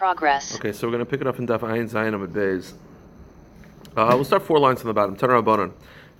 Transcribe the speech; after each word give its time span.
Progress. 0.00 0.54
Okay, 0.54 0.72
so 0.72 0.86
we're 0.86 0.92
going 0.92 1.04
to 1.04 1.10
pick 1.10 1.20
it 1.20 1.26
up 1.26 1.38
in 1.38 1.46
Daf 1.46 1.60
Ayin 1.60 1.86
Zayin 1.86 2.14
Amid 2.14 2.32
Beis. 2.32 2.72
Uh, 3.94 4.12
we'll 4.14 4.24
start 4.24 4.42
four 4.42 4.58
lines 4.58 4.80
from 4.80 4.88
the 4.88 4.94
bottom. 4.94 5.14
Rabbanon. 5.14 5.72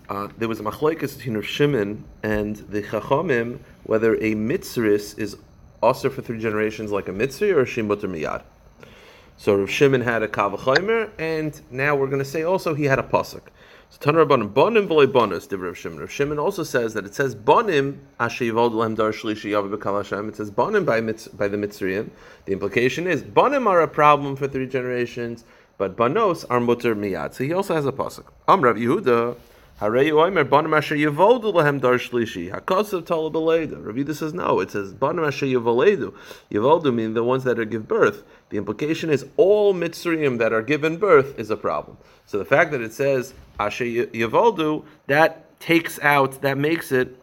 Uh, 0.07 0.29
there 0.37 0.49
was 0.49 0.61
a 0.61 0.63
machlekes 0.63 1.17
between 1.17 1.37
Rav 1.37 1.47
Shimon 1.47 2.05
and 2.23 2.57
the 2.57 2.83
Chachamim 2.83 3.61
whether 3.85 4.17
a 4.17 4.35
mitzris 4.35 5.19
is 5.19 5.39
also 5.83 6.11
for 6.11 6.21
three 6.21 6.39
generations 6.39 6.93
like 6.93 7.09
a 7.09 7.11
mitzri 7.11 7.55
or 7.55 7.63
a 7.63 7.65
shimutter 7.65 8.03
miyad. 8.03 8.43
So 9.39 9.57
Rav 9.57 9.71
Shimon 9.71 10.03
had 10.03 10.23
a 10.23 10.29
kavachomer, 10.29 11.13
and 11.19 11.59
now 11.71 11.97
we're 11.97 12.09
going 12.09 12.19
to 12.19 12.29
say 12.29 12.43
also 12.43 12.75
he 12.75 12.85
had 12.85 12.99
a 12.99 13.03
pasuk. 13.03 13.45
So 13.93 13.99
Tanar 13.99 14.25
Rabbanon 14.25 14.53
bonim 14.53 14.87
v'loy 14.87 15.13
bonus. 15.13 15.49
Div 15.49 15.61
Rav 15.61 15.77
Shimon. 15.77 15.99
Rav 15.99 16.13
Shimon 16.13 16.39
also 16.39 16.63
says 16.63 16.95
that 16.95 17.05
it 17.05 17.13
says 17.13 17.35
bonim 17.35 17.99
asher 18.21 18.45
yivod 18.45 18.71
lehem 18.71 18.95
dar 18.95 19.11
shlishi 19.11 19.51
b'kal 19.51 19.97
Hashem. 19.97 20.29
It 20.29 20.37
says 20.37 20.49
bonim 20.49 20.87
by 20.87 21.01
by 21.37 21.49
the 21.49 21.57
mitzrayim. 21.57 22.11
The 22.45 22.53
implication 22.53 23.09
is 23.09 23.25
bonim 23.25 23.67
are 23.67 23.81
a 23.81 23.89
problem 23.89 24.37
for 24.37 24.47
three 24.47 24.69
generations, 24.69 25.45
but 25.77 25.97
banos 25.97 26.45
are 26.49 26.61
mutter 26.61 26.95
miyad. 26.95 27.35
So 27.35 27.43
he 27.43 27.53
also 27.53 27.75
has 27.75 27.85
a 27.85 27.91
pasuk. 27.91 28.27
Am 28.47 28.61
Rav 28.61 28.77
Yehuda. 28.77 29.37
Harei 29.81 30.13
Oimer 30.13 30.47
Banim 30.47 30.75
Asher 30.75 30.95
Yevoldu 30.95 31.55
Lahem 31.55 31.81
Dar 31.81 31.95
Shlishi 31.95 32.53
Hakasav 32.53 33.07
Tala 33.07 33.31
Beleda. 33.31 33.83
Rav 33.83 33.97
Yehuda 33.97 34.15
says 34.15 34.35
no. 34.35 34.61
It 34.61 34.71
says 34.71 34.93
Banim 34.93 35.25
Asher 35.25 35.47
Yevoledu. 35.47 36.15
Yevoldu 36.51 36.93
mean 36.93 37.15
the 37.15 37.25
ones 37.25 37.45
that 37.45 37.59
are 37.59 37.65
give 37.65 37.89
birth. 37.89 38.23
The 38.51 38.59
implication 38.59 39.09
is 39.09 39.25
all 39.39 39.73
Mitzrayim 39.73 40.37
that 40.37 40.53
are 40.53 40.61
given 40.61 40.99
birth 40.99 41.39
is 41.39 41.49
a 41.49 41.57
problem. 41.57 41.97
So 42.27 42.37
the 42.37 42.45
fact 42.45 42.73
that 42.73 42.83
it 42.83 42.93
says 42.93 43.33
Asher 43.59 43.87
Yevoldu 43.87 44.85
that 45.07 45.59
takes 45.61 45.99
out 46.01 46.43
that 46.43 46.59
makes 46.59 46.93
it 46.93 47.17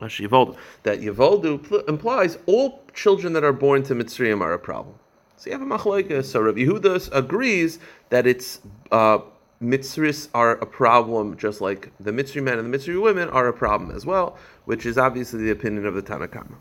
Asher 0.00 0.24
Yevoldu 0.24 0.56
that 0.82 1.02
Yevoldu 1.02 1.88
implies 1.88 2.36
all 2.46 2.82
children 2.94 3.32
that 3.34 3.44
are 3.44 3.52
born 3.52 3.84
to 3.84 3.94
Mitzrayim 3.94 4.40
are 4.40 4.54
a 4.54 4.58
problem. 4.58 4.96
So 5.36 5.50
you 5.50 5.56
have 5.56 5.62
a. 5.62 6.22
So 6.24 6.40
Rav 6.40 6.56
Yehuda 6.56 7.10
agrees 7.12 7.78
that 8.08 8.26
it's. 8.26 8.58
Uh, 8.90 9.18
mitzris 9.64 10.28
are 10.34 10.52
a 10.52 10.66
problem, 10.66 11.36
just 11.36 11.60
like 11.60 11.92
the 11.98 12.12
mitzri 12.12 12.42
men 12.42 12.58
and 12.58 12.72
the 12.72 12.78
mitzri 12.78 13.00
women 13.00 13.28
are 13.30 13.48
a 13.48 13.52
problem 13.52 13.90
as 13.90 14.04
well, 14.04 14.36
which 14.64 14.86
is 14.86 14.98
obviously 14.98 15.42
the 15.42 15.50
opinion 15.50 15.86
of 15.86 15.94
the 15.94 16.02
Tanna 16.02 16.28
Kamma. 16.28 16.56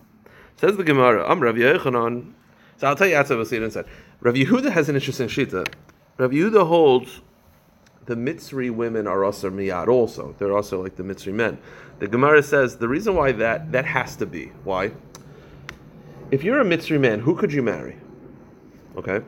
Says 0.55 0.77
the 0.77 0.83
Gemara, 0.83 1.29
I'm 1.29 1.39
Rav 1.41 1.55
Yechanan. 1.55 2.33
So 2.77 2.87
I'll 2.87 2.95
tell 2.95 3.07
you 3.07 3.15
what 3.15 3.47
Sidon 3.47 3.71
said. 3.71 3.85
Rav 4.21 4.35
Yehuda 4.35 4.71
has 4.71 4.89
an 4.89 4.95
interesting 4.95 5.27
shita. 5.27 5.67
Rav 6.17 6.31
Yehuda 6.31 6.67
holds 6.67 7.21
the 8.05 8.15
mitzri 8.15 8.69
women 8.69 9.07
are 9.07 9.23
also 9.23 9.49
miyad 9.49 9.87
also. 9.87 10.35
They're 10.37 10.55
also 10.55 10.81
like 10.81 10.95
the 10.95 11.03
mitzri 11.03 11.33
men. 11.33 11.57
The 11.99 12.07
Gemara 12.07 12.43
says 12.43 12.77
the 12.77 12.87
reason 12.87 13.15
why 13.15 13.31
that 13.33 13.71
that 13.71 13.85
has 13.85 14.15
to 14.17 14.25
be 14.25 14.51
why. 14.63 14.91
If 16.31 16.43
you're 16.43 16.59
a 16.59 16.65
mitzri 16.65 16.99
man, 16.99 17.19
who 17.19 17.35
could 17.35 17.53
you 17.53 17.61
marry? 17.61 17.97
Okay, 18.97 19.21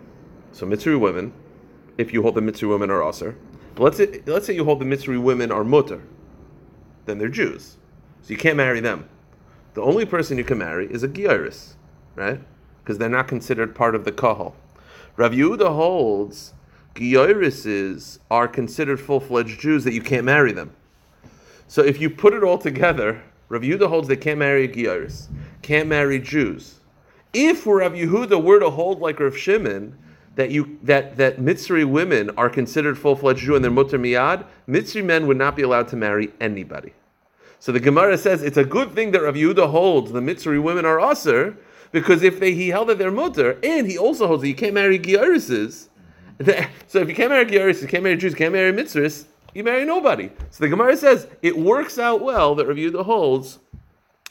so 0.51 0.65
mitzri 0.65 0.99
women. 0.99 1.33
If 1.97 2.11
you 2.11 2.21
hold 2.21 2.35
the 2.35 2.41
mitzri 2.41 2.67
women 2.67 2.89
are 2.89 3.01
also. 3.01 3.35
But 3.75 3.83
let's 3.83 3.97
say, 3.97 4.21
let's 4.25 4.47
say 4.47 4.55
you 4.55 4.63
hold 4.63 4.79
the 4.79 4.85
Mitzri 4.85 5.21
women 5.21 5.51
are 5.51 5.63
mutter, 5.63 6.01
then 7.05 7.17
they're 7.17 7.29
Jews, 7.29 7.77
so 8.21 8.29
you 8.29 8.37
can't 8.37 8.57
marry 8.57 8.79
them. 8.79 9.07
The 9.73 9.81
only 9.81 10.05
person 10.05 10.37
you 10.37 10.45
can 10.45 10.57
marry 10.57 10.87
is 10.87 11.03
a 11.03 11.09
Gyaris, 11.09 11.73
right? 12.15 12.39
Because 12.81 12.97
they're 12.97 13.09
not 13.09 13.27
considered 13.27 13.75
part 13.75 13.93
of 13.93 14.05
the 14.05 14.11
Kahal. 14.13 14.55
Rav 15.17 15.33
Yehuda 15.33 15.67
holds 15.75 16.53
Gyarises 16.95 18.19
are 18.31 18.47
considered 18.47 19.01
full-fledged 19.01 19.59
Jews 19.59 19.83
that 19.83 19.93
you 19.93 20.01
can't 20.01 20.23
marry 20.23 20.53
them. 20.53 20.73
So 21.67 21.81
if 21.83 21.99
you 21.99 22.09
put 22.09 22.33
it 22.33 22.43
all 22.43 22.57
together, 22.57 23.21
Rav 23.49 23.63
Yehuda 23.63 23.89
holds 23.89 24.07
they 24.07 24.15
can't 24.15 24.39
marry 24.39 24.69
Gyaris, 24.69 25.27
can't 25.61 25.89
marry 25.89 26.19
Jews. 26.19 26.79
If 27.33 27.67
Rav 27.67 27.91
Yehuda 27.91 28.41
were 28.41 28.59
to 28.59 28.69
hold 28.69 29.01
like 29.01 29.19
Rav 29.19 29.37
Shimon, 29.37 29.97
that 30.35 30.51
you 30.51 30.77
that 30.83 31.17
that 31.17 31.37
Mitzri 31.37 31.85
women 31.85 32.29
are 32.37 32.49
considered 32.49 32.97
full 32.97 33.15
fledged 33.15 33.41
Jew 33.41 33.55
and 33.55 33.63
they're 33.63 33.71
mutter 33.71 33.97
miyad, 33.97 34.45
Mitzri 34.67 35.03
men 35.03 35.27
would 35.27 35.37
not 35.37 35.55
be 35.55 35.63
allowed 35.63 35.87
to 35.89 35.95
marry 35.95 36.31
anybody. 36.39 36.93
So 37.59 37.71
the 37.71 37.79
Gemara 37.79 38.17
says 38.17 38.43
it's 38.43 38.57
a 38.57 38.65
good 38.65 38.93
thing 38.93 39.11
that 39.11 39.21
Rav 39.21 39.35
Yehuda 39.35 39.69
holds 39.71 40.11
the 40.11 40.19
Mitzri 40.19 40.61
women 40.61 40.85
are 40.85 40.99
aser 40.99 41.57
because 41.91 42.21
if 42.21 42.39
they 42.39 42.53
he 42.53 42.69
held 42.69 42.89
that 42.89 42.97
they're 42.97 43.11
mutter 43.11 43.57
and 43.63 43.87
he 43.87 43.97
also 43.97 44.27
holds 44.27 44.41
that 44.41 44.49
you 44.49 44.55
can't 44.55 44.73
marry 44.73 44.99
Giarises. 44.99 45.87
So 46.87 46.99
if 46.99 47.09
you 47.09 47.15
can't 47.15 47.29
marry 47.29 47.45
Giarises, 47.45 47.81
you 47.81 47.87
can't 47.87 48.03
marry 48.03 48.17
Jews, 48.17 48.33
you 48.33 48.37
can't 48.37 48.53
marry 48.53 48.71
Mitzris, 48.71 49.25
you 49.53 49.63
marry 49.63 49.85
nobody. 49.85 50.29
So 50.51 50.63
the 50.63 50.69
Gemara 50.69 50.95
says 50.97 51.27
it 51.41 51.57
works 51.57 51.97
out 51.97 52.21
well 52.21 52.55
that 52.55 52.67
Rav 52.67 52.75
Yehuda 52.75 53.05
holds 53.05 53.59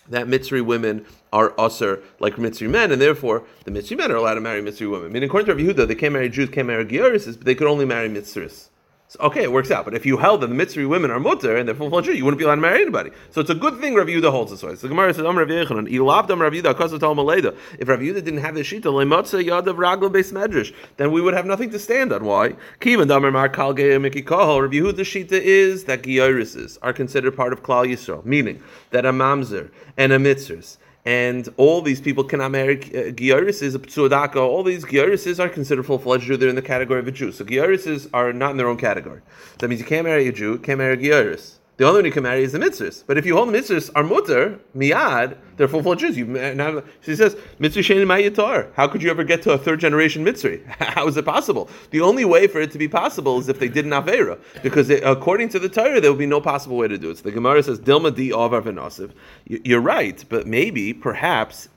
that 0.08 0.26
Mitzri 0.26 0.64
women 0.64 1.06
are 1.34 1.52
usher 1.58 2.00
like 2.20 2.36
Mitzri 2.36 2.70
men, 2.70 2.92
and 2.92 3.02
therefore 3.02 3.42
the 3.64 3.70
Mitzri 3.70 3.98
men 3.98 4.10
are 4.12 4.16
allowed 4.16 4.34
to 4.34 4.40
marry 4.40 4.62
Mitzri 4.62 4.90
women. 4.90 5.10
I 5.10 5.12
mean, 5.12 5.24
according 5.24 5.46
to 5.46 5.54
Rav 5.54 5.76
Yehuda, 5.76 5.88
they 5.88 5.96
can't 5.96 6.12
marry 6.12 6.28
Jews, 6.28 6.48
can't 6.48 6.68
marry 6.68 6.86
Gyaris, 6.86 7.26
but 7.36 7.44
they 7.44 7.56
could 7.56 7.66
only 7.66 7.84
marry 7.84 8.08
Mitzris. 8.08 8.68
So, 9.08 9.20
okay, 9.20 9.42
it 9.42 9.52
works 9.52 9.70
out. 9.70 9.84
But 9.84 9.94
if 9.94 10.06
you 10.06 10.16
held 10.16 10.40
that 10.40 10.46
the 10.46 10.54
Mitzri 10.54 10.88
women 10.88 11.10
are 11.10 11.20
mutter 11.20 11.56
and 11.56 11.68
they're 11.68 11.74
full 11.74 11.90
fledged 11.90 12.08
you 12.08 12.24
wouldn't 12.24 12.38
be 12.38 12.44
allowed 12.44 12.54
to 12.54 12.60
marry 12.62 12.80
anybody. 12.80 13.10
So 13.30 13.40
it's 13.40 13.50
a 13.50 13.54
good 13.54 13.78
thing 13.78 13.94
Rav 13.94 14.06
Yehuda 14.06 14.30
holds 14.30 14.50
this 14.50 14.62
way. 14.62 14.74
So 14.76 14.82
the 14.82 14.88
Gemara 14.88 15.12
says, 15.12 15.26
"Am 15.26 15.36
Rav 15.36 15.48
Yechanan, 15.48 15.88
Yehuda, 15.88 16.74
Kasav 16.74 17.00
Maleda." 17.00 17.54
If 17.78 17.88
Rav 17.88 18.00
Yehuda 18.00 18.24
didn't 18.24 18.38
have 18.38 18.54
the 18.54 18.62
shita, 18.62 18.84
Lematza 18.84 19.44
Yad 19.44 19.66
of 19.66 19.76
Ragla 19.76 20.10
Beis 20.10 20.32
Medrash, 20.32 20.72
then 20.96 21.12
we 21.12 21.20
would 21.20 21.34
have 21.34 21.46
nothing 21.46 21.70
to 21.70 21.78
stand 21.78 22.12
on. 22.12 22.24
Why? 22.24 22.56
Kivan 22.80 23.08
Damar 23.08 23.30
Mar 23.30 23.48
Kal 23.48 23.74
Miki 23.74 24.22
Kahal. 24.22 24.62
Rav 24.62 24.70
Yehuda's 24.70 25.06
shita 25.06 25.32
is 25.32 25.84
that 25.84 26.02
Gyarises 26.02 26.78
are 26.80 26.92
considered 26.92 27.36
part 27.36 27.52
of 27.52 27.62
Klal 27.62 27.86
Yisrael, 27.86 28.24
meaning 28.24 28.62
that 28.90 29.04
a 29.04 29.12
mamzer 29.12 29.70
and 29.96 30.12
a 30.12 30.18
mitzris 30.18 30.78
and 31.04 31.48
all 31.56 31.82
these 31.82 32.00
people 32.00 32.24
cannot 32.24 32.50
marry 32.50 32.76
uh, 32.76 33.12
Giyarises, 33.12 33.76
Psuadaka, 33.76 34.36
all 34.36 34.62
these 34.62 34.84
Giyarises 34.84 35.38
are 35.38 35.48
considered 35.48 35.84
full-fledged 35.84 36.24
Jew, 36.24 36.36
they're 36.36 36.48
in 36.48 36.54
the 36.54 36.62
category 36.62 37.00
of 37.00 37.08
a 37.08 37.12
Jew. 37.12 37.30
So 37.32 37.44
Giyarises 37.44 38.08
are 38.14 38.32
not 38.32 38.52
in 38.52 38.56
their 38.56 38.68
own 38.68 38.78
category. 38.78 39.20
That 39.58 39.68
means 39.68 39.80
you 39.80 39.86
can't 39.86 40.04
marry 40.04 40.26
a 40.28 40.32
Jew, 40.32 40.58
can't 40.58 40.78
marry 40.78 40.94
a 40.94 40.96
Giyaris. 40.96 41.58
The 41.76 41.84
only 41.84 41.98
one 41.98 42.04
you 42.04 42.12
can 42.12 42.22
marry 42.22 42.44
is 42.44 42.52
the 42.52 42.58
mitzris. 42.60 43.02
But 43.04 43.18
if 43.18 43.26
you 43.26 43.34
hold 43.34 43.48
the 43.48 43.58
mitzris 43.58 43.90
are 43.96 44.04
mutter, 44.04 44.60
miyad, 44.76 45.36
they're 45.56 45.66
full-fledged 45.66 46.02
Jews. 46.02 46.16
You, 46.16 46.26
now, 46.26 46.84
she 47.00 47.16
says, 47.16 47.36
mitzvah 47.58 47.80
shein 47.80 48.04
mayatar. 48.06 48.72
How 48.74 48.86
could 48.86 49.02
you 49.02 49.10
ever 49.10 49.24
get 49.24 49.42
to 49.42 49.52
a 49.52 49.58
third-generation 49.58 50.22
mitzvah? 50.22 50.58
How 50.78 51.08
is 51.08 51.16
it 51.16 51.24
possible? 51.24 51.68
The 51.90 52.00
only 52.00 52.24
way 52.24 52.46
for 52.46 52.60
it 52.60 52.70
to 52.72 52.78
be 52.78 52.86
possible 52.86 53.40
is 53.40 53.48
if 53.48 53.58
they 53.58 53.66
did 53.66 53.86
an 53.86 53.90
avera. 53.90 54.38
Because 54.62 54.88
it, 54.88 55.02
according 55.02 55.48
to 55.50 55.58
the 55.58 55.68
Torah, 55.68 56.00
there 56.00 56.12
would 56.12 56.18
be 56.18 56.26
no 56.26 56.40
possible 56.40 56.76
way 56.76 56.86
to 56.86 56.96
do 56.96 57.10
it. 57.10 57.18
So 57.18 57.24
the 57.24 57.32
Gemara 57.32 57.60
says, 57.64 57.80
dilma 57.80 58.14
di 58.14 58.30
avar 58.30 58.62
v'nasiv. 58.62 59.10
You're 59.46 59.80
right, 59.80 60.24
but 60.28 60.46
maybe, 60.46 60.94
perhaps, 60.94 61.68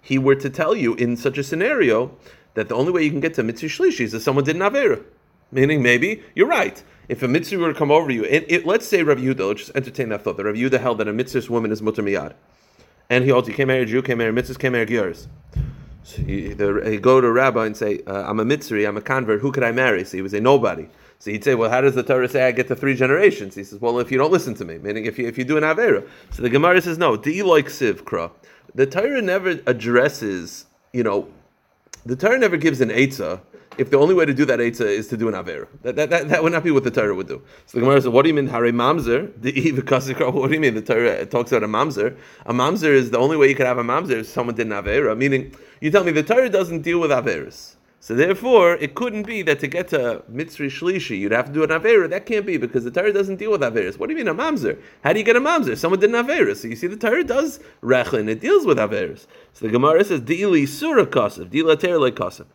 he 0.00 0.18
were 0.18 0.36
to 0.36 0.50
tell 0.50 0.76
you 0.76 0.94
in 0.94 1.16
such 1.16 1.36
a 1.36 1.42
scenario 1.42 2.16
that 2.54 2.68
the 2.68 2.76
only 2.76 2.92
way 2.92 3.02
you 3.02 3.10
can 3.10 3.20
get 3.20 3.34
to 3.34 3.42
mitzvah 3.42 3.66
shlishi 3.66 4.02
is 4.02 4.14
if 4.14 4.22
someone 4.22 4.44
did 4.44 4.54
an 4.54 4.62
avera. 4.62 5.02
Meaning, 5.50 5.82
maybe, 5.82 6.22
you're 6.36 6.46
right. 6.46 6.82
If 7.08 7.22
a 7.22 7.28
mitzvah 7.28 7.58
were 7.58 7.72
to 7.72 7.78
come 7.78 7.90
over 7.90 8.10
you, 8.10 8.24
it, 8.24 8.44
it, 8.48 8.66
let's 8.66 8.86
say 8.86 9.02
Rav 9.02 9.18
Yehuda, 9.18 9.48
let's 9.48 9.60
just 9.60 9.76
entertain 9.76 10.08
that 10.10 10.22
thought, 10.22 10.36
that 10.36 10.44
Rav 10.44 10.54
Yehuda 10.54 10.80
held 10.80 10.98
that 10.98 11.08
a 11.08 11.12
mitzvah 11.12 11.52
woman 11.52 11.72
is 11.72 11.82
mutter 11.82 12.02
miyad. 12.02 12.34
And 13.10 13.24
he 13.24 13.30
holds, 13.30 13.48
you 13.48 13.54
can't 13.54 13.66
marry 13.66 13.82
a 13.82 13.86
Jew, 13.86 14.02
can't 14.02 14.18
marry 14.18 14.32
mitzris, 14.32 14.58
can't 14.58 14.72
marry 14.72 14.86
giyars. 14.86 15.26
So 16.04 16.22
he, 16.22 16.52
the, 16.52 16.82
he 16.84 16.96
go 16.96 17.20
to 17.20 17.26
a 17.26 17.32
rabbi 17.32 17.66
and 17.66 17.76
say, 17.76 18.00
uh, 18.06 18.24
I'm 18.26 18.40
a 18.40 18.44
mitzvah, 18.44 18.86
I'm 18.86 18.96
a 18.96 19.02
convert, 19.02 19.40
who 19.40 19.52
could 19.52 19.62
I 19.62 19.72
marry? 19.72 20.04
So 20.04 20.16
he 20.16 20.22
would 20.22 20.30
say, 20.30 20.40
nobody. 20.40 20.88
So 21.18 21.30
he'd 21.30 21.44
say, 21.44 21.54
well, 21.54 21.70
how 21.70 21.80
does 21.80 21.94
the 21.94 22.02
Torah 22.02 22.28
say 22.28 22.44
I 22.44 22.50
get 22.50 22.66
to 22.68 22.74
three 22.74 22.96
generations? 22.96 23.54
He 23.54 23.62
says, 23.62 23.80
well, 23.80 24.00
if 24.00 24.10
you 24.10 24.18
don't 24.18 24.32
listen 24.32 24.54
to 24.54 24.64
me, 24.64 24.78
meaning 24.78 25.04
if 25.04 25.18
you, 25.18 25.26
if 25.28 25.38
you 25.38 25.44
do 25.44 25.56
an 25.56 25.62
avera. 25.62 26.08
So 26.32 26.42
the 26.42 26.50
Gemara 26.50 26.82
says, 26.82 26.98
no, 26.98 27.16
di 27.16 27.42
like 27.42 27.66
sivkra. 27.66 28.32
The 28.74 28.86
Torah 28.86 29.22
never 29.22 29.60
addresses, 29.66 30.66
you 30.92 31.04
know, 31.04 31.28
the 32.04 32.16
Torah 32.16 32.38
never 32.38 32.56
gives 32.56 32.80
an 32.80 32.88
eitzah 32.88 33.40
if 33.78 33.90
the 33.90 33.98
only 33.98 34.14
way 34.14 34.24
to 34.24 34.34
do 34.34 34.44
that 34.44 34.58
eitzah 34.58 34.86
is 34.86 35.08
to 35.08 35.16
do 35.16 35.28
an 35.28 35.34
avera. 35.34 35.66
That, 35.82 35.96
that, 35.96 36.10
that, 36.10 36.28
that 36.28 36.42
would 36.42 36.52
not 36.52 36.64
be 36.64 36.70
what 36.70 36.84
the 36.84 36.90
Torah 36.90 37.14
would 37.14 37.28
do. 37.28 37.42
So 37.66 37.78
the 37.78 37.80
Gemara 37.80 38.00
says, 38.00 38.08
what 38.08 38.22
do 38.22 38.28
you 38.28 38.34
mean, 38.34 38.46
hare 38.46 38.62
mamzer? 38.72 39.30
What 40.32 40.48
do 40.48 40.54
you 40.54 40.60
mean? 40.60 40.74
The 40.74 40.82
Torah 40.82 41.26
talks 41.26 41.52
about 41.52 41.64
a 41.64 41.68
mamzer. 41.68 42.16
A 42.46 42.52
mamzer 42.52 42.92
is 42.92 43.10
the 43.10 43.18
only 43.18 43.36
way 43.36 43.48
you 43.48 43.54
could 43.54 43.66
have 43.66 43.78
a 43.78 43.84
mamzer 43.84 44.20
if 44.20 44.26
someone 44.26 44.54
did 44.54 44.66
an 44.66 44.72
avera. 44.72 45.16
Meaning, 45.16 45.54
you 45.80 45.90
tell 45.90 46.04
me 46.04 46.12
the 46.12 46.22
Torah 46.22 46.48
doesn't 46.48 46.82
deal 46.82 47.00
with 47.00 47.10
averas. 47.10 47.76
So 48.02 48.16
therefore, 48.16 48.74
it 48.74 48.96
couldn't 48.96 49.28
be 49.28 49.42
that 49.42 49.60
to 49.60 49.68
get 49.68 49.86
to 49.88 50.24
mitzri 50.28 50.66
shlishi, 50.66 51.18
you'd 51.20 51.30
have 51.30 51.46
to 51.46 51.52
do 51.52 51.62
an 51.62 51.70
avera. 51.70 52.10
That 52.10 52.26
can't 52.26 52.44
be 52.44 52.56
because 52.56 52.82
the 52.82 52.90
Torah 52.90 53.12
doesn't 53.12 53.36
deal 53.36 53.52
with 53.52 53.60
averas. 53.60 53.96
What 53.96 54.08
do 54.08 54.12
you 54.12 54.18
mean 54.18 54.26
a 54.26 54.34
mamzer? 54.34 54.76
How 55.04 55.12
do 55.12 55.20
you 55.20 55.24
get 55.24 55.36
a 55.36 55.40
mamzer? 55.40 55.78
Someone 55.78 56.00
did 56.00 56.12
an 56.12 56.26
avera. 56.26 56.56
So 56.56 56.66
you 56.66 56.74
see, 56.74 56.88
the 56.88 56.96
Torah 56.96 57.22
does 57.22 57.60
rechlin. 57.80 58.28
It 58.28 58.40
deals 58.40 58.66
with 58.66 58.78
averas. 58.78 59.26
So 59.52 59.66
the 59.66 59.70
Gemara 59.70 60.02
says, 60.02 60.20
"Dili 60.20 60.66
surah 60.66 61.04
kasav, 61.04 61.50
dila 61.50 61.76
terle 61.76 62.10
kasav." 62.10 62.46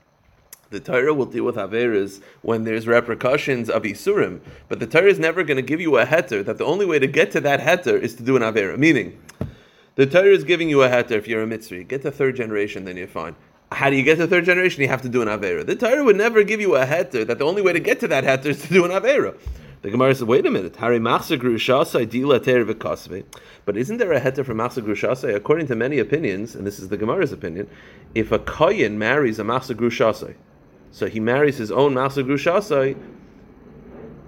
The 0.69 0.81
Torah 0.81 1.13
will 1.13 1.25
deal 1.25 1.45
with 1.45 1.55
Averas 1.55 2.21
when 2.41 2.65
there's 2.65 2.87
repercussions 2.87 3.69
of 3.69 3.83
Isurim, 3.83 4.41
but 4.67 4.81
the 4.81 4.87
Torah 4.87 5.09
is 5.09 5.17
never 5.17 5.43
going 5.43 5.55
to 5.55 5.61
give 5.61 5.79
you 5.79 5.97
a 5.97 6.05
heter 6.05 6.43
that 6.43 6.57
the 6.57 6.65
only 6.65 6.85
way 6.85 6.99
to 6.99 7.07
get 7.07 7.31
to 7.31 7.39
that 7.41 7.61
heter 7.61 7.97
is 7.97 8.15
to 8.15 8.23
do 8.23 8.35
an 8.35 8.41
Avera. 8.41 8.77
Meaning, 8.77 9.17
the 9.95 10.05
Torah 10.05 10.33
is 10.33 10.43
giving 10.43 10.69
you 10.69 10.83
a 10.83 10.89
heter 10.89 11.11
if 11.11 11.25
you're 11.25 11.41
a 11.41 11.47
Mitzri. 11.47 11.87
Get 11.87 12.01
to 12.01 12.11
third 12.11 12.35
generation, 12.35 12.83
then 12.83 12.97
you're 12.97 13.07
fine. 13.07 13.37
How 13.71 13.89
do 13.89 13.95
you 13.95 14.03
get 14.03 14.17
to 14.17 14.27
third 14.27 14.43
generation? 14.43 14.81
You 14.81 14.89
have 14.89 15.01
to 15.03 15.09
do 15.09 15.21
an 15.21 15.29
Avera. 15.29 15.65
The 15.65 15.75
Torah 15.75 16.03
would 16.03 16.17
never 16.17 16.43
give 16.43 16.59
you 16.59 16.75
a 16.75 16.85
heter 16.85 17.25
that 17.25 17.37
the 17.37 17.45
only 17.45 17.61
way 17.61 17.71
to 17.71 17.79
get 17.79 18.01
to 18.01 18.07
that 18.09 18.25
heter 18.25 18.47
is 18.47 18.61
to 18.63 18.67
do 18.67 18.83
an 18.83 18.91
Avera. 18.91 19.37
The 19.83 19.91
Gemara 19.91 20.15
says, 20.15 20.25
wait 20.25 20.45
a 20.45 20.51
minute. 20.51 20.75
Hari 20.75 20.99
But 20.99 21.31
isn't 23.77 23.97
there 23.97 24.11
a 24.11 24.19
heter 24.19 24.45
for 24.45 24.53
machsa 24.53 24.83
grushasai? 24.83 25.33
According 25.35 25.67
to 25.67 25.75
many 25.75 25.99
opinions, 25.99 26.55
and 26.55 26.67
this 26.67 26.79
is 26.79 26.89
the 26.89 26.97
Gemara's 26.97 27.31
opinion, 27.31 27.69
if 28.15 28.31
a 28.31 28.39
koyin 28.39 28.93
marries 28.93 29.37
a 29.39 29.43
machsa 29.43 29.75
grushasai, 29.75 30.33
so 30.91 31.07
he 31.07 31.19
marries 31.19 31.57
his 31.57 31.71
own 31.71 31.93
machsa 31.93 32.25
grushasai, 32.25 32.97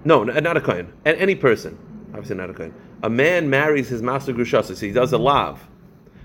no, 0.04 0.24
not 0.24 0.56
a 0.56 0.60
koyin, 0.60 0.88
any 1.04 1.34
person, 1.34 1.78
obviously 2.08 2.36
not 2.36 2.50
a 2.50 2.54
koyin. 2.54 2.72
A 3.02 3.10
man 3.10 3.50
marries 3.50 3.88
his 3.88 4.02
machsa 4.02 4.34
grushasai, 4.34 4.76
so 4.76 4.86
he 4.86 4.92
does 4.92 5.12
a 5.12 5.18
lav. 5.18 5.66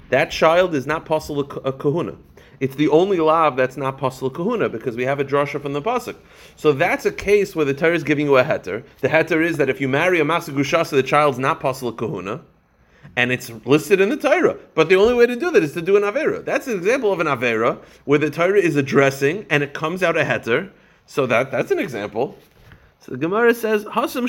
That 0.10 0.32
child 0.32 0.76
is 0.76 0.86
not 0.86 1.06
pasul 1.06 1.40
a 1.66 1.74
kahuna. 1.74 2.16
It's 2.60 2.76
the 2.76 2.88
only 2.88 3.18
lav 3.18 3.58
that's 3.58 3.76
not 3.76 3.98
pasul 3.98 4.30
kahuna 4.34 4.70
because 4.70 4.96
we 4.96 5.04
have 5.04 5.20
a 5.20 5.26
drasha 5.26 5.62
from 5.62 5.74
the 5.74 5.82
pasuk. 5.82 6.16
So 6.56 6.72
that's 6.72 7.06
a 7.06 7.12
case 7.12 7.56
where 7.56 7.66
the 7.66 7.74
Torah 7.74 7.96
is 7.96 8.04
giving 8.04 8.28
you 8.28 8.38
a 8.38 8.44
heter. 8.44 8.84
The 9.02 9.10
heter 9.10 9.44
is 9.44 9.58
that 9.58 9.70
if 9.70 9.82
you 9.82 9.90
marry 9.90 10.20
a 10.20 10.24
masagushasa, 10.24 10.92
the 10.92 11.04
child's 11.04 11.40
not 11.40 11.60
pasul 11.60 11.92
kahuna, 11.98 12.42
and 13.16 13.32
it's 13.32 13.50
listed 13.66 14.02
in 14.02 14.10
the 14.10 14.18
Torah. 14.18 14.58
But 14.74 14.90
the 14.90 14.96
only 14.96 15.14
way 15.14 15.26
to 15.26 15.36
do 15.36 15.52
that 15.52 15.64
is 15.64 15.74
to 15.74 15.82
do 15.82 15.96
an 15.98 16.04
avera. 16.04 16.44
That's 16.44 16.68
an 16.68 16.78
example 16.78 17.12
of 17.12 17.20
an 17.20 17.28
avera 17.28 17.80
where 18.06 18.20
the 18.20 18.30
Torah 18.30 18.60
is 18.60 18.76
addressing 18.76 19.46
and 19.50 19.64
it 19.64 19.74
comes 19.74 20.04
out 20.04 20.18
a 20.18 20.24
heter. 20.24 20.70
So 21.06 21.26
that 21.28 21.52
that's 21.52 21.72
an 21.72 21.80
example. 21.80 22.38
So 23.00 23.12
the 23.12 23.20
Gemara 23.20 23.54
says, 23.54 23.86
Hasam 23.86 24.26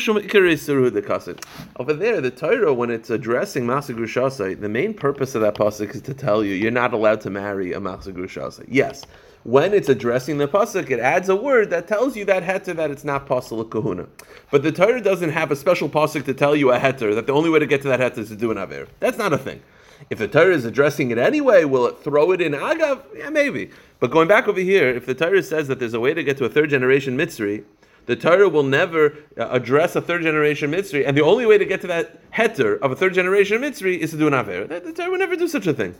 the 0.93 1.39
Over 1.77 1.95
there, 1.95 2.21
the 2.21 2.31
Torah, 2.31 2.75
when 2.75 2.91
it's 2.91 3.09
addressing 3.09 3.65
Masagushasai, 3.65 4.61
the 4.61 4.69
main 4.69 4.93
purpose 4.93 5.35
of 5.35 5.41
that 5.41 5.55
pasuk 5.55 5.95
is 5.95 6.03
to 6.03 6.13
tell 6.13 6.45
you 6.45 6.53
you're 6.53 6.71
not 6.71 6.93
allowed 6.93 7.23
to 7.23 7.31
marry 7.31 7.73
a 7.73 7.81
Masagushasai. 7.81 8.67
Yes, 8.69 9.03
when 9.47 9.73
it's 9.73 9.89
addressing 9.89 10.39
the 10.39 10.49
pasuk, 10.49 10.91
it 10.91 10.99
adds 10.99 11.29
a 11.29 11.37
word 11.37 11.71
that 11.71 11.87
tells 11.87 12.17
you 12.17 12.25
that 12.25 12.43
heter 12.43 12.75
that 12.75 12.91
it's 12.91 13.05
not 13.05 13.29
pasul 13.29 13.65
kahuna. 13.65 14.09
But 14.51 14.65
the 14.65 14.73
Torah 14.73 15.01
doesn't 15.01 15.31
have 15.31 15.53
a 15.53 15.57
special 15.57 15.89
pasuk 15.89 16.25
to 16.25 16.35
tell 16.35 16.57
you 16.57 16.73
a 16.73 16.81
heter 16.81 17.15
that 17.15 17.29
the 17.29 17.33
only 17.33 17.49
way 17.49 17.61
to 17.61 17.67
get 17.67 17.81
to 17.83 17.89
that 17.89 18.01
heter 18.01 18.19
is 18.19 18.29
to 18.31 18.37
do 18.37 18.51
an 18.51 18.59
aver. 18.59 18.89
That's 18.99 19.19
not 19.19 19.33
a 19.33 19.39
thing. 19.39 19.63
If 20.11 20.19
the 20.19 20.27
Torah 20.27 20.53
is 20.53 20.65
addressing 20.65 21.13
it 21.13 21.19
anyway, 21.19 21.63
will 21.63 21.87
it 21.87 22.01
throw 22.03 22.33
it 22.33 22.41
in 22.41 22.55
agav? 22.55 23.03
Yeah, 23.17 23.31
maybe. 23.31 23.71
But 24.01 24.11
going 24.11 24.27
back 24.27 24.49
over 24.49 24.59
here, 24.59 24.89
if 24.89 25.07
the 25.07 25.15
Torah 25.15 25.45
says 25.45 25.69
that 25.69 25.79
there's 25.79 25.95
a 25.95 26.01
way 26.01 26.13
to 26.13 26.25
get 26.25 26.37
to 26.39 26.45
a 26.45 26.49
third 26.49 26.71
generation 26.71 27.17
mitzri, 27.17 27.63
the 28.07 28.17
Torah 28.17 28.49
will 28.49 28.65
never 28.65 29.17
uh, 29.39 29.49
address 29.51 29.95
a 29.95 30.01
third 30.01 30.23
generation 30.23 30.73
mitzri, 30.73 31.07
and 31.07 31.17
the 31.17 31.23
only 31.23 31.47
way 31.47 31.57
to 31.57 31.65
get 31.65 31.81
to 31.83 31.87
that 31.87 32.33
heter 32.33 32.81
of 32.81 32.91
a 32.91 32.97
third 32.97 33.15
generation 33.15 33.63
mitzri 33.63 33.97
is 33.97 34.11
to 34.11 34.17
do 34.17 34.27
an 34.27 34.35
aver. 34.35 34.67
The, 34.67 34.93
Torah 34.93 35.11
will 35.11 35.19
never 35.19 35.37
do 35.37 35.47
such 35.47 35.69
a 35.69 35.73
thing. 35.73 35.95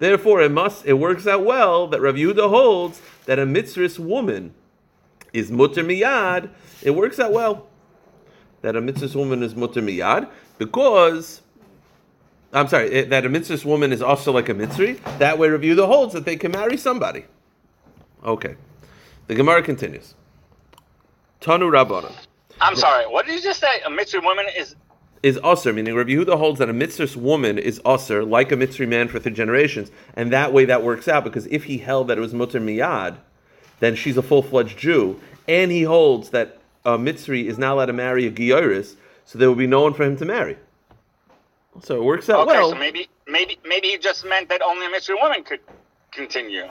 Therefore, 0.00 0.40
it 0.42 0.50
must 0.50 0.84
it 0.86 0.94
works 0.94 1.28
out 1.28 1.44
well 1.44 1.86
that 1.86 2.00
Rav 2.00 2.16
Yehuda 2.16 2.48
holds 2.48 3.00
that 3.26 3.38
a 3.38 3.46
mitzris 3.46 3.98
woman 3.98 4.52
is 5.32 5.52
mutter 5.52 5.84
miyad. 5.84 6.50
It 6.82 6.90
works 6.90 7.20
out 7.20 7.32
well 7.32 7.68
that 8.62 8.74
a 8.74 8.82
mitzris 8.82 9.14
woman 9.14 9.44
is 9.44 9.54
mutter 9.54 9.80
miyad 9.80 10.28
because. 10.58 11.42
I'm 12.52 12.66
sorry, 12.66 13.04
that 13.04 13.24
a 13.24 13.28
mitzvah 13.28 13.68
woman 13.68 13.92
is 13.92 14.02
also 14.02 14.32
like 14.32 14.48
a 14.48 14.54
mitzri. 14.54 14.98
That 15.18 15.38
way, 15.38 15.48
Rav 15.50 15.60
Yehuda 15.60 15.86
holds 15.86 16.14
that 16.14 16.24
they 16.24 16.34
can 16.34 16.50
marry 16.50 16.76
somebody. 16.76 17.24
Okay. 18.24 18.56
The 19.28 19.36
Gemara 19.36 19.62
continues. 19.62 20.16
Tanu 21.40 21.70
Rabbanon. 21.70 22.12
I'm 22.60 22.74
sorry. 22.74 23.06
What 23.06 23.26
did 23.26 23.36
you 23.36 23.40
just 23.40 23.60
say? 23.60 23.80
A 23.86 23.88
Mitzri 23.88 24.20
woman 24.20 24.46
is 24.58 24.74
is 25.22 25.38
usher, 25.42 25.72
meaning 25.72 25.94
Rabbi 25.94 26.10
Yehuda 26.10 26.38
holds 26.38 26.58
that 26.58 26.70
a 26.70 26.72
mitzvah 26.72 27.18
woman 27.18 27.58
is 27.58 27.80
usher, 27.84 28.24
like 28.24 28.52
a 28.52 28.56
mitzvah 28.56 28.86
man 28.86 29.08
for 29.08 29.18
three 29.18 29.32
generations, 29.32 29.90
and 30.14 30.32
that 30.32 30.52
way 30.52 30.64
that 30.64 30.82
works 30.82 31.08
out 31.08 31.24
because 31.24 31.46
if 31.46 31.64
he 31.64 31.78
held 31.78 32.08
that 32.08 32.18
it 32.18 32.20
was 32.20 32.32
mutter 32.32 32.60
miyad, 32.60 33.16
then 33.80 33.94
she's 33.94 34.16
a 34.16 34.22
full 34.22 34.42
fledged 34.42 34.78
Jew, 34.78 35.20
and 35.46 35.70
he 35.70 35.82
holds 35.82 36.30
that 36.30 36.58
a 36.84 36.96
mitzri 36.96 37.44
is 37.46 37.58
not 37.58 37.74
allowed 37.74 37.86
to 37.86 37.92
marry 37.92 38.26
a 38.26 38.30
gioris, 38.30 38.94
so 39.24 39.38
there 39.38 39.48
will 39.48 39.56
be 39.56 39.66
no 39.66 39.82
one 39.82 39.94
for 39.94 40.04
him 40.04 40.16
to 40.16 40.24
marry. 40.24 40.56
So 41.82 41.96
it 41.96 42.04
works 42.04 42.28
out 42.28 42.48
okay, 42.48 42.58
well. 42.58 42.70
so 42.70 42.76
maybe 42.76 43.08
maybe 43.28 43.58
maybe 43.64 43.88
he 43.88 43.98
just 43.98 44.24
meant 44.24 44.48
that 44.48 44.62
only 44.62 44.86
a 44.86 44.90
mitzvah 44.90 45.16
woman 45.20 45.44
could 45.44 45.60
continue. 46.10 46.64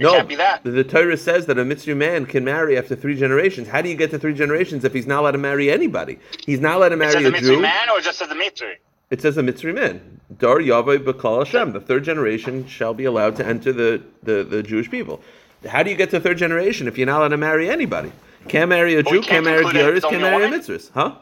It 0.00 0.04
no, 0.04 0.22
the, 0.62 0.70
the, 0.70 0.82
Torah 0.82 1.18
says 1.18 1.44
that 1.44 1.58
a 1.58 1.64
mitzvah 1.64 1.94
man 1.94 2.24
can 2.24 2.42
marry 2.42 2.78
after 2.78 2.96
three 2.96 3.14
generations. 3.14 3.68
How 3.68 3.82
do 3.82 3.90
you 3.90 3.94
get 3.94 4.10
to 4.12 4.18
three 4.18 4.32
generations 4.32 4.82
if 4.82 4.94
he's 4.94 5.06
not 5.06 5.20
allowed 5.20 5.32
to 5.32 5.38
marry 5.38 5.70
anybody? 5.70 6.18
He's 6.46 6.58
not 6.58 6.76
allowed 6.76 6.88
to 6.88 6.96
marry 6.96 7.22
a, 7.22 7.28
a 7.28 7.38
Jew. 7.38 7.60
man 7.60 7.90
or 7.90 8.00
just 8.00 8.22
as 8.22 8.30
a 8.30 8.34
mitzvah? 8.34 8.76
It 9.10 9.20
says 9.20 9.36
a 9.36 9.42
mitzvah 9.42 9.74
man. 9.74 10.20
Dar 10.38 10.56
Yavai 10.56 11.04
B'Kal 11.04 11.44
Hashem. 11.44 11.72
The 11.72 11.82
third 11.82 12.04
generation 12.04 12.66
shall 12.66 12.94
be 12.94 13.04
allowed 13.04 13.36
to 13.36 13.46
enter 13.46 13.74
the, 13.74 14.02
the, 14.22 14.42
the 14.42 14.62
Jewish 14.62 14.90
people. 14.90 15.20
How 15.68 15.82
do 15.82 15.90
you 15.90 15.96
get 15.96 16.08
to 16.12 16.20
third 16.20 16.38
generation 16.38 16.88
if 16.88 16.96
you're 16.96 17.06
not 17.06 17.18
allowed 17.18 17.28
to 17.28 17.36
marry 17.36 17.68
anybody? 17.68 18.10
Can't 18.48 18.70
marry 18.70 18.94
a 18.94 19.02
Jew, 19.02 19.20
can't, 19.20 19.26
can't 19.26 19.44
marry 19.44 19.66
a 19.66 19.68
Gyaris, 19.68 20.00
can't 20.00 20.22
marry 20.22 20.46
a 20.46 20.48
mitzvah. 20.48 20.80
Huh? 20.94 21.16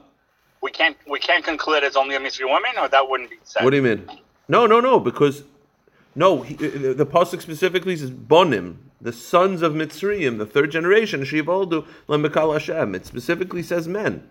We 0.63 0.71
can't 0.71 0.97
we 1.11 1.19
can't 1.19 1.45
conclude 1.45 1.83
it's 1.83 1.97
only 1.97 2.15
a 2.15 2.21
mitzvah 2.21 2.47
woman, 2.47 2.71
or 2.81 2.89
that 2.89 3.11
wouldn't 3.11 3.31
be 3.31 3.39
said. 3.43 3.65
What 3.65 3.71
do 3.71 3.77
you 3.77 3.83
mean? 3.83 4.09
No, 4.47 4.67
no, 4.67 4.79
no, 4.79 5.01
because 5.01 5.43
no, 6.19 6.43
he, 6.43 6.55
the, 6.55 6.95
the 6.95 7.07
pasuk 7.07 7.41
specifically 7.41 7.97
says 7.97 8.11
bonim, 8.11 8.79
the 9.01 9.13
sons 9.13 9.63
of 9.63 9.75
Mitzrayim, 9.75 10.39
the 10.39 10.47
third 10.47 10.73
generation, 10.73 11.21
Shivoldu 11.21 11.87
Lemekal 12.09 12.53
Hashem. 12.55 12.97
It 12.97 13.07
specifically 13.07 13.63
says 13.63 13.87
men, 13.87 14.29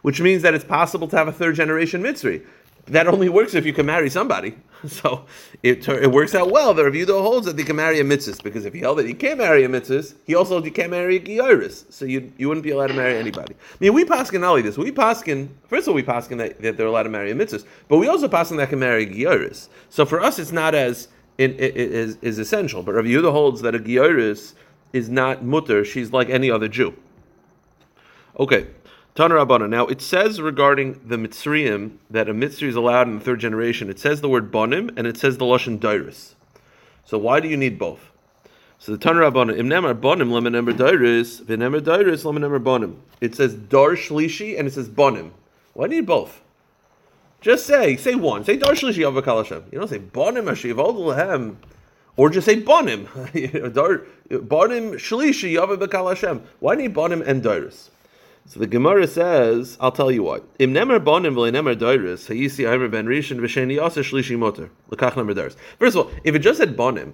which 0.00 0.18
means 0.18 0.40
that 0.40 0.54
it's 0.54 0.64
possible 0.64 1.06
to 1.08 1.16
have 1.16 1.28
a 1.28 1.32
third 1.32 1.54
generation 1.54 2.02
Mitzri. 2.02 2.42
That 2.86 3.06
only 3.06 3.28
works 3.28 3.54
if 3.54 3.66
you 3.66 3.74
can 3.74 3.84
marry 3.84 4.08
somebody. 4.08 4.56
So 4.88 5.24
it, 5.62 5.88
it 5.88 6.12
works 6.12 6.34
out 6.34 6.50
well. 6.50 6.74
The 6.74 6.84
Rav 6.84 7.08
holds 7.08 7.46
that 7.46 7.56
they 7.56 7.64
can 7.64 7.76
marry 7.76 7.98
a 7.98 8.04
mitzvah 8.04 8.42
because 8.42 8.66
if 8.66 8.74
he 8.74 8.80
held 8.80 8.98
that 8.98 9.06
he 9.06 9.14
can't 9.14 9.38
marry 9.38 9.64
a 9.64 9.68
mitzvah, 9.68 10.04
he 10.24 10.34
also 10.34 10.62
you 10.62 10.70
can't 10.70 10.90
marry 10.90 11.16
a 11.16 11.20
gioris. 11.20 11.90
So 11.90 12.04
you 12.04 12.30
you 12.36 12.46
wouldn't 12.46 12.62
be 12.62 12.70
allowed 12.70 12.88
to 12.88 12.94
marry 12.94 13.16
anybody. 13.16 13.54
I 13.54 13.76
mean, 13.80 13.94
we 13.94 14.04
paskin 14.04 14.44
only 14.44 14.62
this. 14.62 14.76
We 14.76 14.92
paskin 14.92 15.48
first 15.66 15.84
of 15.84 15.88
all 15.88 15.94
we 15.94 16.02
paskin 16.02 16.36
that, 16.38 16.60
that 16.60 16.76
they're 16.76 16.86
allowed 16.86 17.04
to 17.04 17.08
marry 17.08 17.30
a 17.30 17.34
mitzvah, 17.34 17.66
but 17.88 17.96
we 17.96 18.06
also 18.06 18.28
paskin 18.28 18.58
that 18.58 18.68
can 18.68 18.78
marry 18.78 19.04
a 19.04 19.06
gioris. 19.06 19.68
So 19.88 20.04
for 20.04 20.20
us, 20.20 20.38
it's 20.38 20.52
not 20.52 20.74
as 20.74 21.08
in, 21.38 21.54
is, 21.54 22.18
is 22.22 22.38
essential. 22.38 22.82
But 22.82 22.94
Rabbi 22.94 23.08
Yehuda 23.08 23.32
holds 23.32 23.62
that 23.62 23.74
a 23.74 23.78
Gioris 23.78 24.54
is 24.92 25.08
not 25.08 25.44
mutter, 25.44 25.84
she's 25.84 26.12
like 26.12 26.30
any 26.30 26.50
other 26.50 26.68
Jew. 26.68 26.94
Okay, 28.38 28.68
Taner 29.14 29.40
Abana. 29.40 29.66
Now 29.66 29.86
it 29.86 30.00
says 30.00 30.40
regarding 30.40 31.00
the 31.06 31.16
Mitzrayim 31.16 31.96
that 32.10 32.28
a 32.28 32.34
Mitzri 32.34 32.68
is 32.68 32.76
allowed 32.76 33.08
in 33.08 33.18
the 33.18 33.24
third 33.24 33.40
generation. 33.40 33.88
It 33.88 33.98
says 33.98 34.20
the 34.20 34.28
word 34.28 34.52
bonim 34.52 34.92
and 34.96 35.06
it 35.06 35.16
says 35.16 35.38
the 35.38 35.44
Lashon 35.44 35.78
Dairis. 35.78 36.34
So 37.04 37.18
why 37.18 37.40
do 37.40 37.48
you 37.48 37.56
need 37.56 37.78
both? 37.78 38.10
So 38.78 38.92
the 38.92 38.98
Taner 38.98 39.26
Abana, 39.26 39.54
im 39.54 39.68
bonim 39.68 40.28
lemenemer 40.28 40.76
Dairis, 40.76 41.42
v'nemer 41.42 41.80
Dairis 41.80 42.24
lemenemer 42.24 42.62
bonim. 42.62 42.96
It 43.20 43.34
says 43.34 43.54
dar 43.54 43.92
shlishi 43.92 44.58
and 44.58 44.68
it 44.68 44.74
says 44.74 44.88
bonim. 44.88 45.30
Why 45.72 45.88
do 45.88 45.94
you 45.94 46.02
need 46.02 46.06
both? 46.06 46.42
Just 47.46 47.66
say, 47.66 47.94
say 47.96 48.16
one. 48.16 48.42
Say 48.42 48.56
Dar 48.56 48.72
Shlishi 48.72 49.08
Avakal 49.08 49.36
Hashem. 49.36 49.66
You 49.70 49.78
don't 49.78 49.86
say 49.86 50.00
Bonim 50.00 50.46
Hashiv 50.46 50.74
Lehem. 50.74 51.54
Or 52.16 52.28
just 52.28 52.44
say 52.44 52.60
Bonim. 52.60 53.06
Bonim 54.28 54.94
Shlishi 54.94 55.54
Avakal 55.54 56.08
Hashem. 56.08 56.42
Why 56.58 56.74
need 56.74 56.92
Bonim 56.92 57.24
and 57.24 57.44
Dairis? 57.44 57.90
So 58.46 58.58
the 58.58 58.66
Gemara 58.66 59.06
says, 59.06 59.76
I'll 59.80 59.92
tell 59.92 60.10
you 60.10 60.24
what. 60.24 60.42
Im 60.58 60.74
nemer 60.74 60.98
bonim 60.98 61.34
v'le 61.34 61.52
nemer 61.52 61.76
dairis, 61.76 62.26
hayisi 62.28 62.68
aimer 62.68 62.88
ben 62.90 63.06
rishon 63.06 63.38
v'sheni 63.38 63.76
yasa 63.76 64.02
shlishi 64.02 64.36
motor. 64.36 64.68
L'kach 64.90 65.12
nemer 65.12 65.32
dairis. 65.32 65.54
First 65.78 65.96
of 65.96 66.06
all, 66.06 66.12
if 66.24 66.34
it 66.34 66.40
just 66.40 66.58
said 66.58 66.76
bonim, 66.76 67.12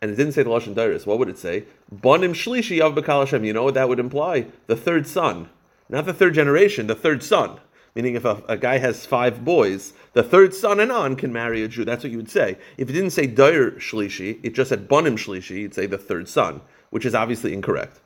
and 0.00 0.10
it 0.10 0.16
didn't 0.16 0.32
say 0.32 0.42
the 0.42 0.48
lashon 0.48 0.74
dairis, 0.74 1.04
what 1.04 1.18
would 1.18 1.28
it 1.28 1.36
say? 1.36 1.64
Bonim 1.94 2.30
shlishi 2.30 2.78
yav 2.78 2.96
b'kal 2.96 3.20
Hashem. 3.20 3.44
You 3.44 3.52
know 3.52 3.64
what 3.64 3.74
that 3.74 3.90
would 3.90 4.00
imply? 4.00 4.46
The 4.66 4.76
third 4.76 5.06
son. 5.06 5.50
Not 5.90 6.06
the 6.06 6.14
third 6.14 6.32
generation, 6.32 6.86
the 6.86 6.94
third 6.94 7.22
son. 7.22 7.60
Meaning, 7.94 8.16
if 8.16 8.24
a, 8.24 8.42
a, 8.48 8.56
guy 8.56 8.78
has 8.78 9.06
five 9.06 9.44
boys, 9.44 9.92
the 10.14 10.22
third 10.24 10.52
son 10.52 10.80
and 10.80 10.90
on 10.90 11.14
can 11.14 11.32
marry 11.32 11.62
a 11.62 11.68
Jew. 11.68 11.84
That's 11.84 12.02
what 12.02 12.10
you 12.10 12.16
would 12.16 12.30
say. 12.30 12.58
If 12.76 12.90
it 12.90 12.92
didn't 12.92 13.10
say 13.10 13.28
Dair 13.28 13.70
Shlishi, 13.72 14.40
it 14.42 14.54
just 14.54 14.70
said 14.70 14.88
Bonim 14.88 15.16
Shlishi, 15.16 15.60
you'd 15.60 15.74
say 15.74 15.86
the 15.86 15.98
third 15.98 16.28
son, 16.28 16.60
which 16.90 17.06
is 17.06 17.14
obviously 17.14 17.52
incorrect. 17.52 18.00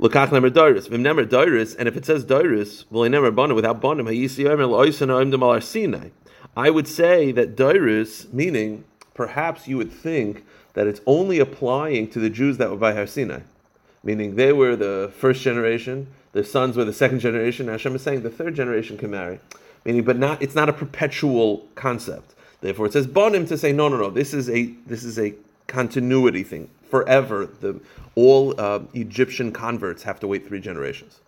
Lokach 0.00 0.28
nemer 0.28 0.50
Dairis. 0.50 0.88
Vim 0.88 1.02
nemer 1.02 1.26
Dairis, 1.26 1.74
and 1.76 1.88
if 1.88 1.96
it 1.96 2.04
says 2.04 2.24
Dairis, 2.24 2.84
well, 2.90 3.04
I 3.04 3.08
never 3.08 3.32
bonim 3.32 3.54
without 3.54 3.80
bonim. 3.80 4.06
I 6.56 6.70
would 6.70 6.88
say 6.88 7.32
that 7.32 7.56
Dairis, 7.56 8.32
meaning 8.32 8.84
perhaps 9.14 9.66
you 9.66 9.76
would 9.76 9.92
think 9.92 10.44
that 10.74 10.86
it's 10.86 11.00
only 11.06 11.38
applying 11.38 12.08
to 12.10 12.20
the 12.20 12.30
Jews 12.30 12.58
that 12.58 12.70
were 12.70 12.76
by 12.76 12.92
Har 12.94 13.06
Sinai, 13.06 13.40
meaning 14.02 14.36
they 14.36 14.52
were 14.52 14.76
the 14.76 15.12
first 15.16 15.42
generation 15.42 16.08
their 16.34 16.44
sons 16.44 16.76
were 16.76 16.84
the 16.84 16.92
second 16.92 17.20
generation. 17.20 17.68
Hashem 17.68 17.94
is 17.94 18.02
saying 18.02 18.22
the 18.22 18.28
third 18.28 18.56
generation 18.56 18.98
can 18.98 19.12
marry, 19.12 19.38
meaning, 19.84 20.02
but 20.02 20.18
not. 20.18 20.42
It's 20.42 20.56
not 20.56 20.68
a 20.68 20.72
perpetual 20.72 21.66
concept. 21.76 22.34
Therefore, 22.60 22.86
it 22.86 22.92
says 22.92 23.06
bonim 23.06 23.46
to 23.48 23.56
say 23.56 23.72
no, 23.72 23.88
no, 23.88 23.96
no. 23.96 24.10
This 24.10 24.34
is 24.34 24.50
a 24.50 24.64
this 24.84 25.04
is 25.04 25.16
a 25.18 25.34
continuity 25.68 26.42
thing 26.42 26.68
forever. 26.90 27.46
The 27.46 27.80
all 28.16 28.60
uh, 28.60 28.80
Egyptian 28.94 29.52
converts 29.52 30.02
have 30.02 30.18
to 30.20 30.26
wait 30.26 30.46
three 30.46 30.60
generations. 30.60 31.20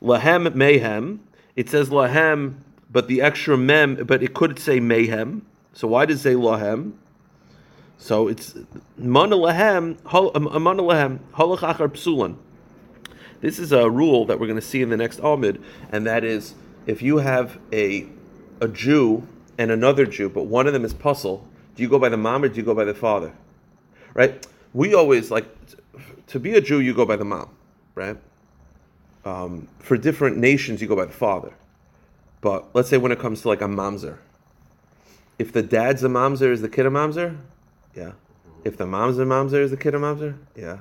Lahem 0.00 0.54
mayhem. 0.54 1.20
It 1.56 1.68
says 1.68 1.88
lahem, 1.90 2.54
but 2.90 3.08
the 3.08 3.20
extra 3.20 3.58
mem, 3.58 4.04
but 4.04 4.22
it 4.22 4.34
could 4.34 4.60
say 4.60 4.78
mayhem. 4.78 5.44
So 5.72 5.88
why 5.88 6.06
does 6.06 6.20
it 6.20 6.22
say 6.22 6.34
lahem? 6.34 6.92
So 8.00 8.28
it's 8.28 8.54
mana 8.96 9.36
lahem, 9.36 10.02
hol- 10.06 10.32
um, 10.34 10.44
mana 10.44 10.82
lahem, 10.82 11.18
holach 11.34 11.58
achar 11.58 11.88
psulan. 11.88 12.36
This 13.42 13.58
is 13.58 13.72
a 13.72 13.90
rule 13.90 14.24
that 14.24 14.40
we're 14.40 14.46
going 14.46 14.58
to 14.58 14.66
see 14.66 14.80
in 14.80 14.88
the 14.88 14.96
next 14.96 15.20
Amid, 15.20 15.62
and 15.92 16.06
that 16.06 16.24
is 16.24 16.54
if 16.86 17.02
you 17.02 17.18
have 17.18 17.58
a 17.72 18.08
a 18.62 18.68
Jew 18.68 19.28
and 19.58 19.70
another 19.70 20.06
Jew, 20.06 20.30
but 20.30 20.44
one 20.44 20.66
of 20.66 20.72
them 20.72 20.82
is 20.84 20.94
pasul, 20.94 21.46
do 21.76 21.82
you 21.82 21.90
go 21.90 21.98
by 21.98 22.08
the 22.08 22.16
mom 22.16 22.42
or 22.42 22.48
do 22.48 22.56
you 22.56 22.62
go 22.62 22.74
by 22.74 22.84
the 22.84 22.94
father? 22.94 23.34
Right? 24.14 24.46
We 24.72 24.94
always 24.94 25.30
like 25.30 25.46
to 26.28 26.40
be 26.40 26.54
a 26.54 26.60
Jew, 26.62 26.80
you 26.80 26.94
go 26.94 27.04
by 27.04 27.16
the 27.16 27.26
mom, 27.26 27.50
right? 27.94 28.16
Um, 29.26 29.68
for 29.78 29.98
different 29.98 30.38
nations, 30.38 30.80
you 30.80 30.88
go 30.88 30.96
by 30.96 31.04
the 31.04 31.12
father. 31.12 31.52
But 32.40 32.74
let's 32.74 32.88
say 32.88 32.96
when 32.96 33.12
it 33.12 33.18
comes 33.18 33.42
to 33.42 33.48
like 33.48 33.60
a 33.60 33.68
mamzer, 33.68 34.18
if 35.38 35.52
the 35.52 35.62
dad's 35.62 36.02
a 36.02 36.08
mamzer, 36.08 36.50
is 36.50 36.62
the 36.62 36.68
kid 36.70 36.86
a 36.86 36.90
mamzer? 36.90 37.36
Yeah. 37.94 38.12
If 38.64 38.76
the 38.76 38.86
mom's 38.86 39.18
a 39.18 39.24
mamzer, 39.24 39.62
is 39.62 39.70
the 39.70 39.76
kid 39.76 39.94
a 39.94 39.98
mamzer? 39.98 40.36
Yeah. 40.54 40.78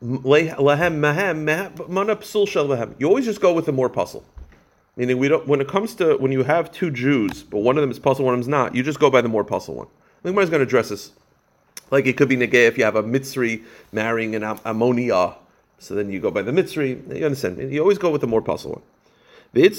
Mahem. 0.00 1.00
You 2.98 3.08
always 3.08 3.24
just 3.24 3.40
go 3.40 3.52
with 3.52 3.66
the 3.66 3.72
more 3.72 3.88
pasul. 3.90 4.24
Meaning, 4.96 5.18
we 5.18 5.28
don't. 5.28 5.46
When 5.48 5.60
it 5.60 5.68
comes 5.68 5.94
to 5.96 6.16
when 6.18 6.30
you 6.30 6.44
have 6.44 6.70
two 6.70 6.90
Jews, 6.90 7.42
but 7.42 7.58
one 7.60 7.76
of 7.76 7.80
them 7.80 7.90
is 7.90 7.98
pasul, 7.98 8.24
one 8.24 8.34
of 8.34 8.38
them 8.38 8.42
is 8.42 8.48
not, 8.48 8.74
you 8.74 8.82
just 8.82 9.00
go 9.00 9.10
by 9.10 9.20
the 9.20 9.28
more 9.28 9.44
pasul 9.44 9.74
one. 9.74 9.88
Think 10.22 10.38
is 10.38 10.50
going 10.50 10.60
to 10.60 10.66
address 10.66 10.88
this. 10.90 11.12
Like 11.90 12.06
it 12.06 12.16
could 12.16 12.28
be 12.28 12.36
negay 12.36 12.66
if 12.66 12.78
you 12.78 12.84
have 12.84 12.96
a 12.96 13.02
Mitzri 13.02 13.64
marrying 13.92 14.34
an 14.34 14.42
Ammonia, 14.64 15.34
so 15.78 15.94
then 15.94 16.10
you 16.10 16.20
go 16.20 16.30
by 16.30 16.42
the 16.42 16.52
Mitzri. 16.52 17.16
You 17.16 17.24
understand? 17.26 17.58
Me? 17.58 17.66
You 17.74 17.80
always 17.80 17.98
go 17.98 18.10
with 18.10 18.20
the 18.20 18.26
more 18.26 18.40
pasul 18.40 18.72
one. 18.72 18.82
You 19.54 19.70
need 19.70 19.78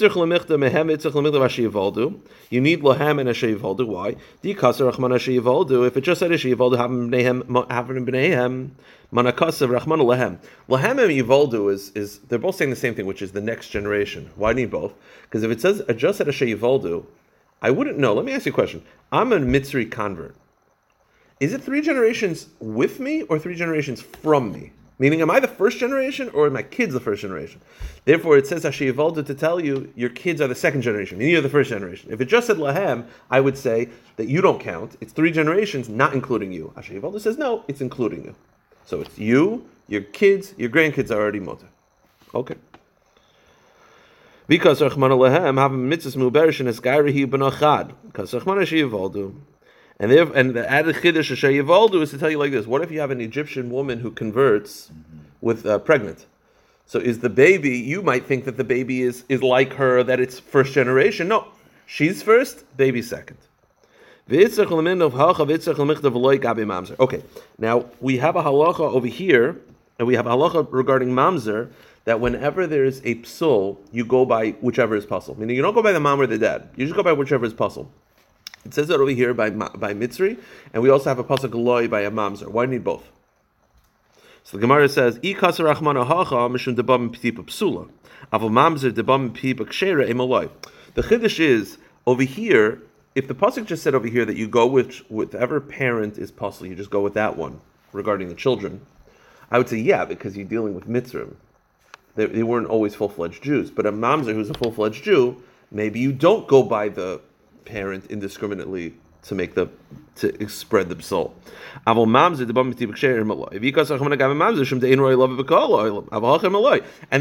lahem 2.81 3.19
and 3.19 3.29
asheyivaldu. 3.29 3.85
Why? 3.85 4.15
Dikasar 4.41 4.89
rachman 4.89 5.11
asheyivaldu. 5.11 5.85
If 5.85 5.97
it 5.97 6.01
just 6.01 6.19
said 6.19 6.31
asheyivaldu, 6.31 6.77
havim 6.77 7.09
bneihem, 7.09 7.43
havim 7.43 8.07
bneihem, 8.07 8.69
manakasav 9.11 9.77
rachman 9.77 9.99
lehem. 9.99 10.39
Lahem 10.69 11.03
and 11.03 11.11
yivaldu 11.11 11.73
is 11.73 11.91
is 11.93 12.19
they're 12.19 12.39
both 12.39 12.55
saying 12.55 12.69
the 12.69 12.77
same 12.77 12.95
thing, 12.95 13.05
which 13.05 13.21
is 13.21 13.33
the 13.33 13.41
next 13.41 13.67
generation. 13.67 14.29
Why 14.37 14.53
need 14.53 14.71
both? 14.71 14.93
Because 15.23 15.43
if 15.43 15.51
it 15.51 15.59
says 15.59 15.81
just 15.97 16.19
said 16.19 16.27
asheyivaldu, 16.27 17.05
I 17.61 17.71
wouldn't 17.71 17.97
know. 17.97 18.13
Let 18.13 18.23
me 18.23 18.31
ask 18.31 18.45
you 18.45 18.53
a 18.53 18.55
question. 18.55 18.81
I'm 19.11 19.33
a 19.33 19.39
Mitzri 19.39 19.91
convert. 19.91 20.35
Is 21.41 21.53
it 21.53 21.61
three 21.61 21.81
generations 21.81 22.47
with 22.59 23.01
me 23.01 23.23
or 23.23 23.39
three 23.39 23.55
generations 23.55 24.01
from 24.01 24.53
me? 24.53 24.71
Meaning, 24.97 25.21
am 25.21 25.29
I 25.29 25.41
the 25.41 25.47
first 25.47 25.77
generation 25.77 26.29
or 26.29 26.45
are 26.45 26.49
my 26.49 26.63
kids 26.63 26.93
the 26.93 27.01
first 27.01 27.21
generation? 27.21 27.59
Therefore, 28.05 28.37
it 28.37 28.47
says 28.47 28.63
Hashivalda 28.63 29.25
to 29.25 29.33
tell 29.33 29.59
you 29.59 29.91
your 29.95 30.09
kids 30.09 30.39
are 30.39 30.47
the 30.47 30.55
second 30.55 30.83
generation, 30.83 31.19
and 31.19 31.29
you're 31.29 31.41
the 31.41 31.49
first 31.49 31.69
generation. 31.69 32.13
If 32.13 32.21
it 32.21 32.25
just 32.25 32.47
said 32.47 32.57
Lahem, 32.57 33.05
I 33.29 33.41
would 33.41 33.57
say 33.57 33.89
that 34.15 34.29
you 34.29 34.39
don't 34.39 34.61
count. 34.61 34.95
It's 35.01 35.11
three 35.11 35.31
generations, 35.31 35.89
not 35.89 36.13
including 36.13 36.53
you. 36.53 36.71
Hashivalda 36.77 37.19
says 37.19 37.37
no, 37.37 37.65
it's 37.67 37.81
including 37.81 38.23
you. 38.23 38.35
So 38.85 39.01
it's 39.01 39.17
you, 39.17 39.67
your 39.87 40.01
kids, 40.01 40.53
your 40.57 40.69
grandkids 40.69 41.11
are 41.11 41.19
already 41.19 41.41
motor. 41.41 41.67
Okay. 42.33 42.55
Because 44.47 44.79
Rachman 44.79 45.09
Lahem 45.09 45.57
have 45.57 45.73
a 45.73 45.77
mitzvah 45.77 46.17
muberish 46.19 46.59
and 46.61 46.69
esgairihi 46.69 47.25
benachad. 47.25 47.91
Because 48.05 48.31
Hashivaldu. 48.31 49.35
And 49.99 50.11
there, 50.11 50.23
and 50.33 50.53
the 50.53 50.69
added 50.69 50.95
chiddush 50.95 51.31
Yivaldu 51.31 52.01
is 52.01 52.11
to 52.11 52.17
tell 52.17 52.29
you 52.29 52.37
like 52.37 52.51
this: 52.51 52.67
What 52.67 52.81
if 52.81 52.91
you 52.91 52.99
have 52.99 53.11
an 53.11 53.21
Egyptian 53.21 53.69
woman 53.69 53.99
who 53.99 54.11
converts 54.11 54.91
with 55.41 55.65
uh, 55.65 55.79
pregnant? 55.79 56.25
So 56.85 56.99
is 56.99 57.19
the 57.19 57.29
baby? 57.29 57.77
You 57.77 58.01
might 58.01 58.25
think 58.25 58.45
that 58.45 58.57
the 58.57 58.63
baby 58.63 59.01
is 59.01 59.23
is 59.29 59.41
like 59.41 59.73
her, 59.73 60.03
that 60.03 60.19
it's 60.19 60.39
first 60.39 60.73
generation. 60.73 61.29
No, 61.29 61.47
she's 61.85 62.21
first, 62.21 62.65
baby 62.75 63.01
second. 63.01 63.37
Okay, 64.27 64.43
now 67.57 67.85
we 68.01 68.17
have 68.17 68.35
a 68.35 68.43
halacha 68.43 68.79
over 68.79 69.07
here, 69.07 69.61
and 69.97 70.07
we 70.07 70.15
have 70.15 70.27
a 70.27 70.31
halacha 70.31 70.67
regarding 70.71 71.09
mamzer 71.09 71.69
that 72.03 72.19
whenever 72.19 72.67
there 72.67 72.85
is 72.85 72.99
a 73.05 73.15
psul, 73.15 73.77
you 73.91 74.03
go 74.03 74.25
by 74.25 74.51
whichever 74.61 74.95
is 74.95 75.05
pasul. 75.05 75.37
Meaning 75.37 75.55
you 75.55 75.61
don't 75.61 75.73
go 75.73 75.81
by 75.81 75.91
the 75.91 75.99
mom 75.99 76.19
or 76.19 76.27
the 76.27 76.37
dad. 76.37 76.69
You 76.75 76.85
just 76.85 76.95
go 76.95 77.03
by 77.03 77.13
whichever 77.13 77.45
is 77.45 77.53
pasul. 77.53 77.87
It 78.65 78.73
says 78.73 78.87
that 78.87 78.99
over 78.99 79.11
here 79.11 79.33
by 79.33 79.51
by 79.51 79.93
Mitzri, 79.93 80.39
and 80.73 80.81
we 80.81 80.89
also 80.89 81.09
have 81.09 81.19
a 81.19 81.23
pasuk 81.23 81.53
loy 81.53 81.87
by 81.87 82.01
a 82.01 82.09
mamzer. 82.09 82.47
Why 82.47 82.65
need 82.65 82.83
both? 82.83 83.11
So 84.43 84.57
the 84.57 84.61
Gemara 84.61 84.89
says, 84.89 85.17
"I 85.17 85.33
kasar 85.33 85.73
rachmana 85.73 86.05
hacha 86.05 86.35
mishum 86.49 86.75
debam 86.75 87.15
ptipa 87.15 87.45
psula, 87.45 87.89
aval 88.33 88.49
mamzer 88.49 88.91
debam 88.91 89.29
pipa 89.31 89.65
kshera 89.65 90.09
emaloy." 90.09 90.49
The 90.95 91.03
chiddush 91.03 91.39
is 91.39 91.77
over 92.07 92.23
here. 92.23 92.81
If 93.13 93.27
the 93.27 93.35
pasuk 93.35 93.65
just 93.65 93.83
said 93.83 93.93
over 93.93 94.07
here 94.07 94.25
that 94.25 94.35
you 94.35 94.47
go 94.47 94.65
with 94.65 94.97
whatever 95.09 95.61
parent 95.61 96.17
is 96.17 96.31
pasul, 96.31 96.67
you 96.67 96.75
just 96.75 96.89
go 96.89 97.01
with 97.01 97.13
that 97.13 97.37
one 97.37 97.61
regarding 97.93 98.29
the 98.29 98.35
children. 98.35 98.81
I 99.51 99.59
would 99.59 99.69
say 99.69 99.77
yeah, 99.77 100.05
because 100.05 100.35
you're 100.35 100.47
dealing 100.47 100.73
with 100.73 100.87
mitzrim. 100.87 101.35
They, 102.15 102.25
they 102.25 102.43
weren't 102.43 102.67
always 102.67 102.95
full 102.95 103.09
fledged 103.09 103.43
Jews, 103.43 103.69
but 103.69 103.85
a 103.85 103.91
mamzer 103.91 104.33
who's 104.33 104.49
a 104.49 104.53
full 104.55 104.71
fledged 104.71 105.03
Jew, 105.03 105.41
maybe 105.71 105.99
you 105.99 106.11
don't 106.11 106.47
go 106.47 106.63
by 106.63 106.89
the 106.89 107.21
parent 107.65 108.05
indiscriminately 108.07 108.95
to 109.23 109.35
make 109.35 109.55
the 109.55 109.69
to 110.15 110.47
spread 110.47 110.87
the 110.87 111.01
soul. 111.01 111.35
And 111.85 111.97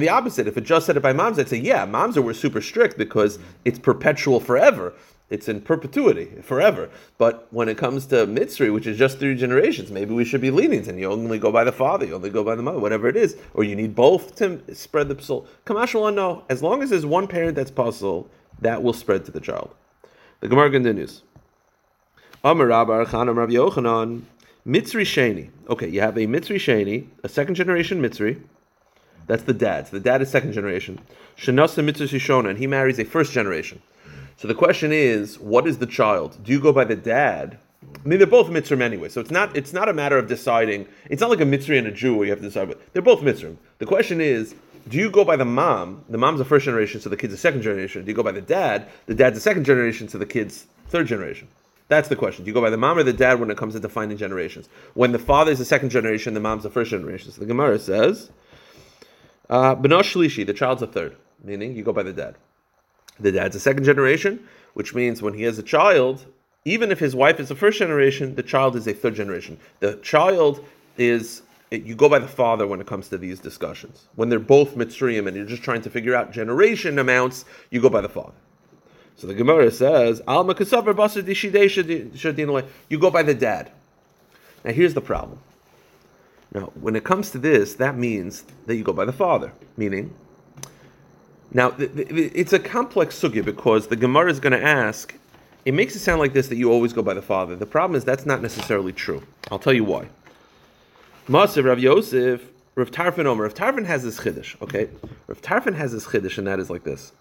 the 0.02 0.08
opposite, 0.08 0.46
if 0.46 0.56
it 0.56 0.64
just 0.64 0.86
said 0.86 0.96
it 0.96 1.00
by 1.00 1.12
mamzer, 1.12 1.40
I'd 1.40 1.48
say 1.48 1.56
yeah, 1.56 1.86
mamzer 1.86 2.22
were 2.22 2.34
super 2.34 2.60
strict 2.60 2.96
because 2.96 3.38
it's 3.64 3.78
perpetual 3.78 4.38
forever. 4.38 4.94
It's 5.30 5.48
in 5.48 5.62
perpetuity 5.62 6.42
forever. 6.42 6.90
But 7.16 7.48
when 7.50 7.68
it 7.68 7.78
comes 7.78 8.06
to 8.06 8.26
mitzri, 8.26 8.72
which 8.72 8.86
is 8.86 8.98
just 8.98 9.18
three 9.18 9.34
generations, 9.34 9.90
maybe 9.90 10.14
we 10.14 10.24
should 10.24 10.42
be 10.42 10.50
lenient 10.50 10.86
and 10.86 11.00
you 11.00 11.10
only 11.10 11.38
go 11.38 11.50
by 11.50 11.64
the 11.64 11.72
father, 11.72 12.04
you 12.04 12.14
only 12.14 12.30
go 12.30 12.44
by 12.44 12.54
the 12.54 12.62
mother, 12.62 12.78
whatever 12.78 13.08
it 13.08 13.16
is, 13.16 13.36
or 13.54 13.64
you 13.64 13.74
need 13.74 13.94
both 13.94 14.36
to 14.36 14.60
spread 14.74 15.08
the 15.08 15.20
soul. 15.22 15.46
Kamash 15.64 16.14
know 16.14 16.44
as 16.50 16.62
long 16.62 16.82
as 16.82 16.90
there's 16.90 17.06
one 17.06 17.26
parent 17.26 17.56
that's 17.56 17.70
possible, 17.70 18.28
that 18.60 18.82
will 18.82 18.92
spread 18.92 19.24
to 19.24 19.32
the 19.32 19.40
child. 19.40 19.74
The 20.44 20.50
Gemara 20.50 20.70
continues. 20.70 21.22
Amar 22.44 22.66
Rabbi 22.66 23.04
Chanam 23.04 23.34
Rabbi 23.34 23.54
Yochanan, 23.54 24.24
Mitzri 24.66 25.00
Sheni. 25.00 25.48
Okay, 25.70 25.88
you 25.88 26.02
have 26.02 26.18
a 26.18 26.26
Mitzri 26.26 26.56
Sheni, 26.56 27.06
a 27.22 27.30
second 27.30 27.54
generation 27.54 28.02
Mitzri. 28.02 28.42
That's 29.26 29.44
the 29.44 29.54
dad. 29.54 29.86
So 29.86 29.96
the 29.96 30.00
dad 30.00 30.20
is 30.20 30.28
second 30.28 30.52
generation. 30.52 31.00
Shanasa 31.38 31.82
Mitzri 31.82 32.08
Shishona, 32.08 32.50
and 32.50 32.58
he 32.58 32.66
marries 32.66 32.98
a 32.98 33.06
first 33.06 33.32
generation. 33.32 33.80
So 34.36 34.46
the 34.46 34.54
question 34.54 34.92
is, 34.92 35.38
what 35.38 35.66
is 35.66 35.78
the 35.78 35.86
child? 35.86 36.36
Do 36.44 36.52
you 36.52 36.60
go 36.60 36.74
by 36.74 36.84
the 36.84 36.96
dad? 36.96 37.56
I 37.82 38.06
mean, 38.06 38.18
they're 38.18 38.26
both 38.26 38.48
Mitzrim 38.48 38.82
anyway, 38.82 39.08
so 39.08 39.22
it's 39.22 39.30
not 39.30 39.56
it's 39.56 39.72
not 39.72 39.88
a 39.88 39.94
matter 39.94 40.18
of 40.18 40.28
deciding. 40.28 40.86
It's 41.08 41.22
not 41.22 41.30
like 41.30 41.40
a 41.40 41.44
Mitzri 41.44 41.78
and 41.78 41.86
a 41.86 41.90
Jew 41.90 42.14
where 42.16 42.26
you 42.26 42.32
have 42.32 42.40
to 42.40 42.48
decide. 42.48 42.68
But 42.68 42.82
they're 42.92 43.00
both 43.00 43.20
Mitzrim. 43.20 43.56
The 43.78 43.86
question 43.86 44.20
is, 44.20 44.54
do 44.88 44.98
you 44.98 45.10
go 45.10 45.24
by 45.24 45.36
the 45.36 45.44
mom? 45.44 46.04
The 46.08 46.18
mom's 46.18 46.40
a 46.40 46.44
first 46.44 46.64
generation, 46.64 47.00
so 47.00 47.08
the 47.08 47.16
kid's 47.16 47.34
a 47.34 47.38
second 47.38 47.62
generation. 47.62 48.04
Do 48.04 48.10
you 48.10 48.16
go 48.16 48.22
by 48.22 48.32
the 48.32 48.42
dad? 48.42 48.88
The 49.06 49.14
dad's 49.14 49.38
a 49.38 49.40
second 49.40 49.64
generation, 49.64 50.08
so 50.08 50.18
the 50.18 50.26
kid's 50.26 50.66
third 50.88 51.06
generation. 51.06 51.48
That's 51.88 52.08
the 52.08 52.16
question. 52.16 52.44
Do 52.44 52.48
you 52.48 52.54
go 52.54 52.60
by 52.60 52.70
the 52.70 52.76
mom 52.76 52.98
or 52.98 53.02
the 53.02 53.12
dad 53.12 53.40
when 53.40 53.50
it 53.50 53.56
comes 53.56 53.74
to 53.74 53.80
defining 53.80 54.16
generations? 54.16 54.68
When 54.94 55.12
the 55.12 55.18
father 55.18 55.52
is 55.52 55.58
the 55.58 55.64
second 55.64 55.90
generation, 55.90 56.34
the 56.34 56.40
mom's 56.40 56.62
the 56.62 56.70
first 56.70 56.90
generation. 56.90 57.30
So 57.30 57.40
the 57.40 57.46
Gemara 57.46 57.78
says, 57.78 58.30
uh, 59.50 59.76
Shlishi, 59.76 60.46
the 60.46 60.54
child's 60.54 60.82
a 60.82 60.86
third, 60.86 61.16
meaning 61.42 61.76
you 61.76 61.82
go 61.82 61.92
by 61.92 62.02
the 62.02 62.12
dad. 62.12 62.36
The 63.20 63.32
dad's 63.32 63.56
a 63.56 63.60
second 63.60 63.84
generation, 63.84 64.46
which 64.74 64.94
means 64.94 65.22
when 65.22 65.34
he 65.34 65.42
has 65.44 65.58
a 65.58 65.62
child, 65.62 66.26
even 66.64 66.90
if 66.90 66.98
his 66.98 67.14
wife 67.14 67.38
is 67.38 67.48
the 67.48 67.54
first 67.54 67.78
generation, 67.78 68.34
the 68.34 68.42
child 68.42 68.76
is 68.76 68.86
a 68.88 68.94
third 68.94 69.14
generation. 69.14 69.58
The 69.80 69.96
child 69.96 70.64
is 70.96 71.42
you 71.78 71.94
go 71.94 72.08
by 72.08 72.18
the 72.18 72.28
father 72.28 72.66
when 72.66 72.80
it 72.80 72.86
comes 72.86 73.08
to 73.08 73.18
these 73.18 73.40
discussions. 73.40 74.06
When 74.14 74.28
they're 74.28 74.38
both 74.38 74.74
Mitzrayim 74.74 75.26
and 75.26 75.36
you're 75.36 75.46
just 75.46 75.62
trying 75.62 75.82
to 75.82 75.90
figure 75.90 76.14
out 76.14 76.32
generation 76.32 76.98
amounts, 76.98 77.44
you 77.70 77.80
go 77.80 77.90
by 77.90 78.00
the 78.00 78.08
father. 78.08 78.34
So 79.16 79.26
the 79.26 79.34
Gemara 79.34 79.70
says, 79.70 80.20
Alma 80.26 80.54
You 82.88 82.98
go 82.98 83.10
by 83.10 83.22
the 83.22 83.34
dad. 83.34 83.70
Now 84.64 84.72
here's 84.72 84.94
the 84.94 85.00
problem. 85.00 85.38
Now, 86.52 86.72
when 86.80 86.94
it 86.94 87.04
comes 87.04 87.30
to 87.30 87.38
this, 87.38 87.74
that 87.74 87.96
means 87.96 88.44
that 88.66 88.76
you 88.76 88.84
go 88.84 88.92
by 88.92 89.04
the 89.04 89.12
father. 89.12 89.52
Meaning, 89.76 90.14
now 91.52 91.74
it's 91.78 92.52
a 92.52 92.58
complex 92.58 93.20
sugya 93.20 93.44
because 93.44 93.88
the 93.88 93.96
Gemara 93.96 94.30
is 94.30 94.40
going 94.40 94.52
to 94.52 94.62
ask. 94.62 95.14
It 95.64 95.74
makes 95.74 95.96
it 95.96 96.00
sound 96.00 96.20
like 96.20 96.32
this 96.32 96.48
that 96.48 96.56
you 96.56 96.70
always 96.70 96.92
go 96.92 97.02
by 97.02 97.14
the 97.14 97.22
father. 97.22 97.56
The 97.56 97.66
problem 97.66 97.96
is 97.96 98.04
that's 98.04 98.26
not 98.26 98.42
necessarily 98.42 98.92
true. 98.92 99.22
I'll 99.50 99.58
tell 99.58 99.72
you 99.72 99.84
why. 99.84 100.08
Masir 101.26 101.64
Rav 101.64 101.78
Yosef, 101.78 102.50
Rav 102.74 102.90
Tarfon 102.90 103.24
Omer. 103.24 103.44
Rav 103.44 103.54
Tarfon 103.54 103.86
has 103.86 104.02
this 104.02 104.20
chiddush, 104.20 104.60
okay? 104.60 104.90
Rav 105.26 105.40
Tarfon 105.40 105.74
has 105.74 105.92
this 105.92 106.04
chiddush, 106.04 106.36
and 106.36 106.46
that 106.46 106.60
is 106.60 106.68
like 106.68 106.84
this. 106.84 107.12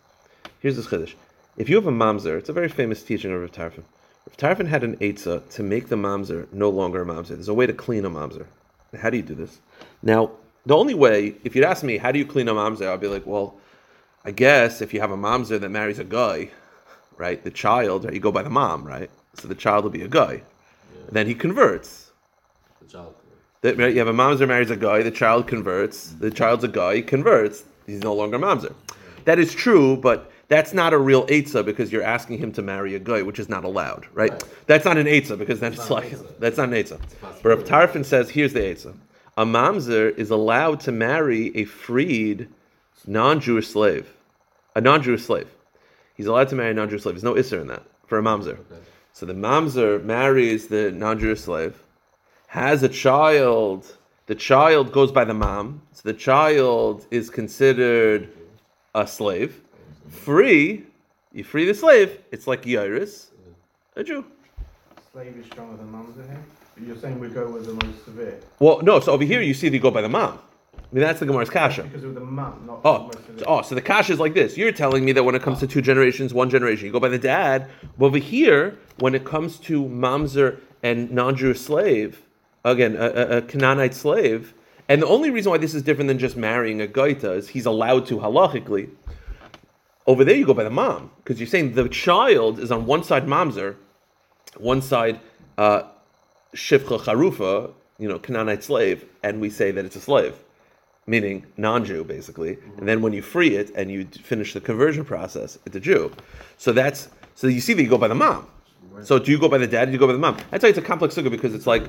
Here's 0.59 0.75
this 0.75 0.87
chiddush. 0.87 1.13
If 1.55 1.69
you 1.69 1.77
have 1.77 1.87
a 1.87 1.91
mamzer, 1.91 2.37
it's 2.37 2.49
a 2.49 2.53
very 2.53 2.67
famous 2.67 3.01
teaching 3.01 3.31
of 3.31 3.39
Rav 3.39 3.53
Tarfon. 3.53 3.83
Rav 4.27 4.35
Tarfon 4.35 4.67
had 4.67 4.83
an 4.83 4.97
eitzah 4.97 5.49
to 5.51 5.63
make 5.63 5.87
the 5.87 5.95
mamzer 5.95 6.51
no 6.51 6.69
longer 6.69 7.01
a 7.01 7.05
mamzer. 7.05 7.29
There's 7.29 7.47
a 7.47 7.53
way 7.53 7.65
to 7.65 7.71
clean 7.71 8.03
a 8.03 8.09
mamzer. 8.09 8.45
How 8.99 9.09
do 9.09 9.15
you 9.15 9.23
do 9.23 9.35
this? 9.35 9.61
Now, 10.01 10.31
the 10.65 10.75
only 10.75 10.95
way, 10.95 11.35
if 11.45 11.55
you'd 11.55 11.63
ask 11.63 11.81
me, 11.81 11.95
how 11.97 12.11
do 12.11 12.19
you 12.19 12.25
clean 12.25 12.49
a 12.49 12.53
mamzer? 12.53 12.89
I'd 12.89 12.99
be 12.99 13.07
like, 13.07 13.25
well, 13.25 13.55
I 14.25 14.31
guess 14.31 14.81
if 14.81 14.93
you 14.93 14.99
have 14.99 15.11
a 15.11 15.17
mamzer 15.17 15.61
that 15.61 15.69
marries 15.69 15.99
a 15.99 16.03
guy, 16.03 16.49
right, 17.15 17.41
the 17.41 17.51
child, 17.51 18.03
right, 18.03 18.13
you 18.13 18.19
go 18.19 18.33
by 18.33 18.43
the 18.43 18.49
mom, 18.49 18.85
right? 18.85 19.09
So 19.35 19.47
the 19.47 19.55
child 19.55 19.85
will 19.85 19.91
be 19.91 20.01
a 20.01 20.09
guy. 20.09 20.33
Yeah. 20.93 21.09
then 21.09 21.27
he 21.27 21.35
converts. 21.35 22.11
The 22.81 22.87
child. 22.89 23.15
That- 23.63 23.77
You 23.79 23.97
have 23.99 24.07
a 24.07 24.13
mamzer 24.13 24.47
marries 24.47 24.69
a 24.69 24.75
guy, 24.75 25.01
the 25.01 25.11
child 25.11 25.47
converts. 25.47 26.13
The 26.19 26.29
child's 26.29 26.63
a 26.63 26.67
guy, 26.67 27.01
converts. 27.01 27.63
He's 27.87 27.99
no 28.01 28.13
longer 28.13 28.37
a 28.37 28.39
mamzer. 28.39 28.73
That 29.25 29.39
is 29.39 29.53
true, 29.53 29.97
but 29.97 30.29
that's 30.49 30.73
not 30.73 30.93
a 30.93 30.97
real 30.97 31.25
eitzah 31.27 31.65
because 31.65 31.91
you're 31.91 32.03
asking 32.03 32.37
him 32.37 32.51
to 32.53 32.61
marry 32.61 32.93
a 32.93 32.99
guy, 32.99 33.21
which 33.21 33.39
is 33.39 33.49
not 33.49 33.63
allowed, 33.63 34.05
right? 34.13 34.31
Right. 34.31 34.43
That's 34.67 34.85
not 34.85 34.97
an 34.97 35.07
eitzah 35.07 35.37
because 35.37 35.59
that's 35.59 35.77
not 35.77 35.89
like 35.89 36.11
an 36.11 36.19
eitzah. 36.19 36.39
that's 36.39 36.57
not 36.57 36.69
an 36.69 36.75
eitzah. 36.75 36.99
But 37.41 37.45
Rav 37.45 37.63
Tarfon 37.63 38.05
says, 38.05 38.29
here's 38.29 38.53
the 38.53 38.59
eitzah: 38.59 38.93
a 39.37 39.45
mamzer 39.45 40.15
is 40.17 40.29
allowed 40.29 40.79
to 40.81 40.91
marry 40.91 41.55
a 41.57 41.63
freed 41.65 42.49
non-Jewish 43.07 43.67
slave, 43.67 44.13
a 44.75 44.81
non-Jewish 44.81 45.23
slave. 45.23 45.47
He's 46.15 46.27
allowed 46.27 46.49
to 46.49 46.55
marry 46.55 46.71
a 46.71 46.73
non-Jewish 46.73 47.03
slave. 47.03 47.15
There's 47.15 47.23
no 47.23 47.33
isser 47.33 47.59
in 47.61 47.67
that 47.67 47.83
for 48.07 48.19
a 48.19 48.21
mamzer. 48.21 48.59
Okay. 48.59 48.81
So 49.13 49.25
the 49.25 49.33
mamzer 49.33 50.03
marries 50.03 50.67
the 50.67 50.91
non-Jewish 50.91 51.41
slave, 51.41 51.81
has 52.53 52.83
a 52.83 52.87
child. 52.87 53.97
The 54.27 54.35
child 54.35 54.91
goes 54.91 55.11
by 55.11 55.25
the 55.25 55.33
mom, 55.33 55.81
so 55.91 56.01
the 56.05 56.13
child 56.13 57.07
is 57.09 57.27
considered 57.31 58.29
a 58.93 59.07
slave. 59.07 59.59
Free, 60.07 60.83
you 61.31 61.43
free 61.43 61.65
the 61.65 61.73
slave. 61.73 62.19
It's 62.31 62.45
like 62.45 62.61
Yairus, 62.61 63.29
a 63.95 64.03
Jew. 64.03 64.23
Slave 65.11 65.35
is 65.35 65.47
stronger 65.47 65.77
than 65.77 65.87
in 65.87 66.29
him. 66.29 66.43
But 66.75 66.83
you're 66.85 66.95
saying 66.95 67.19
we 67.19 67.29
go 67.29 67.49
with 67.49 67.65
the 67.65 67.73
most 67.73 68.05
severe. 68.05 68.39
Well, 68.59 68.83
no. 68.83 68.99
So 68.99 69.13
over 69.13 69.23
here 69.23 69.41
you 69.41 69.55
see 69.55 69.69
they 69.69 69.79
go 69.79 69.89
by 69.89 70.03
the 70.03 70.09
mom. 70.09 70.37
I 70.75 70.77
mean 70.91 71.03
that's 71.03 71.19
the 71.19 71.25
Gemara's 71.25 71.49
kasha. 71.49 71.83
Because 71.83 72.03
of 72.03 72.13
the 72.13 72.19
mom, 72.21 72.65
not 72.67 72.81
Oh, 72.85 73.09
the 73.35 73.45
oh, 73.45 73.63
so 73.63 73.73
the 73.73 73.81
kasha 73.81 74.13
is 74.13 74.19
like 74.19 74.35
this. 74.35 74.57
You're 74.57 74.71
telling 74.71 75.03
me 75.03 75.11
that 75.13 75.23
when 75.23 75.33
it 75.33 75.41
comes 75.41 75.59
to 75.61 75.67
two 75.67 75.81
generations, 75.81 76.35
one 76.35 76.51
generation, 76.51 76.85
you 76.85 76.91
go 76.91 76.99
by 76.99 77.09
the 77.09 77.17
dad. 77.17 77.67
But 77.97 78.05
over 78.05 78.19
here, 78.19 78.77
when 78.99 79.15
it 79.15 79.25
comes 79.25 79.57
to 79.61 79.83
mamzer 79.85 80.59
and 80.83 81.09
non-Jewish 81.09 81.59
slave, 81.59 82.21
again, 82.63 82.95
a, 82.95 83.37
a, 83.37 83.41
Canaanite 83.41 83.93
slave, 83.93 84.53
and 84.87 85.01
the 85.01 85.07
only 85.07 85.31
reason 85.31 85.51
why 85.51 85.57
this 85.57 85.73
is 85.73 85.81
different 85.81 86.07
than 86.07 86.19
just 86.19 86.35
marrying 86.35 86.81
a 86.81 86.87
gaita 86.87 87.35
is 87.37 87.49
he's 87.49 87.65
allowed 87.65 88.05
to 88.07 88.17
halachically. 88.17 88.89
Over 90.05 90.25
there, 90.25 90.35
you 90.35 90.45
go 90.45 90.53
by 90.53 90.63
the 90.63 90.69
mom 90.69 91.11
because 91.17 91.39
you're 91.39 91.47
saying 91.47 91.75
the 91.75 91.87
child 91.87 92.59
is 92.59 92.71
on 92.71 92.85
one 92.85 93.03
side 93.03 93.25
mamzer, 93.25 93.75
one 94.57 94.81
side 94.81 95.19
uh, 95.57 95.83
shivcha 96.53 96.99
charufa, 96.99 97.71
you 97.97 98.09
know, 98.09 98.19
Canaanite 98.19 98.63
slave, 98.63 99.05
and 99.23 99.39
we 99.39 99.49
say 99.49 99.71
that 99.71 99.85
it's 99.85 99.95
a 99.95 100.01
slave 100.01 100.35
meaning 101.07 101.45
non-Jew, 101.57 102.03
basically. 102.03 102.57
And 102.77 102.87
then 102.87 103.01
when 103.01 103.13
you 103.13 103.21
free 103.21 103.55
it 103.55 103.71
and 103.75 103.91
you 103.91 104.05
finish 104.05 104.53
the 104.53 104.61
conversion 104.61 105.03
process, 105.03 105.57
it's 105.65 105.75
a 105.75 105.79
Jew. 105.79 106.11
So 106.57 106.71
that's 106.71 107.09
so 107.35 107.47
you 107.47 107.61
see 107.61 107.73
that 107.73 107.81
you 107.81 107.89
go 107.89 107.97
by 107.97 108.07
the 108.07 108.15
mom. 108.15 108.47
So 109.03 109.17
do 109.17 109.31
you 109.31 109.39
go 109.39 109.49
by 109.49 109.57
the 109.57 109.67
dad? 109.67 109.83
Or 109.83 109.85
do 109.87 109.91
you 109.93 109.97
go 109.97 110.07
by 110.07 110.13
the 110.13 110.19
mom? 110.19 110.37
That's 110.51 110.63
why 110.63 110.69
it's 110.69 110.77
a 110.77 110.81
complex 110.81 111.15
sugya 111.15 111.31
because 111.31 111.53
it's 111.53 111.67
like. 111.67 111.83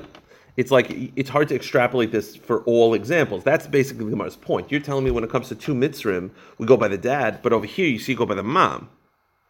It's 0.57 0.71
like 0.71 1.11
it's 1.15 1.29
hard 1.29 1.49
to 1.49 1.55
extrapolate 1.55 2.11
this 2.11 2.35
for 2.35 2.61
all 2.63 2.93
examples. 2.93 3.43
That's 3.43 3.67
basically 3.67 4.05
the 4.05 4.11
Gemara's 4.11 4.37
point. 4.37 4.71
You're 4.71 4.79
telling 4.79 5.03
me 5.03 5.11
when 5.11 5.23
it 5.23 5.29
comes 5.29 5.49
to 5.49 5.55
two 5.55 5.73
mitzrim, 5.73 6.31
we 6.57 6.65
go 6.65 6.77
by 6.77 6.87
the 6.87 6.97
dad, 6.97 7.41
but 7.41 7.51
over 7.51 7.65
here 7.65 7.87
you 7.87 7.99
see 7.99 8.13
you 8.13 8.17
go 8.17 8.25
by 8.25 8.35
the 8.35 8.43
mom. 8.43 8.89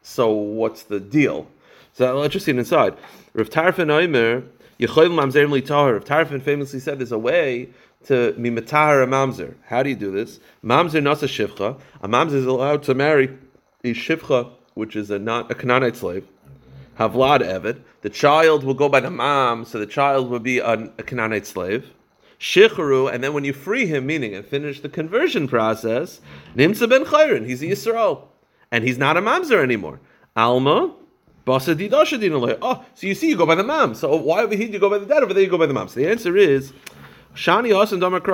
So 0.02 0.32
what's 0.32 0.84
the 0.84 1.00
deal? 1.00 1.48
So 1.94 2.18
let's 2.18 2.34
just 2.34 2.46
see 2.46 2.52
it 2.52 2.58
inside. 2.58 2.96
Rav 3.34 3.50
Tarfon 3.50 3.88
Oimer, 3.88 4.48
Yechoyl 4.80 5.10
Mamzer 5.10 5.50
Li 5.50 5.62
Tahar. 5.62 5.94
Rav 5.94 6.06
Tarfon 6.06 6.42
famously 6.42 6.80
said 6.80 7.00
there's 7.00 7.12
a 7.12 7.20
way 7.20 7.70
to 8.06 8.34
mimatahar 8.38 9.04
a 9.04 9.08
mamzer. 9.08 9.56
How 9.66 9.84
do 9.84 9.90
you 9.90 9.96
do 9.96 10.12
this? 10.12 10.40
Mamzer 10.64 11.02
nasa 11.02 11.28
shivcha. 11.28 11.80
A 12.02 12.08
mamzer 12.08 12.34
is 12.34 12.46
allowed 12.46 12.84
to 12.84 12.94
marry 12.94 13.38
a 13.84 13.94
shivcha, 13.94 14.52
which 14.74 14.96
is 14.96 15.10
a 15.12 15.20
not 15.20 15.50
a 15.52 15.56
Canaanite 15.56 15.96
slave. 15.96 16.28
Havlad 17.00 17.42
Evid. 17.42 17.82
The 18.02 18.10
child 18.10 18.64
will 18.64 18.74
go 18.74 18.90
by 18.90 19.00
the 19.00 19.12
mom, 19.12 19.66
so 19.66 19.80
the 19.80 19.86
child 19.86 20.30
will 20.30 20.40
be 20.40 20.60
an, 20.60 20.94
a 20.98 21.04
Canaanite 21.04 21.46
slave. 21.46 21.92
Shichru, 22.40 23.12
and 23.12 23.24
then 23.24 23.34
when 23.34 23.44
you 23.44 23.54
free 23.54 23.86
him, 23.86 24.06
meaning 24.06 24.36
and 24.36 24.46
finish 24.46 24.82
the 24.82 24.90
conversion 24.90 25.48
process, 25.48 26.22
Nimsa 26.56 26.90
ben 26.90 27.06
Chayrin, 27.06 27.46
he's 27.46 27.62
a 27.62 27.68
Yisrael. 27.68 28.24
And 28.72 28.84
he's 28.84 28.98
not 28.98 29.18
a 29.18 29.22
mamzer 29.22 29.64
anymore. 29.64 30.00
Alma, 30.36 30.94
Basa. 31.46 32.58
Oh, 32.62 32.86
so 32.94 33.08
you 33.08 33.16
see, 33.16 33.30
you 33.30 33.38
go 33.38 33.46
by 33.46 33.56
the 33.56 33.64
mom. 33.64 33.96
So 33.96 34.16
why 34.16 34.42
over 34.42 34.56
here 34.56 34.68
you 34.68 34.80
go 34.80 34.90
by 34.90 34.98
the 34.98 35.06
dad? 35.06 35.24
Over 35.24 35.34
there 35.34 35.44
you 35.44 35.50
go 35.50 35.58
by 35.58 35.68
the 35.68 35.74
mom. 35.74 35.88
So 35.88 36.00
the 36.00 36.10
answer 36.10 36.36
is, 36.36 36.74
Shani 37.36 37.72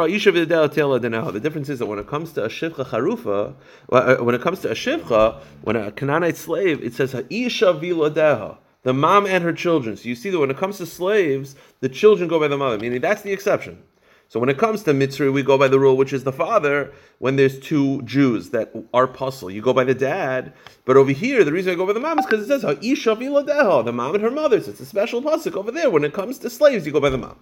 Isha. 0.10 1.32
The 1.32 1.40
difference 1.40 1.70
is 1.70 1.80
that 1.80 1.88
when 1.88 1.98
it 1.98 2.08
comes 2.08 2.34
to 2.34 2.46
a 2.46 2.50
Shivcha 2.50 2.86
Charufa, 2.86 3.56
well, 3.90 4.10
uh, 4.10 4.24
when 4.24 4.36
it 4.36 4.42
comes 4.42 4.60
to 4.60 4.70
a 4.70 4.76
Shivcha, 4.76 5.42
when 5.64 5.76
a 5.76 5.92
Canaanite 5.92 6.38
slave, 6.38 6.84
it 6.84 6.94
says 6.94 7.16
Isha 7.16 7.74
Viladeha. 7.74 8.58
The 8.84 8.94
mom 8.94 9.26
and 9.26 9.44
her 9.44 9.54
children. 9.54 9.98
So 9.98 10.08
you 10.08 10.16
see 10.16 10.30
that 10.30 10.40
when 10.40 10.52
it 10.52 10.58
comes 10.58 10.78
to 10.78 10.86
slaves, 10.86 11.56
the 11.80 11.90
children 11.90 12.30
go 12.30 12.40
by 12.40 12.48
the 12.48 12.58
mother, 12.58 12.78
meaning 12.78 13.02
that's 13.02 13.24
the 13.24 13.32
exception. 13.32 13.82
So 14.28 14.40
when 14.40 14.50
it 14.50 14.58
comes 14.58 14.84
to 14.84 14.94
Mitzri, 14.94 15.34
we 15.34 15.44
go 15.44 15.58
by 15.58 15.68
the 15.68 15.80
rule 15.80 15.98
which 15.98 16.14
is 16.14 16.24
the 16.24 16.32
father. 16.32 16.94
When 17.20 17.36
there's 17.36 17.60
two 17.60 18.02
Jews 18.04 18.52
that 18.52 18.72
are 18.94 19.08
pasul, 19.08 19.52
you 19.52 19.62
go 19.62 19.74
by 19.74 19.84
the 19.84 19.94
dad. 19.94 20.54
But 20.86 20.96
over 20.96 21.12
here, 21.12 21.44
the 21.44 21.52
reason 21.52 21.74
I 21.74 21.76
go 21.76 21.86
by 21.86 21.94
the 21.94 22.00
mom 22.00 22.20
is 22.20 22.26
because 22.26 22.44
it 22.44 22.48
says 22.48 22.62
the 22.62 23.92
mom 23.94 24.16
and 24.16 24.24
her 24.24 24.32
mother. 24.32 24.32
mothers. 24.32 24.68
It's 24.68 24.80
a 24.80 24.86
special 24.86 25.22
pasuk 25.22 25.56
over 25.56 25.72
there. 25.72 25.90
When 25.90 26.04
it 26.04 26.14
comes 26.14 26.38
to 26.40 26.50
slaves, 26.50 26.86
you 26.86 26.92
go 26.92 27.02
by 27.02 27.10
the 27.10 27.18
mom. 27.18 27.38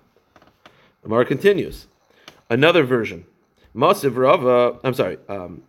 Gemara 1.09 1.25
continues. 1.25 1.87
Another 2.51 2.83
version. 2.83 3.25
Masiv 3.75 4.15
Rava, 4.15 4.77
I'm 4.83 4.93
sorry. 4.93 5.17
Um, 5.27 5.63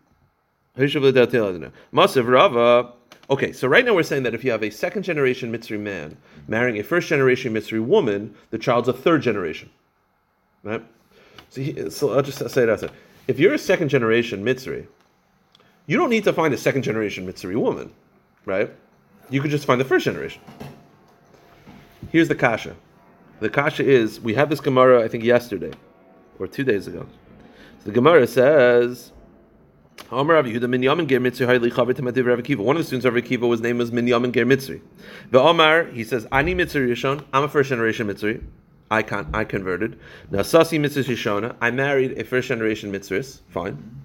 Masiv 0.76 2.29
Rava. 2.29 2.92
Okay, 3.31 3.53
so 3.53 3.66
right 3.66 3.83
now 3.83 3.94
we're 3.94 4.03
saying 4.03 4.24
that 4.24 4.35
if 4.35 4.44
you 4.44 4.50
have 4.50 4.62
a 4.62 4.68
second 4.68 5.03
generation 5.03 5.50
Mitzri 5.50 5.81
man 5.81 6.18
marrying 6.46 6.79
a 6.79 6.83
first 6.83 7.09
generation 7.09 7.55
Mitzri 7.55 7.83
woman, 7.83 8.35
the 8.50 8.59
child's 8.59 8.88
a 8.88 8.92
third 8.92 9.22
generation. 9.22 9.70
Right? 10.62 10.85
So, 11.48 11.62
he, 11.62 11.88
so 11.88 12.12
I'll 12.12 12.22
just 12.22 12.46
say 12.50 12.64
it 12.64 12.68
outside. 12.68 12.90
If 13.26 13.38
you're 13.38 13.55
a 13.55 13.59
second 13.59 13.88
generation 13.88 14.44
Mitzri, 14.44 14.88
you 15.87 15.96
don't 15.96 16.11
need 16.11 16.24
to 16.24 16.35
find 16.35 16.53
a 16.53 16.59
second 16.59 16.83
generation 16.83 17.26
Mitzri 17.26 17.57
woman, 17.57 17.90
right? 18.44 18.70
You 19.31 19.40
could 19.40 19.50
just 19.50 19.64
find 19.64 19.81
the 19.81 19.87
first 19.87 20.05
generation. 20.05 20.42
Here's 22.12 22.29
the 22.29 22.35
kasha. 22.35 22.76
The 23.40 23.48
kasha 23.48 23.85
is 23.85 24.20
we 24.20 24.35
had 24.35 24.50
this 24.50 24.61
Gemara 24.61 25.03
I 25.03 25.09
think 25.09 25.24
yesterday 25.24 25.72
or 26.38 26.46
two 26.46 26.64
days 26.64 26.87
ago. 26.87 27.07
So 27.79 27.85
the 27.87 27.92
Gemara 27.92 28.26
says. 28.26 29.12
One 30.09 30.29
of 30.31 30.44
the 30.44 30.50
students 32.85 33.05
of 33.05 33.14
Rav 33.14 33.40
was 33.42 33.61
name 33.61 33.79
was 33.79 33.90
Minyamin 33.90 34.33
Ger 34.33 34.46
Mitzri. 34.46 34.81
The 35.31 35.38
Omar 35.38 35.85
he 35.85 36.05
says 36.05 36.26
Ani 36.33 36.55
Mitzri 36.55 36.88
Rishon. 36.88 37.22
I'm 37.33 37.44
a 37.44 37.48
first 37.48 37.68
generation 37.68 38.09
Mitzri. 38.09 38.42
I 38.90 39.03
can 39.03 39.29
I 39.33 39.44
converted. 39.44 40.00
Nasasi 40.33 40.81
Mitzri 40.81 41.05
Rishona. 41.05 41.55
I 41.61 41.70
married 41.70 42.18
a 42.18 42.24
first 42.24 42.48
generation 42.48 42.90
Mitzris. 42.90 43.40
Fine. 43.50 44.05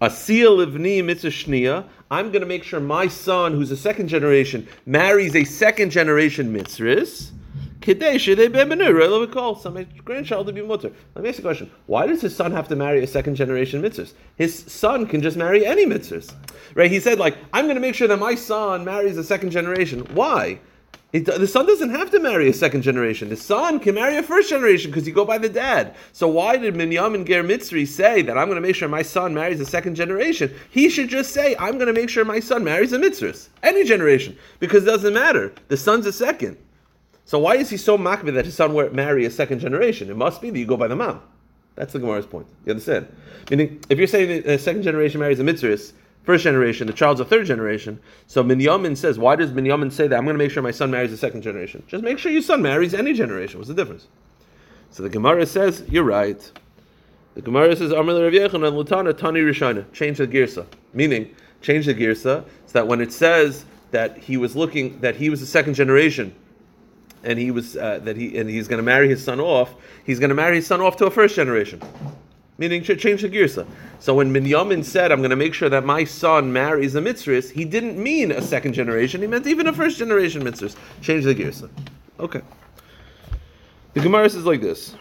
A 0.00 0.08
Asiya 0.08 0.46
Livni 0.46 1.02
Mitzri 1.02 1.30
Shnia. 1.30 1.86
I'm 2.10 2.30
going 2.30 2.42
to 2.42 2.46
make 2.46 2.62
sure 2.62 2.78
my 2.78 3.08
son, 3.08 3.54
who's 3.54 3.70
a 3.70 3.76
second 3.76 4.08
generation, 4.08 4.68
marries 4.86 5.34
a 5.34 5.44
second 5.44 5.90
generation 5.90 6.54
Mitzris. 6.54 7.32
Kadesh, 7.80 8.26
they 8.26 8.48
be 8.48 9.26
call 9.28 9.54
some 9.54 9.86
grandchild 10.04 10.46
to 10.46 10.52
be 10.52 10.60
mutter. 10.60 10.92
Let 11.14 11.22
me 11.22 11.30
ask 11.30 11.38
you 11.38 11.42
a 11.42 11.46
question. 11.46 11.70
Why 11.86 12.06
does 12.06 12.20
his 12.20 12.36
son 12.36 12.52
have 12.52 12.68
to 12.68 12.76
marry 12.76 13.02
a 13.02 13.06
second 13.06 13.36
generation 13.36 13.80
mitzris? 13.80 14.12
His 14.36 14.54
son 14.54 15.06
can 15.06 15.22
just 15.22 15.36
marry 15.36 15.64
any 15.64 15.86
mitzris. 15.86 16.32
Right? 16.74 16.90
He 16.90 17.00
said, 17.00 17.18
like, 17.18 17.38
I'm 17.52 17.64
going 17.64 17.76
to 17.76 17.80
make 17.80 17.94
sure 17.94 18.08
that 18.08 18.18
my 18.18 18.34
son 18.34 18.84
marries 18.84 19.16
a 19.16 19.24
second 19.24 19.50
generation. 19.50 20.00
Why? 20.14 20.60
It, 21.12 21.24
the 21.24 21.46
son 21.46 21.66
doesn't 21.66 21.90
have 21.90 22.10
to 22.12 22.20
marry 22.20 22.48
a 22.48 22.52
second 22.52 22.82
generation. 22.82 23.30
The 23.30 23.36
son 23.36 23.80
can 23.80 23.96
marry 23.96 24.16
a 24.16 24.22
first 24.22 24.48
generation 24.48 24.92
because 24.92 25.08
you 25.08 25.12
go 25.12 25.24
by 25.24 25.38
the 25.38 25.48
dad. 25.48 25.96
So 26.12 26.28
why 26.28 26.56
did 26.56 26.74
Minyamin 26.74 27.26
Ger 27.26 27.42
Mitzri 27.42 27.86
say 27.86 28.22
that 28.22 28.38
I'm 28.38 28.46
going 28.46 28.62
to 28.62 28.66
make 28.66 28.76
sure 28.76 28.88
my 28.88 29.02
son 29.02 29.34
marries 29.34 29.58
a 29.58 29.66
second 29.66 29.96
generation? 29.96 30.54
He 30.70 30.88
should 30.88 31.08
just 31.08 31.32
say, 31.32 31.56
I'm 31.58 31.74
going 31.78 31.92
to 31.92 31.92
make 31.92 32.10
sure 32.10 32.24
my 32.24 32.38
son 32.38 32.62
marries 32.62 32.92
a 32.92 32.98
mitzris. 32.98 33.48
Any 33.64 33.82
generation. 33.82 34.36
Because 34.60 34.84
it 34.84 34.86
doesn't 34.86 35.14
matter. 35.14 35.52
The 35.66 35.76
son's 35.76 36.06
a 36.06 36.12
second. 36.12 36.56
So 37.30 37.38
why 37.38 37.54
is 37.54 37.70
he 37.70 37.76
so 37.76 37.96
makbid 37.96 38.34
that 38.34 38.44
his 38.44 38.56
son 38.56 38.74
will 38.74 38.92
marry 38.92 39.24
a 39.24 39.30
second 39.30 39.60
generation? 39.60 40.10
It 40.10 40.16
must 40.16 40.42
be 40.42 40.50
that 40.50 40.58
you 40.58 40.66
go 40.66 40.76
by 40.76 40.88
the 40.88 40.96
mom. 40.96 41.22
That's 41.76 41.92
the 41.92 42.00
Gemara's 42.00 42.26
point. 42.26 42.48
You 42.66 42.70
understand? 42.70 43.06
Meaning, 43.48 43.80
if 43.88 43.98
you're 43.98 44.08
saying 44.08 44.44
a 44.48 44.58
second 44.58 44.82
generation 44.82 45.20
marries 45.20 45.38
a 45.38 45.44
mitzris, 45.44 45.92
first 46.24 46.42
generation, 46.42 46.88
the 46.88 46.92
child's 46.92 47.20
a 47.20 47.24
third 47.24 47.46
generation. 47.46 48.00
So 48.26 48.42
Minyamin 48.42 48.96
says, 48.96 49.16
why 49.16 49.36
does 49.36 49.52
Minyamin 49.52 49.92
say 49.92 50.08
that? 50.08 50.16
I'm 50.16 50.24
going 50.24 50.34
to 50.34 50.38
make 50.38 50.50
sure 50.50 50.60
my 50.60 50.72
son 50.72 50.90
marries 50.90 51.12
a 51.12 51.16
second 51.16 51.42
generation. 51.42 51.84
Just 51.86 52.02
make 52.02 52.18
sure 52.18 52.32
your 52.32 52.42
son 52.42 52.62
marries 52.62 52.94
any 52.94 53.12
generation. 53.12 53.60
What's 53.60 53.68
the 53.68 53.74
difference? 53.74 54.08
So 54.90 55.04
the 55.04 55.08
Gemara 55.08 55.46
says, 55.46 55.84
you're 55.88 56.02
right. 56.02 56.50
The 57.34 57.42
Gemara 57.42 57.76
says, 57.76 57.92
Amr 57.92 58.24
Rav 58.24 58.32
Yechanan 58.32 58.72
Lutana 58.72 59.16
Tani 59.16 59.38
Rishana. 59.38 59.84
Change 59.92 60.18
the 60.18 60.26
girsa. 60.26 60.66
Meaning, 60.94 61.32
change 61.62 61.86
the 61.86 61.94
girsa 61.94 62.44
so 62.66 62.72
that 62.72 62.88
when 62.88 63.00
it 63.00 63.12
says 63.12 63.66
that 63.92 64.18
he 64.18 64.36
was 64.36 64.56
looking, 64.56 64.98
that 64.98 65.14
he 65.14 65.30
was 65.30 65.40
a 65.42 65.46
second 65.46 65.74
generation, 65.74 66.34
and 67.24 67.38
he 67.38 67.50
was 67.50 67.76
uh, 67.76 68.00
that 68.04 68.16
he 68.16 68.36
and 68.38 68.48
he's 68.48 68.68
going 68.68 68.78
to 68.78 68.82
marry 68.82 69.08
his 69.08 69.22
son 69.22 69.40
off. 69.40 69.74
He's 70.04 70.18
going 70.18 70.30
to 70.30 70.34
marry 70.34 70.56
his 70.56 70.66
son 70.66 70.80
off 70.80 70.96
to 70.98 71.06
a 71.06 71.10
first 71.10 71.36
generation, 71.36 71.80
meaning 72.58 72.82
ch- 72.82 72.98
change 72.98 73.22
the 73.22 73.28
girsa. 73.28 73.66
So 73.98 74.14
when 74.14 74.32
Minyamin 74.32 74.84
said, 74.84 75.12
"I'm 75.12 75.18
going 75.18 75.30
to 75.30 75.36
make 75.36 75.54
sure 75.54 75.68
that 75.68 75.84
my 75.84 76.04
son 76.04 76.52
marries 76.52 76.94
a 76.94 77.00
mitzvah," 77.00 77.40
he 77.40 77.64
didn't 77.64 78.02
mean 78.02 78.32
a 78.32 78.42
second 78.42 78.72
generation. 78.72 79.20
He 79.20 79.26
meant 79.26 79.46
even 79.46 79.66
a 79.66 79.72
first 79.72 79.98
generation 79.98 80.42
mitzvah. 80.44 80.70
Change 81.00 81.24
the 81.24 81.34
girsa. 81.34 81.70
Okay. 82.18 82.40
The 83.94 84.00
Gemara 84.00 84.30
says 84.30 84.44
like 84.44 84.60
this. 84.60 84.94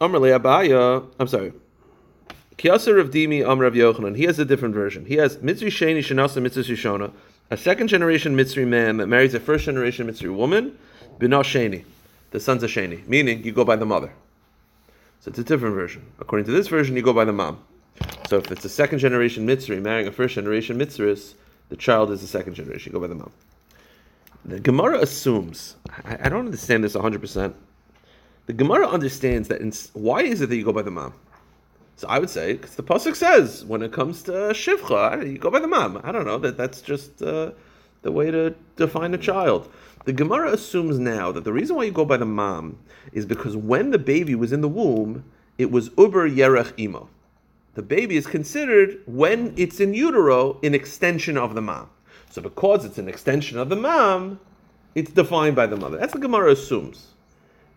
Amr 0.00 0.18
Abaya, 0.18 1.06
I'm 1.18 1.28
sorry. 1.28 1.52
Kiyasar 2.58 3.00
of 3.00 3.10
Dimi 3.10 3.46
Amr 3.46 3.64
of 3.64 3.74
Yochanan. 3.74 4.16
He 4.16 4.24
has 4.24 4.38
a 4.38 4.44
different 4.44 4.74
version. 4.74 5.04
He 5.06 5.16
has 5.16 5.36
Mitzri 5.38 5.68
Sheni 5.68 5.98
Shanasa 5.98 6.42
Mitzri 6.42 6.64
Shishona, 6.64 7.12
a 7.50 7.56
second 7.56 7.88
generation 7.88 8.36
Mitzri 8.36 8.66
man 8.66 8.98
that 8.98 9.06
marries 9.06 9.34
a 9.34 9.40
first 9.40 9.64
generation 9.64 10.06
Mitzri 10.06 10.34
woman, 10.34 10.78
Bina 11.22 11.38
Sheni, 11.38 11.84
the 12.32 12.40
sons 12.40 12.64
of 12.64 12.70
Sheni, 12.70 13.06
meaning 13.06 13.44
you 13.44 13.52
go 13.52 13.64
by 13.64 13.76
the 13.76 13.86
mother. 13.86 14.12
So 15.20 15.28
it's 15.28 15.38
a 15.38 15.44
different 15.44 15.76
version. 15.76 16.04
According 16.18 16.46
to 16.46 16.50
this 16.50 16.66
version, 16.66 16.96
you 16.96 17.02
go 17.02 17.12
by 17.12 17.24
the 17.24 17.32
mom. 17.32 17.62
So 18.26 18.38
if 18.38 18.50
it's 18.50 18.64
a 18.64 18.68
second 18.68 18.98
generation 18.98 19.46
Mitzri 19.46 19.80
marrying 19.80 20.08
a 20.08 20.10
first 20.10 20.34
generation 20.34 20.76
Mitzris, 20.80 21.34
the 21.68 21.76
child 21.76 22.10
is 22.10 22.24
a 22.24 22.26
second 22.26 22.54
generation. 22.54 22.90
You 22.90 22.98
go 22.98 23.00
by 23.00 23.06
the 23.06 23.14
mom. 23.14 23.30
The 24.44 24.58
Gemara 24.58 24.98
assumes, 24.98 25.76
I, 26.04 26.18
I 26.24 26.28
don't 26.28 26.46
understand 26.46 26.82
this 26.82 26.96
100%. 26.96 27.54
The 28.46 28.52
Gemara 28.52 28.88
understands 28.88 29.46
that, 29.46 29.60
in, 29.60 29.72
why 29.92 30.22
is 30.22 30.40
it 30.40 30.48
that 30.48 30.56
you 30.56 30.64
go 30.64 30.72
by 30.72 30.82
the 30.82 30.90
mom? 30.90 31.14
So 31.94 32.08
I 32.08 32.18
would 32.18 32.30
say, 32.30 32.54
because 32.54 32.74
the 32.74 32.82
Pasuk 32.82 33.14
says, 33.14 33.64
when 33.64 33.82
it 33.82 33.92
comes 33.92 34.24
to 34.24 34.32
Shivcha, 34.32 35.30
you 35.30 35.38
go 35.38 35.52
by 35.52 35.60
the 35.60 35.68
mom. 35.68 36.00
I 36.02 36.10
don't 36.10 36.24
know, 36.24 36.38
that 36.38 36.56
that's 36.56 36.82
just 36.82 37.22
uh, 37.22 37.52
the 38.02 38.10
way 38.10 38.32
to 38.32 38.56
define 38.74 39.14
a 39.14 39.18
child. 39.18 39.72
The 40.04 40.12
Gemara 40.12 40.52
assumes 40.52 40.98
now 40.98 41.30
that 41.30 41.44
the 41.44 41.52
reason 41.52 41.76
why 41.76 41.84
you 41.84 41.92
go 41.92 42.04
by 42.04 42.16
the 42.16 42.24
mom 42.24 42.78
is 43.12 43.24
because 43.24 43.56
when 43.56 43.90
the 43.90 43.98
baby 43.98 44.34
was 44.34 44.52
in 44.52 44.60
the 44.60 44.68
womb, 44.68 45.24
it 45.58 45.70
was 45.70 45.90
Uber 45.96 46.28
Yerech 46.28 46.72
Imo. 46.78 47.08
The 47.74 47.82
baby 47.82 48.16
is 48.16 48.26
considered, 48.26 49.00
when 49.06 49.54
it's 49.56 49.80
in 49.80 49.94
utero, 49.94 50.58
an 50.62 50.74
extension 50.74 51.38
of 51.38 51.54
the 51.54 51.62
mom. 51.62 51.88
So 52.30 52.42
because 52.42 52.84
it's 52.84 52.98
an 52.98 53.08
extension 53.08 53.58
of 53.58 53.68
the 53.68 53.76
mom, 53.76 54.40
it's 54.94 55.12
defined 55.12 55.54
by 55.54 55.66
the 55.66 55.76
mother. 55.76 55.98
That's 55.98 56.14
what 56.14 56.22
Gemara 56.22 56.52
assumes. 56.52 57.12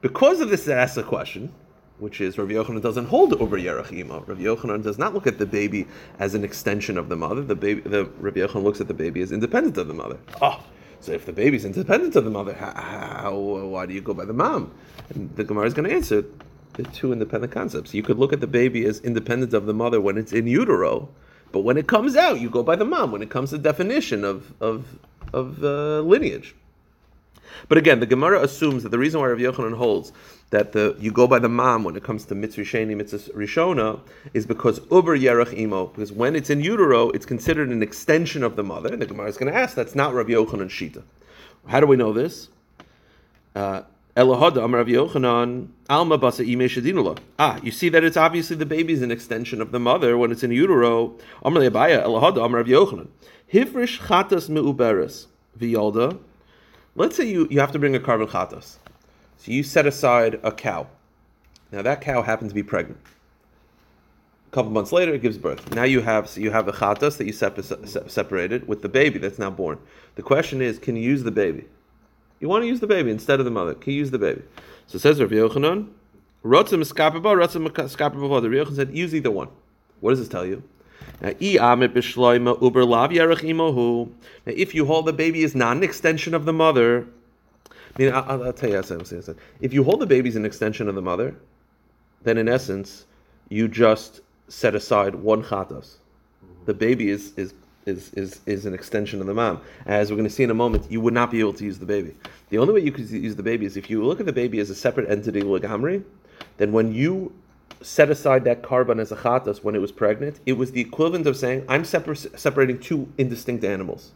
Because 0.01 0.41
of 0.41 0.49
this, 0.49 0.67
it 0.67 0.73
asks 0.73 0.97
a 0.97 1.03
question, 1.03 1.53
which 1.99 2.21
is 2.21 2.37
Rav 2.37 2.49
Yochanan 2.49 2.81
doesn't 2.81 3.05
hold 3.05 3.33
over 3.35 3.57
Yerach 3.57 3.93
Imo. 3.93 4.23
Rav 4.27 4.37
Yochanan 4.37 4.83
does 4.83 4.97
not 4.97 5.13
look 5.13 5.27
at 5.27 5.37
the 5.37 5.45
baby 5.45 5.87
as 6.19 6.33
an 6.33 6.43
extension 6.43 6.97
of 6.97 7.07
the 7.07 7.15
mother. 7.15 7.41
The 7.41 7.55
baby, 7.55 7.81
the 7.81 8.05
Rav 8.19 8.33
Yochanan 8.33 8.63
looks 8.63 8.81
at 8.81 8.87
the 8.87 8.93
baby 8.93 9.21
as 9.21 9.31
independent 9.31 9.77
of 9.77 9.87
the 9.87 9.93
mother. 9.93 10.17
Oh, 10.41 10.61
so 11.05 11.11
if 11.11 11.25
the 11.25 11.33
baby's 11.33 11.65
independent 11.65 12.15
of 12.15 12.23
the 12.23 12.31
mother, 12.31 12.53
how, 12.53 12.73
how 12.73 13.35
why 13.35 13.85
do 13.85 13.93
you 13.93 14.01
go 14.01 14.13
by 14.13 14.25
the 14.25 14.33
mom? 14.33 14.73
And 15.13 15.33
the 15.35 15.43
Gemara 15.43 15.67
is 15.67 15.73
going 15.73 15.87
to 15.87 15.95
answer 15.95 16.25
the 16.73 16.83
two 16.83 17.13
independent 17.13 17.53
concepts. 17.53 17.93
You 17.93 18.01
could 18.01 18.17
look 18.17 18.33
at 18.33 18.41
the 18.41 18.47
baby 18.47 18.85
as 18.85 18.99
independent 19.01 19.53
of 19.53 19.67
the 19.67 19.73
mother 19.73 20.01
when 20.01 20.17
it's 20.17 20.33
in 20.33 20.47
utero, 20.47 21.07
but 21.51 21.61
when 21.61 21.77
it 21.77 21.87
comes 21.87 22.15
out, 22.15 22.41
you 22.41 22.49
go 22.49 22.63
by 22.63 22.75
the 22.75 22.85
mom. 22.85 23.11
When 23.11 23.21
it 23.21 23.29
comes 23.29 23.51
to 23.51 23.57
definition 23.57 24.23
of 24.23 24.53
of 24.59 24.97
of 25.31 25.63
uh, 25.63 26.01
lineage. 26.01 26.55
But 27.67 27.77
again, 27.77 27.99
the 27.99 28.05
Gemara 28.05 28.41
assumes 28.41 28.83
that 28.83 28.89
the 28.89 28.99
reason 28.99 29.19
why 29.19 29.27
Rav 29.27 29.39
Yochanan 29.39 29.77
holds 29.77 30.11
that 30.51 30.71
the 30.73 30.95
you 30.99 31.11
go 31.11 31.27
by 31.27 31.39
the 31.39 31.49
mom 31.49 31.83
when 31.83 31.95
it 31.95 32.03
comes 32.03 32.25
to 32.25 32.35
mitzvah 32.35 32.61
sheni, 32.61 32.95
mitzvah 32.95 33.31
rishona, 33.33 33.99
is 34.33 34.45
because 34.45 34.79
uber 34.91 35.17
yerach 35.17 35.57
imo. 35.57 35.87
Because 35.87 36.11
when 36.11 36.35
it's 36.35 36.49
in 36.49 36.61
utero, 36.61 37.09
it's 37.11 37.25
considered 37.25 37.69
an 37.69 37.81
extension 37.81 38.43
of 38.43 38.55
the 38.55 38.63
mother. 38.63 38.93
And 38.93 39.01
the 39.01 39.05
Gemara 39.05 39.27
is 39.27 39.37
going 39.37 39.51
to 39.51 39.57
ask, 39.57 39.75
that's 39.75 39.95
not 39.95 40.13
Rav 40.13 40.27
Yochanan 40.27 40.69
shita. 40.69 41.03
How 41.67 41.79
do 41.79 41.87
we 41.87 41.95
know 41.95 42.13
this? 42.13 42.49
Uh, 43.55 43.81
Elohada 44.15 44.63
Amar 44.63 44.79
Rav 44.79 44.87
Yochanan 44.87 45.67
Alma 45.89 46.17
Basa 46.17 46.49
Ime 46.49 46.69
Shadinula. 46.69 47.17
Ah, 47.39 47.59
you 47.63 47.71
see 47.71 47.89
that 47.89 48.03
it's 48.03 48.15
obviously 48.15 48.55
the 48.55 48.65
baby 48.65 48.93
is 48.93 49.01
an 49.01 49.11
extension 49.11 49.61
of 49.61 49.71
the 49.71 49.79
mother 49.79 50.17
when 50.17 50.31
it's 50.31 50.43
in 50.43 50.51
utero. 50.51 51.15
Amar 51.43 51.63
Le'abaya 51.63 52.03
Elohada 52.03 52.45
Amar 52.45 52.61
Rav 52.61 52.67
Yochanan 52.67 53.07
Hifrish 53.51 53.99
Chatas 53.99 54.49
Meuberes 54.49 55.25
V'Yalda. 55.59 56.17
Let's 56.97 57.17
say 57.17 57.25
you, 57.25 57.47
you 57.51 57.59
have 57.59 57.73
to 57.73 57.79
bring 57.79 57.95
a 57.95 57.99
korban 57.99 58.27
chatas. 58.27 58.77
So 59.37 59.51
you 59.51 59.63
set 59.63 59.85
aside 59.85 60.39
a 60.43 60.51
cow. 60.51 60.87
Now 61.71 61.81
that 61.81 62.01
cow 62.01 62.21
happens 62.21 62.51
to 62.51 62.55
be 62.55 62.63
pregnant. 62.63 62.99
A 64.47 64.55
couple 64.55 64.71
months 64.71 64.93
later, 64.93 65.13
it 65.13 65.21
gives 65.21 65.37
birth. 65.37 65.73
Now 65.73 65.83
you 65.83 65.99
have 65.99 66.29
so 66.29 66.39
you 66.39 66.51
have 66.51 66.69
a 66.69 66.71
chatas 66.71 67.17
that 67.17 67.25
you 67.25 67.33
sep- 67.33 67.61
se- 67.61 68.07
separated 68.07 68.67
with 68.67 68.81
the 68.81 68.87
baby 68.87 69.19
that's 69.19 69.37
now 69.37 69.49
born. 69.49 69.77
The 70.15 70.21
question 70.23 70.61
is, 70.61 70.79
can 70.79 70.95
you 70.95 71.03
use 71.03 71.23
the 71.23 71.31
baby? 71.31 71.65
You 72.39 72.47
want 72.47 72.63
to 72.63 72.67
use 72.67 72.79
the 72.79 72.87
baby 72.87 73.11
instead 73.11 73.39
of 73.39 73.45
the 73.45 73.51
mother. 73.51 73.73
Can 73.73 73.91
you 73.91 73.99
use 73.99 74.11
the 74.11 74.19
baby? 74.19 74.43
So 74.87 74.97
says 74.97 75.19
Rav 75.19 75.31
Yochanan, 75.31 75.89
Rotzim 76.43 76.81
skapaba, 76.83 77.35
Rotzim 77.35 77.67
skapaba. 77.67 78.41
The 78.41 78.49
Rav 78.49 78.67
Yochanan 78.67 78.75
said, 78.75 78.95
use 78.95 79.13
either 79.13 79.31
one. 79.31 79.49
What 79.99 80.11
does 80.11 80.19
this 80.19 80.29
tell 80.29 80.45
you? 80.45 80.63
Now, 81.21 81.33
if 81.39 81.41
you 84.75 84.85
hold 84.85 85.05
the 85.05 85.13
baby 85.13 85.43
is 85.43 85.55
not 85.55 85.77
an 85.77 85.83
extension 85.83 86.33
of 86.33 86.45
the 86.45 86.53
mother, 86.53 87.07
I 87.69 88.01
mean, 88.01 88.13
I'll, 88.13 88.43
I'll 88.43 88.53
tell 88.53 88.69
you. 88.69 88.83
If 89.61 89.73
you 89.73 89.83
hold 89.83 90.01
the 90.01 90.05
baby 90.05 90.29
as 90.29 90.35
an 90.35 90.45
extension 90.45 90.89
of 90.89 90.95
the 90.95 91.01
mother, 91.01 91.35
then 92.23 92.37
in 92.37 92.49
essence, 92.49 93.05
you 93.49 93.67
just 93.67 94.21
set 94.47 94.75
aside 94.75 95.15
one 95.15 95.43
chatas. 95.43 95.95
The 96.65 96.73
baby 96.73 97.09
is 97.09 97.33
is 97.37 97.53
is 97.85 98.11
is, 98.13 98.41
is 98.45 98.65
an 98.65 98.73
extension 98.73 99.21
of 99.21 99.27
the 99.27 99.33
mom. 99.33 99.61
As 99.85 100.09
we're 100.09 100.17
going 100.17 100.27
to 100.27 100.33
see 100.33 100.43
in 100.43 100.49
a 100.49 100.55
moment, 100.55 100.91
you 100.91 100.99
would 101.01 101.13
not 101.13 101.31
be 101.31 101.39
able 101.39 101.53
to 101.53 101.63
use 101.63 101.79
the 101.79 101.85
baby. 101.85 102.15
The 102.49 102.57
only 102.57 102.73
way 102.73 102.81
you 102.81 102.91
could 102.91 103.09
use 103.09 103.35
the 103.35 103.43
baby 103.43 103.65
is 103.65 103.77
if 103.77 103.89
you 103.89 104.03
look 104.03 104.19
at 104.19 104.25
the 104.25 104.33
baby 104.33 104.59
as 104.59 104.69
a 104.69 104.75
separate 104.75 105.09
entity, 105.09 105.41
legamri. 105.41 106.03
Then 106.57 106.71
when 106.71 106.93
you 106.93 107.33
set 107.81 108.09
aside 108.09 108.43
that 108.45 108.63
korban 108.63 108.99
as 108.99 109.11
a 109.11 109.15
chatas 109.15 109.63
when 109.63 109.75
it 109.75 109.79
was 109.79 109.91
pregnant, 109.91 110.39
it 110.45 110.53
was 110.53 110.71
the 110.71 110.81
equivalent 110.81 111.27
of 111.27 111.37
saying, 111.37 111.65
I'm 111.69 111.83
separ- 111.83 112.15
separating 112.15 112.79
two 112.79 113.11
indistinct 113.17 113.63
animals. 113.63 114.11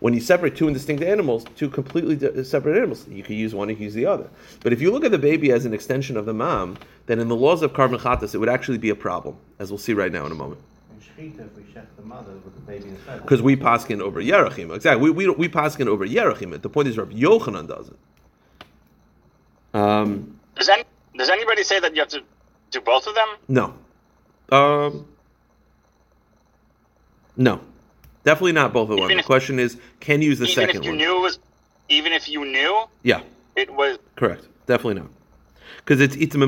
When 0.00 0.12
you 0.12 0.20
separate 0.20 0.54
two 0.54 0.68
indistinct 0.68 1.02
animals, 1.02 1.44
two 1.56 1.70
completely 1.70 2.16
di- 2.16 2.44
separate 2.44 2.76
animals, 2.76 3.08
you 3.08 3.22
can 3.22 3.36
use 3.36 3.54
one, 3.54 3.70
you 3.70 3.74
can 3.74 3.84
use 3.84 3.94
the 3.94 4.04
other. 4.04 4.28
But 4.60 4.74
if 4.74 4.82
you 4.82 4.90
look 4.90 5.04
at 5.04 5.12
the 5.12 5.18
baby 5.18 5.50
as 5.50 5.64
an 5.64 5.72
extension 5.72 6.18
of 6.18 6.26
the 6.26 6.34
mom, 6.34 6.76
then 7.06 7.20
in 7.20 7.28
the 7.28 7.36
laws 7.36 7.62
of 7.62 7.72
korban 7.72 7.98
chatas, 7.98 8.34
it 8.34 8.38
would 8.38 8.48
actually 8.50 8.78
be 8.78 8.90
a 8.90 8.94
problem, 8.94 9.36
as 9.58 9.70
we'll 9.70 9.78
see 9.78 9.94
right 9.94 10.12
now 10.12 10.26
in 10.26 10.32
a 10.32 10.34
moment. 10.34 10.60
In 10.90 11.00
Shechita, 11.00 11.46
if 11.46 11.56
we 11.56 11.62
shech 11.62 11.86
the 11.96 12.02
mother 12.02 12.32
with 12.44 12.54
the 12.54 12.60
baby 12.60 12.90
inside. 12.90 13.22
Because 13.22 13.40
we 13.40 13.56
paskin 13.56 14.02
over 14.02 14.20
Yerachim. 14.20 14.74
Exactly. 14.74 15.10
We, 15.10 15.10
we, 15.10 15.30
we 15.30 15.48
paskin 15.48 15.86
over 15.86 16.06
Yerachim. 16.06 16.60
The 16.60 16.68
point 16.68 16.88
is, 16.88 16.98
Rabbi 16.98 17.14
Yochanan 17.14 17.66
does 17.66 17.88
it. 17.88 17.96
Um, 19.74 20.38
Does 20.54 20.68
any 20.68 20.84
does 21.16 21.30
anybody 21.30 21.62
say 21.62 21.80
that 21.80 21.94
you 21.94 22.00
have 22.00 22.08
to 22.10 22.22
do 22.70 22.80
both 22.80 23.06
of 23.06 23.14
them? 23.14 23.28
No. 23.48 23.74
Um, 24.50 25.06
no. 27.36 27.60
Definitely 28.24 28.52
not 28.52 28.72
both 28.72 28.90
of 28.90 28.96
them. 28.96 29.04
Even 29.04 29.18
The 29.18 29.22
question 29.22 29.58
is, 29.58 29.76
can 30.00 30.22
you 30.22 30.30
use 30.30 30.38
the 30.38 30.46
even 30.46 30.54
second 30.54 30.76
if 30.76 30.84
you 30.84 30.90
one? 30.90 30.98
knew 30.98 31.18
it 31.18 31.20
was, 31.20 31.38
even 31.88 32.12
if 32.12 32.28
you 32.28 32.44
knew 32.44 32.84
Yeah, 33.02 33.20
it 33.56 33.72
was. 33.72 33.98
correct. 34.16 34.48
Definitely 34.66 35.02
not. 35.02 35.10
Because 35.78 36.00
it's 36.00 36.16
it's 36.16 36.34
a 36.34 36.38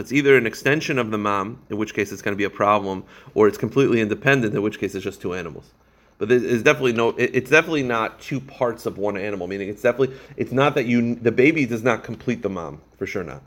It's 0.00 0.12
either 0.12 0.36
an 0.36 0.46
extension 0.46 0.98
of 0.98 1.12
the 1.12 1.18
mom, 1.18 1.60
in 1.70 1.76
which 1.76 1.94
case 1.94 2.10
it's 2.10 2.22
going 2.22 2.32
to 2.32 2.36
be 2.38 2.44
a 2.44 2.50
problem, 2.50 3.04
or 3.34 3.46
it's 3.46 3.58
completely 3.58 4.00
independent, 4.00 4.52
in 4.54 4.62
which 4.62 4.80
case 4.80 4.96
it's 4.96 5.04
just 5.04 5.20
two 5.22 5.34
animals. 5.34 5.70
But 6.18 6.32
is 6.32 6.62
definitely 6.64 6.92
no. 6.94 7.10
It's 7.10 7.48
definitely 7.48 7.84
not 7.84 8.20
two 8.20 8.40
parts 8.40 8.84
of 8.86 8.98
one 8.98 9.16
animal. 9.16 9.46
Meaning, 9.46 9.68
it's 9.68 9.80
definitely 9.80 10.16
it's 10.36 10.52
not 10.52 10.74
that 10.74 10.86
you 10.86 11.14
the 11.14 11.32
baby 11.32 11.64
does 11.66 11.82
not 11.82 12.02
complete 12.02 12.42
the 12.42 12.50
mom 12.50 12.80
for 12.98 13.06
sure 13.06 13.22
not. 13.22 13.42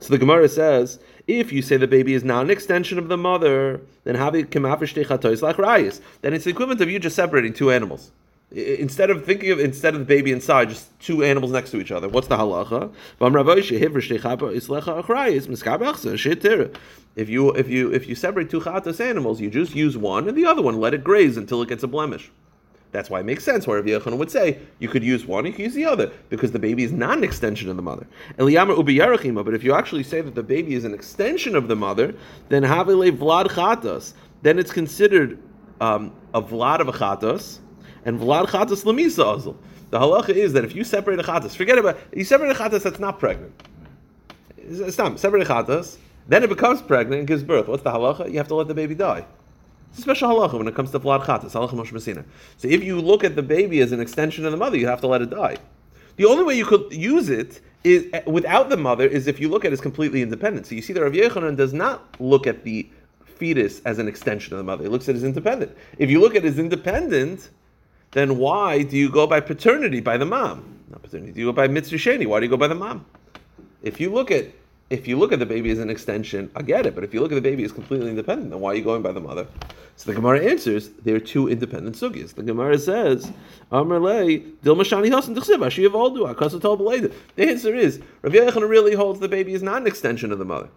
So 0.00 0.08
the 0.08 0.18
Gemara 0.18 0.48
says, 0.48 0.98
if 1.26 1.52
you 1.52 1.60
say 1.62 1.76
the 1.76 1.86
baby 1.86 2.14
is 2.14 2.24
not 2.24 2.44
an 2.44 2.50
extension 2.50 2.98
of 2.98 3.08
the 3.08 3.18
mother, 3.18 3.82
then 4.04 4.16
like. 5.42 5.56
Then 6.22 6.34
it's 6.34 6.44
the 6.44 6.50
equivalent 6.50 6.80
of 6.80 6.90
you 6.90 6.98
just 6.98 7.16
separating 7.16 7.52
two 7.52 7.70
animals. 7.70 8.10
Instead 8.50 9.10
of 9.10 9.24
thinking 9.24 9.52
of 9.52 9.60
instead 9.60 9.94
of 9.94 10.00
the 10.00 10.06
baby 10.06 10.32
inside, 10.32 10.70
just 10.70 10.98
two 10.98 11.22
animals 11.22 11.52
next 11.52 11.70
to 11.70 11.80
each 11.80 11.92
other. 11.92 12.08
What's 12.08 12.26
the 12.26 12.36
halacha? 12.36 12.92
If 17.16 17.28
you 17.28 17.50
if 17.52 17.68
you 17.68 17.92
if 17.92 18.08
you 18.08 18.14
separate 18.16 18.50
two 18.50 18.60
chatas 18.60 19.00
animals, 19.00 19.40
you 19.40 19.50
just 19.50 19.76
use 19.76 19.96
one 19.96 20.26
and 20.26 20.36
the 20.36 20.46
other 20.46 20.62
one 20.62 20.80
let 20.80 20.94
it 20.94 21.04
graze 21.04 21.36
until 21.36 21.62
it 21.62 21.68
gets 21.68 21.84
a 21.84 21.88
blemish. 21.88 22.32
That's 22.92 23.08
why 23.08 23.20
it 23.20 23.26
makes 23.26 23.44
sense 23.44 23.66
where 23.66 23.76
Rav 23.78 23.86
Yochanan 23.86 24.18
would 24.18 24.30
say 24.30 24.58
you 24.80 24.88
could 24.88 25.04
use 25.04 25.24
one, 25.24 25.46
you 25.46 25.52
could 25.52 25.64
use 25.64 25.74
the 25.74 25.84
other, 25.84 26.10
because 26.28 26.50
the 26.50 26.58
baby 26.58 26.82
is 26.82 26.92
not 26.92 27.18
an 27.18 27.24
extension 27.24 27.68
of 27.70 27.76
the 27.76 27.82
mother. 27.82 28.06
But 28.36 29.54
if 29.54 29.62
you 29.62 29.74
actually 29.74 30.02
say 30.02 30.20
that 30.20 30.34
the 30.34 30.42
baby 30.42 30.74
is 30.74 30.84
an 30.84 30.92
extension 30.92 31.54
of 31.54 31.68
the 31.68 31.76
mother, 31.76 32.14
then 32.48 32.64
havile 32.64 33.16
vlad 33.16 33.46
chatas, 33.46 34.14
then 34.42 34.58
it's 34.58 34.72
considered 34.72 35.38
um, 35.80 36.12
a 36.34 36.42
vlad 36.42 36.80
of 36.80 36.88
a 36.88 36.92
chatas, 36.92 37.58
and 38.04 38.18
vlad 38.18 38.46
chatas 38.46 38.84
lamisa 38.84 39.36
azul. 39.36 39.56
The 39.90 39.98
halacha 39.98 40.30
is 40.30 40.52
that 40.54 40.64
if 40.64 40.74
you 40.74 40.82
separate 40.82 41.20
a 41.20 41.22
chatas, 41.22 41.54
forget 41.56 41.78
about 41.78 41.98
you 42.12 42.24
separate 42.24 42.50
a 42.50 42.54
chatas 42.54 42.82
that's 42.82 42.98
not 42.98 43.18
pregnant. 43.20 43.52
It's 44.56 44.98
not 44.98 45.18
separate 45.20 45.42
a 45.42 45.50
chatas, 45.50 45.96
then 46.26 46.42
it 46.42 46.48
becomes 46.48 46.82
pregnant 46.82 47.20
and 47.20 47.28
gives 47.28 47.42
birth. 47.44 47.68
What's 47.68 47.82
the 47.82 47.90
halacha? 47.90 48.30
You 48.30 48.38
have 48.38 48.48
to 48.48 48.54
let 48.54 48.68
the 48.68 48.74
baby 48.74 48.94
die. 48.94 49.26
It's 49.90 49.98
a 49.98 50.02
special 50.02 50.30
halacha 50.30 50.56
when 50.56 50.68
it 50.68 50.74
comes 50.74 50.92
to 50.92 51.00
vlad 51.00 51.24
chatas, 51.24 51.52
halacha 51.52 51.72
Moshe 51.72 51.92
Messina. 51.92 52.24
So 52.56 52.68
if 52.68 52.82
you 52.84 53.00
look 53.00 53.24
at 53.24 53.36
the 53.36 53.42
baby 53.42 53.80
as 53.80 53.92
an 53.92 54.00
extension 54.00 54.44
of 54.44 54.52
the 54.52 54.58
mother, 54.58 54.76
you 54.76 54.86
have 54.86 55.00
to 55.00 55.06
let 55.06 55.20
it 55.20 55.30
die. 55.30 55.56
The 56.16 56.26
only 56.26 56.44
way 56.44 56.54
you 56.56 56.64
could 56.64 56.92
use 56.92 57.28
it 57.28 57.60
is 57.82 58.06
without 58.26 58.68
the 58.68 58.76
mother 58.76 59.06
is 59.06 59.26
if 59.26 59.40
you 59.40 59.48
look 59.48 59.64
at 59.64 59.68
it 59.70 59.72
as 59.72 59.80
completely 59.80 60.22
independent. 60.22 60.66
So 60.66 60.74
you 60.74 60.82
see 60.82 60.92
that 60.92 61.02
Rav 61.02 61.12
Yechanan 61.12 61.56
does 61.56 61.72
not 61.72 62.20
look 62.20 62.46
at 62.46 62.62
the 62.62 62.88
fetus 63.24 63.80
as 63.86 63.98
an 63.98 64.06
extension 64.06 64.52
of 64.52 64.58
the 64.58 64.64
mother. 64.64 64.84
He 64.84 64.88
looks 64.88 65.08
at 65.08 65.14
it 65.14 65.18
as 65.18 65.24
independent. 65.24 65.76
If 65.98 66.10
you 66.10 66.20
look 66.20 66.36
at 66.36 66.44
it 66.44 66.48
as 66.48 66.58
independent, 66.58 67.48
then 68.12 68.36
why 68.38 68.82
do 68.82 68.96
you 68.96 69.10
go 69.10 69.26
by 69.26 69.40
paternity 69.40 70.00
by 70.00 70.18
the 70.18 70.26
mom? 70.26 70.78
Not 70.90 71.02
paternity. 71.02 71.32
Do 71.32 71.40
you 71.40 71.46
go 71.46 71.52
by 71.52 71.68
mitzvah 71.68 71.96
sheni? 71.96 72.26
Why 72.26 72.40
do 72.40 72.46
you 72.46 72.50
go 72.50 72.56
by 72.56 72.68
the 72.68 72.74
mom? 72.74 73.06
If 73.82 73.98
you 73.98 74.12
look 74.12 74.30
at 74.30 74.46
if 74.90 75.06
you 75.06 75.16
look 75.16 75.32
at 75.32 75.38
the 75.38 75.46
baby 75.46 75.70
as 75.70 75.78
an 75.78 75.88
extension, 75.88 76.50
I 76.56 76.62
get 76.62 76.84
it. 76.84 76.96
But 76.96 77.04
if 77.04 77.14
you 77.14 77.20
look 77.20 77.30
at 77.30 77.36
the 77.36 77.40
baby 77.40 77.62
as 77.62 77.70
completely 77.70 78.10
independent, 78.10 78.50
then 78.50 78.58
why 78.60 78.72
are 78.72 78.74
you 78.74 78.82
going 78.82 79.02
by 79.02 79.12
the 79.12 79.20
mother? 79.20 79.46
So 79.96 80.10
the 80.10 80.16
Gemara 80.16 80.44
answers, 80.44 80.88
there 81.04 81.14
are 81.14 81.20
two 81.20 81.48
independent 81.48 81.94
sugyas. 81.94 82.34
The 82.34 82.42
Gemara 82.42 82.76
says, 82.78 83.30
Dilmashani. 83.70 85.12
The 87.36 87.48
answer 87.48 87.74
is, 87.74 88.00
Rav 88.22 88.32
Yochanan 88.32 88.68
really 88.68 88.94
holds 88.94 89.20
the 89.20 89.28
baby 89.28 89.52
is 89.54 89.62
not 89.62 89.80
an 89.82 89.86
extension 89.86 90.32
of 90.32 90.40
the 90.40 90.44
mother. 90.44 90.68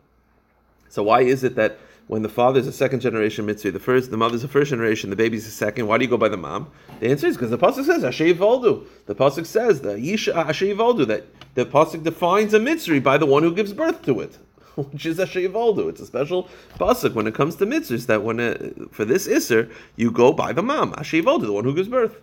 So 0.90 1.02
why 1.02 1.22
is 1.22 1.44
it 1.44 1.56
that 1.56 1.80
when 2.08 2.22
the 2.22 2.30
father's 2.30 2.68
a 2.68 2.72
second 2.72 3.00
generation 3.00 3.46
mitzvah, 3.46 3.72
the 3.72 3.80
first, 3.80 4.12
the 4.12 4.18
mother's 4.18 4.44
a 4.44 4.48
first 4.48 4.70
generation, 4.72 5.10
the 5.10 5.16
baby's 5.16 5.48
a 5.48 5.52
second. 5.52 5.88
Why 5.88 5.98
do 5.98 6.04
you 6.04 6.10
go 6.10 6.18
by 6.18 6.30
the 6.30 6.38
mom? 6.38 6.70
The 7.00 7.10
answer 7.10 7.28
is 7.28 7.38
because 7.38 7.50
the 7.50 7.58
pasuk 7.58 7.86
says 7.86 8.04
Asher 8.04 8.26
Yivoldu. 8.26 8.86
The 9.06 9.16
pasuk 9.16 9.46
says 9.46 9.82
the 9.82 9.94
Yisha 9.94 10.36
Asher 10.36 10.66
Yivoldu 10.66 11.08
that 11.08 11.26
the 11.56 11.66
pasuk 11.66 12.04
defines 12.04 12.54
a 12.54 12.60
mitzvah 12.60 13.02
by 13.02 13.18
the 13.18 13.26
one 13.26 13.44
who 13.44 13.54
gives 13.54 13.74
birth 13.74 14.02
to 14.04 14.20
it, 14.20 14.38
which 14.76 15.06
is 15.06 15.20
Asher 15.20 15.40
Yivoldu. 15.40 15.90
It's 15.90 16.02
a 16.02 16.06
special 16.06 16.50
pasuk 16.78 17.14
when 17.14 17.26
it 17.26 17.36
comes 17.36 17.56
to 17.58 17.66
mitzvahs 17.66 18.08
that 18.08 18.24
when 18.24 18.40
it, 18.40 18.92
for 18.92 19.06
this 19.06 19.28
iser 19.28 19.70
you 19.96 20.12
go 20.12 20.34
by 20.34 20.52
the 20.52 20.64
mom 20.64 20.94
Asher 20.98 21.18
Yivoldu, 21.18 21.44
the 21.44 21.54
one 21.54 21.64
who 21.64 21.74
gives 21.74 21.88
birth. 21.88 22.18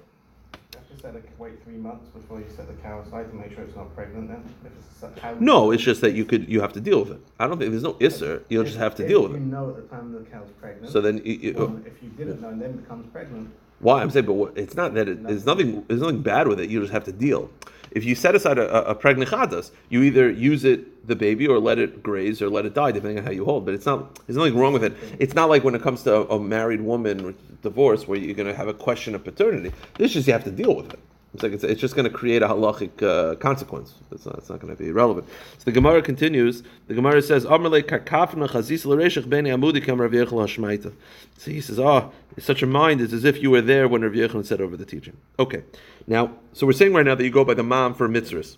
Just 1.01 1.15
said 1.15 1.23
wait 1.39 1.63
three 1.65 1.77
months 1.79 2.09
before 2.11 2.41
you 2.41 2.47
set 2.55 2.67
the 2.69 2.75
cow 2.75 3.01
aside 3.01 3.31
to 3.31 3.35
make 3.35 3.55
sure 3.55 3.65
it's 3.65 3.75
not 3.75 3.95
pregnant. 3.95 4.29
Then, 4.29 4.45
if 4.67 4.73
it's 4.77 5.03
a 5.03 5.09
cow. 5.19 5.35
No, 5.41 5.71
it's 5.71 5.83
just 5.83 6.03
that 6.03 6.13
you 6.13 6.27
could 6.27 6.47
you 6.47 6.61
have 6.61 6.75
to 6.75 6.81
deal 6.81 7.01
with 7.01 7.13
it. 7.13 7.21
I 7.39 7.47
don't 7.47 7.59
think 7.59 7.71
there's 7.71 7.83
no 7.83 7.97
iser. 8.03 8.45
You'll 8.51 8.65
just 8.65 8.77
have 8.77 8.95
to 8.97 9.09
deal 9.09 9.23
with 9.23 9.31
If 9.31 9.37
it. 9.39 9.41
you 9.41 9.47
know 9.47 9.71
at 9.71 9.77
the 9.77 9.83
time 9.83 10.13
the 10.13 10.21
cow's 10.31 10.49
pregnant. 10.61 10.93
So 10.93 11.01
then, 11.01 11.23
you, 11.25 11.33
you- 11.35 11.59
um, 11.65 11.83
if 11.87 12.03
you 12.03 12.11
didn't 12.11 12.43
know 12.43 12.49
and 12.51 12.61
then 12.61 12.77
becomes 12.77 13.07
pregnant, 13.13 13.49
Why 13.81 14.03
I'm 14.03 14.11
saying, 14.11 14.27
but 14.27 14.35
what, 14.35 14.57
it's 14.57 14.75
not 14.75 14.95
that 14.95 15.09
it, 15.09 15.23
there's 15.23 15.47
nothing 15.47 15.85
there's 15.89 16.01
nothing 16.01 16.23
bad 16.23 16.49
with 16.49 16.61
it. 16.61 16.71
You 16.71 16.81
just 16.81 16.93
have 16.93 17.05
to 17.05 17.13
deal. 17.13 17.51
If 17.91 18.05
you 18.05 18.15
set 18.15 18.35
aside 18.37 18.59
a, 18.59 18.91
a, 18.91 18.95
a 18.95 19.65
you 19.89 20.03
either 20.03 20.31
use 20.31 20.65
it 20.65 21.09
the 21.09 21.17
baby 21.17 21.49
or 21.49 21.59
let 21.59 21.79
it 21.79 22.03
graze 22.03 22.41
or 22.41 22.49
let 22.49 22.65
it 22.67 22.75
die, 22.75 22.93
depending 22.93 23.19
on 23.19 23.25
how 23.25 23.33
you 23.33 23.45
hold. 23.45 23.65
But 23.65 23.75
it's 23.75 23.87
not 23.87 24.15
there's 24.27 24.37
nothing 24.37 24.57
wrong 24.57 24.73
with 24.73 24.85
it. 24.85 24.95
It's 25.19 25.35
not 25.35 25.49
like 25.49 25.65
when 25.65 25.75
it 25.75 25.83
comes 25.83 26.03
to 26.05 26.15
a, 26.15 26.37
a 26.37 26.41
married 26.41 26.81
woman 26.81 27.35
divorce 27.63 28.07
where 28.07 28.19
you're 28.19 28.35
going 28.35 28.49
to 28.49 28.55
have 28.55 28.69
a 28.69 28.75
question 28.75 29.15
of 29.15 29.25
paternity. 29.25 29.73
This 29.97 30.13
just 30.13 30.27
you 30.27 30.33
have 30.33 30.45
to 30.45 30.51
deal 30.51 30.75
with 30.75 30.93
it. 30.93 31.01
It's 31.33 31.45
like 31.45 31.53
it's, 31.53 31.63
it's 31.63 31.81
just 31.81 31.95
going 31.95 32.11
to 32.11 32.11
create 32.11 32.43
a 32.43 32.49
halachic 32.49 33.03
uh, 33.03 33.37
consequence. 33.37 33.95
It's 34.11 34.27
not, 34.27 34.37
not 34.49 34.61
going 34.61 34.75
to 34.75 34.83
be 34.83 34.91
relevant. 34.91 35.29
So 35.59 35.65
the 35.67 35.73
Gemara 35.73 36.03
continues. 36.03 36.65
The 36.89 36.95
Gemara 36.95 37.23
says, 37.23 37.45
"Amarle 37.45 37.83
karkafna 37.83 38.49
chazis 38.49 39.29
beni 39.29 39.51
amudi 39.51 39.87
Rav 39.97 40.11
Yechel 40.11 40.33
hashmaita." 40.33 40.93
So 41.39 41.51
he 41.53 41.61
says, 41.61 41.79
"Ah, 41.79 42.11
it's 42.37 42.47
such 42.47 42.63
a 42.63 42.67
mind. 42.67 43.01
It's 43.01 43.13
as 43.13 43.25
if 43.25 43.41
you 43.41 43.51
were 43.51 43.61
there 43.61 43.87
when 43.87 44.03
Rav 44.03 44.13
Yechel 44.13 44.45
said 44.45 44.61
over 44.61 44.77
the 44.77 44.85
teaching." 44.85 45.17
Okay, 45.39 45.63
now 46.09 46.33
so 46.53 46.67
we're 46.67 46.73
saying 46.73 46.93
right 46.95 47.07
now 47.07 47.15
that 47.15 47.23
you 47.23 47.31
go 47.31 47.45
by 47.45 47.55
the 47.55 47.63
mom 47.63 47.95
for 47.95 48.09
mitzvahs. 48.09 48.57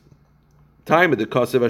Time 0.87 1.13
of 1.13 1.19
the 1.19 1.27
kasev. 1.27 1.61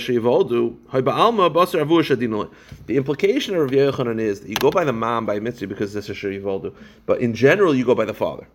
The 2.87 2.97
implication 2.97 3.55
of 3.57 3.61
Rav 3.61 3.71
Yochanan 3.71 4.21
is 4.21 4.41
that 4.41 4.49
you 4.49 4.55
go 4.55 4.71
by 4.71 4.85
the 4.85 4.93
mom 4.93 5.27
by 5.27 5.41
mitzvah 5.41 5.67
because 5.67 5.93
this 5.93 6.09
is 6.09 6.17
shivoldu, 6.17 6.73
but 7.07 7.21
in 7.21 7.35
general 7.35 7.75
you 7.75 7.85
go 7.85 7.97
by 7.97 8.05
the 8.05 8.15
father. 8.15 8.47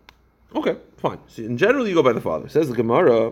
Okay, 0.57 0.75
fine. 0.97 1.19
So 1.27 1.43
in 1.43 1.55
general, 1.55 1.87
you 1.87 1.93
go 1.93 2.01
by 2.01 2.13
the 2.13 2.21
father. 2.21 2.49
Says 2.49 2.67
the 2.67 2.75
Gemara. 2.75 3.31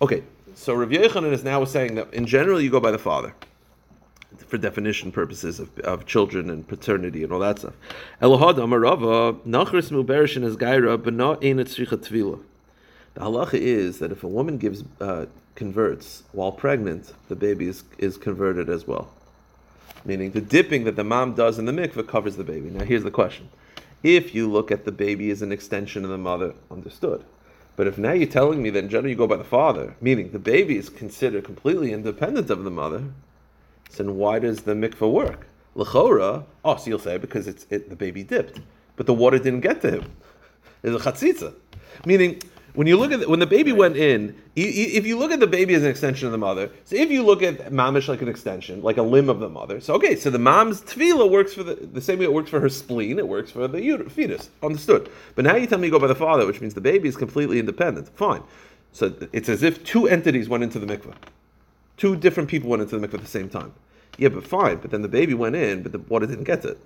Okay, 0.00 0.22
so 0.54 0.72
Rav 0.72 0.88
Yochanan 0.88 1.32
is 1.32 1.42
now 1.42 1.64
saying 1.64 1.96
that 1.96 2.14
in 2.14 2.26
general 2.26 2.60
you 2.60 2.70
go 2.70 2.78
by 2.78 2.92
the 2.92 2.98
father 2.98 3.34
for 4.46 4.56
definition 4.56 5.10
purposes 5.10 5.58
of, 5.58 5.76
of 5.80 6.06
children 6.06 6.48
and 6.48 6.68
paternity 6.68 7.24
and 7.24 7.32
all 7.32 7.40
that 7.40 7.58
stuff. 7.58 7.74
Elohad 8.20 8.54
Amarava 8.54 9.36
Nachris 9.40 9.90
Muberishin 9.90 10.44
is 10.44 10.56
Gaira, 10.56 11.02
but 11.02 11.12
not 11.12 11.44
Ein 11.44 11.56
Tzricha 11.56 11.96
Tvila. 11.96 12.40
The 13.14 13.22
halacha 13.22 13.54
is 13.54 13.98
that 13.98 14.12
if 14.12 14.22
a 14.22 14.28
woman 14.28 14.58
gives 14.58 14.84
uh, 15.00 15.26
converts 15.56 16.22
while 16.30 16.52
pregnant, 16.52 17.12
the 17.28 17.34
baby 17.34 17.66
is, 17.66 17.82
is 17.98 18.16
converted 18.16 18.70
as 18.70 18.86
well. 18.86 19.12
Meaning 20.04 20.30
the 20.30 20.40
dipping 20.40 20.84
that 20.84 20.94
the 20.94 21.04
mom 21.04 21.34
does 21.34 21.58
in 21.58 21.64
the 21.64 21.72
mikveh 21.72 22.06
covers 22.06 22.36
the 22.36 22.44
baby. 22.44 22.70
Now 22.70 22.84
here's 22.84 23.02
the 23.02 23.10
question. 23.10 23.48
If 24.02 24.34
you 24.34 24.50
look 24.50 24.70
at 24.72 24.84
the 24.84 24.92
baby 24.92 25.30
as 25.30 25.42
an 25.42 25.52
extension 25.52 26.04
of 26.04 26.10
the 26.10 26.18
mother, 26.18 26.54
understood. 26.70 27.24
But 27.76 27.86
if 27.86 27.98
now 27.98 28.12
you're 28.12 28.28
telling 28.28 28.62
me 28.62 28.70
that 28.70 28.84
in 28.84 28.90
general 28.90 29.10
you 29.10 29.16
go 29.16 29.26
by 29.26 29.36
the 29.36 29.44
father, 29.44 29.94
meaning 30.00 30.30
the 30.30 30.38
baby 30.38 30.76
is 30.76 30.88
considered 30.88 31.44
completely 31.44 31.92
independent 31.92 32.50
of 32.50 32.64
the 32.64 32.70
mother, 32.70 33.04
then 33.96 34.16
why 34.16 34.38
does 34.38 34.62
the 34.62 34.74
mikveh 34.74 35.10
work? 35.10 35.46
L'chora, 35.74 36.44
oh, 36.64 36.76
so 36.76 36.90
you'll 36.90 36.98
say 36.98 37.16
because 37.16 37.46
it's 37.46 37.66
it, 37.70 37.88
the 37.88 37.96
baby 37.96 38.22
dipped, 38.22 38.60
but 38.96 39.06
the 39.06 39.14
water 39.14 39.38
didn't 39.38 39.60
get 39.60 39.80
to 39.82 39.90
him. 39.90 40.12
There's 40.82 40.96
a 40.96 41.10
chatzitza, 41.10 41.54
meaning 42.04 42.42
when 42.74 42.86
you 42.86 42.96
look 42.96 43.12
at 43.12 43.20
the, 43.20 43.28
when 43.28 43.38
the 43.38 43.46
baby 43.46 43.72
went 43.72 43.96
in, 43.96 44.34
if 44.56 45.06
you 45.06 45.18
look 45.18 45.30
at 45.30 45.40
the 45.40 45.46
baby 45.46 45.74
as 45.74 45.82
an 45.82 45.90
extension 45.90 46.26
of 46.26 46.32
the 46.32 46.38
mother, 46.38 46.70
so 46.84 46.96
if 46.96 47.10
you 47.10 47.22
look 47.22 47.42
at 47.42 47.70
mamish 47.70 48.08
like 48.08 48.22
an 48.22 48.28
extension, 48.28 48.82
like 48.82 48.96
a 48.96 49.02
limb 49.02 49.28
of 49.28 49.40
the 49.40 49.48
mother, 49.48 49.80
so 49.80 49.94
okay, 49.94 50.16
so 50.16 50.30
the 50.30 50.38
mom's 50.38 50.80
tevilah 50.80 51.30
works 51.30 51.52
for 51.52 51.62
the, 51.62 51.74
the 51.74 52.00
same 52.00 52.18
way 52.18 52.24
it 52.24 52.32
works 52.32 52.48
for 52.48 52.60
her 52.60 52.70
spleen, 52.70 53.18
it 53.18 53.28
works 53.28 53.50
for 53.50 53.68
the 53.68 53.78
uter- 53.78 54.10
fetus, 54.10 54.48
understood. 54.62 55.10
But 55.34 55.44
now 55.44 55.56
you 55.56 55.66
tell 55.66 55.78
me 55.78 55.88
you 55.88 55.92
go 55.92 55.98
by 55.98 56.06
the 56.06 56.14
father, 56.14 56.46
which 56.46 56.60
means 56.60 56.72
the 56.72 56.80
baby 56.80 57.08
is 57.08 57.16
completely 57.16 57.58
independent. 57.58 58.08
Fine. 58.16 58.42
So 58.92 59.14
it's 59.32 59.48
as 59.48 59.62
if 59.62 59.84
two 59.84 60.08
entities 60.08 60.48
went 60.48 60.62
into 60.62 60.78
the 60.78 60.86
mikveh. 60.86 61.14
Two 61.98 62.16
different 62.16 62.48
people 62.48 62.70
went 62.70 62.82
into 62.82 62.98
the 62.98 63.06
mikveh 63.06 63.14
at 63.14 63.20
the 63.20 63.26
same 63.26 63.48
time. 63.48 63.74
Yeah, 64.18 64.28
but 64.28 64.46
fine. 64.46 64.78
But 64.78 64.90
then 64.90 65.02
the 65.02 65.08
baby 65.08 65.34
went 65.34 65.56
in, 65.56 65.82
but 65.82 65.92
the 65.92 65.98
water 65.98 66.26
didn't 66.26 66.44
get 66.44 66.64
it. 66.64 66.78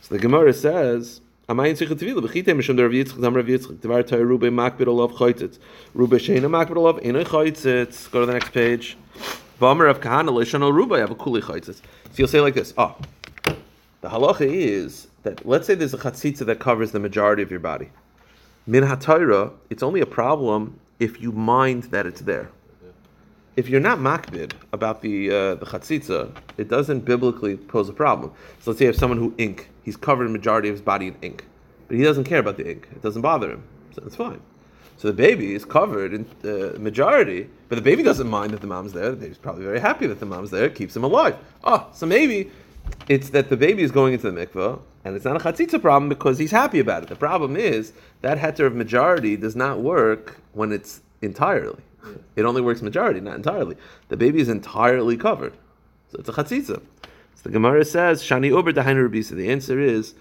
So 0.00 0.14
the 0.14 0.20
Gemara 0.20 0.52
says, 0.52 1.20
"Amayin 1.48 1.74
tzich 1.74 1.88
tevila 1.88 2.20
b'chite 2.26 2.46
mishum 2.56 2.76
Rav 2.80 2.90
Yitzchak 2.90 3.20
dam 3.20 3.34
Rav 3.34 3.46
Yitzchak 3.46 3.80
devar 3.80 4.02
toy 4.02 4.18
rube 4.18 4.50
makbid 4.50 4.88
olav 4.88 5.12
chaytzitz 5.12 5.58
rube 5.94 6.18
sheina 6.18 6.50
makbid 6.50 6.76
olav 6.76 6.98
ina 7.04 7.24
chaytzitz." 7.24 8.10
Go 8.10 8.20
to 8.20 8.26
the 8.26 8.32
next 8.32 8.52
page. 8.52 8.96
V'amer 9.60 9.84
Rav 9.84 10.00
Kahana 10.00 10.30
leishano 10.30 10.72
rube 10.72 10.98
have 10.98 11.12
a 11.12 11.14
kuli 11.14 11.40
chaytzitz. 11.40 11.76
So 11.76 12.14
you'll 12.16 12.26
say 12.26 12.40
like 12.40 12.54
this: 12.54 12.74
Ah, 12.76 12.96
the 14.00 14.08
halacha 14.08 14.40
is 14.40 15.06
that 15.22 15.46
let's 15.46 15.68
say 15.68 15.76
there's 15.76 15.94
a 15.94 15.98
chatzitza 15.98 16.44
that 16.46 16.58
covers 16.58 16.90
the 16.90 16.98
majority 16.98 17.42
of 17.44 17.52
your 17.52 17.60
body. 17.60 17.90
Min 18.66 18.82
hatayra, 18.82 19.52
it's 19.70 19.84
only 19.84 20.00
a 20.00 20.06
problem 20.06 20.80
if 20.98 21.22
you 21.22 21.30
mind 21.30 21.84
that 21.84 22.06
it's 22.06 22.22
there 22.22 22.50
if 23.56 23.70
you're 23.70 23.80
not 23.80 23.98
makbid 23.98 24.52
about 24.72 25.00
the 25.00 25.30
uh, 25.30 25.54
the 25.56 25.66
chatzitza, 25.66 26.30
it 26.58 26.68
doesn't 26.68 27.00
biblically 27.00 27.56
pose 27.56 27.88
a 27.88 27.92
problem. 27.92 28.30
So 28.60 28.70
let's 28.70 28.78
say 28.78 28.84
you 28.84 28.90
have 28.90 28.96
someone 28.96 29.18
who 29.18 29.34
ink, 29.38 29.70
he's 29.82 29.96
covered 29.96 30.24
the 30.24 30.32
majority 30.32 30.68
of 30.68 30.74
his 30.74 30.82
body 30.82 31.08
in 31.08 31.16
ink, 31.22 31.44
but 31.88 31.96
he 31.96 32.02
doesn't 32.02 32.24
care 32.24 32.38
about 32.38 32.58
the 32.58 32.70
ink. 32.70 32.88
It 32.92 33.02
doesn't 33.02 33.22
bother 33.22 33.50
him, 33.50 33.64
so 33.94 34.02
it's 34.06 34.16
fine. 34.16 34.40
So 34.98 35.08
the 35.08 35.14
baby 35.14 35.54
is 35.54 35.64
covered 35.64 36.14
in 36.14 36.26
the 36.40 36.78
majority, 36.78 37.48
but 37.68 37.76
the 37.76 37.82
baby 37.82 38.02
doesn't 38.02 38.28
mind 38.28 38.52
that 38.52 38.60
the 38.60 38.66
mom's 38.66 38.92
there. 38.92 39.10
The 39.10 39.16
baby's 39.16 39.38
probably 39.38 39.64
very 39.64 39.80
happy 39.80 40.06
that 40.06 40.20
the 40.20 40.26
mom's 40.26 40.50
there. 40.50 40.66
It 40.66 40.74
keeps 40.74 40.96
him 40.96 41.04
alive. 41.04 41.36
Oh, 41.64 41.86
so 41.92 42.06
maybe 42.06 42.50
it's 43.08 43.30
that 43.30 43.48
the 43.48 43.56
baby 43.56 43.82
is 43.82 43.90
going 43.90 44.14
into 44.14 44.30
the 44.30 44.46
mikveh, 44.46 44.80
and 45.04 45.16
it's 45.16 45.24
not 45.24 45.36
a 45.36 45.38
chatzitza 45.38 45.80
problem 45.80 46.08
because 46.08 46.38
he's 46.38 46.50
happy 46.50 46.80
about 46.80 47.02
it. 47.02 47.08
The 47.08 47.16
problem 47.16 47.56
is 47.56 47.92
that 48.20 48.38
heter 48.38 48.66
of 48.66 48.74
majority 48.74 49.36
does 49.36 49.56
not 49.56 49.80
work 49.80 50.40
when 50.52 50.72
it's 50.72 51.00
entirely. 51.22 51.82
It 52.36 52.44
only 52.44 52.60
works 52.60 52.82
majority, 52.82 53.20
not 53.20 53.36
entirely. 53.36 53.76
The 54.08 54.16
baby 54.16 54.40
is 54.40 54.48
entirely 54.48 55.16
covered. 55.16 55.54
So 56.10 56.18
it's 56.18 56.28
a 56.28 56.32
chatzitza. 56.32 56.80
So 57.34 57.42
the 57.42 57.50
Gemara 57.50 57.84
says, 57.84 58.22
Shani 58.22 58.52
over 58.52 58.72
dahainu 58.72 59.08
rabisa. 59.08 59.30
The 59.30 59.50
answer 59.50 59.80
is, 59.80 60.14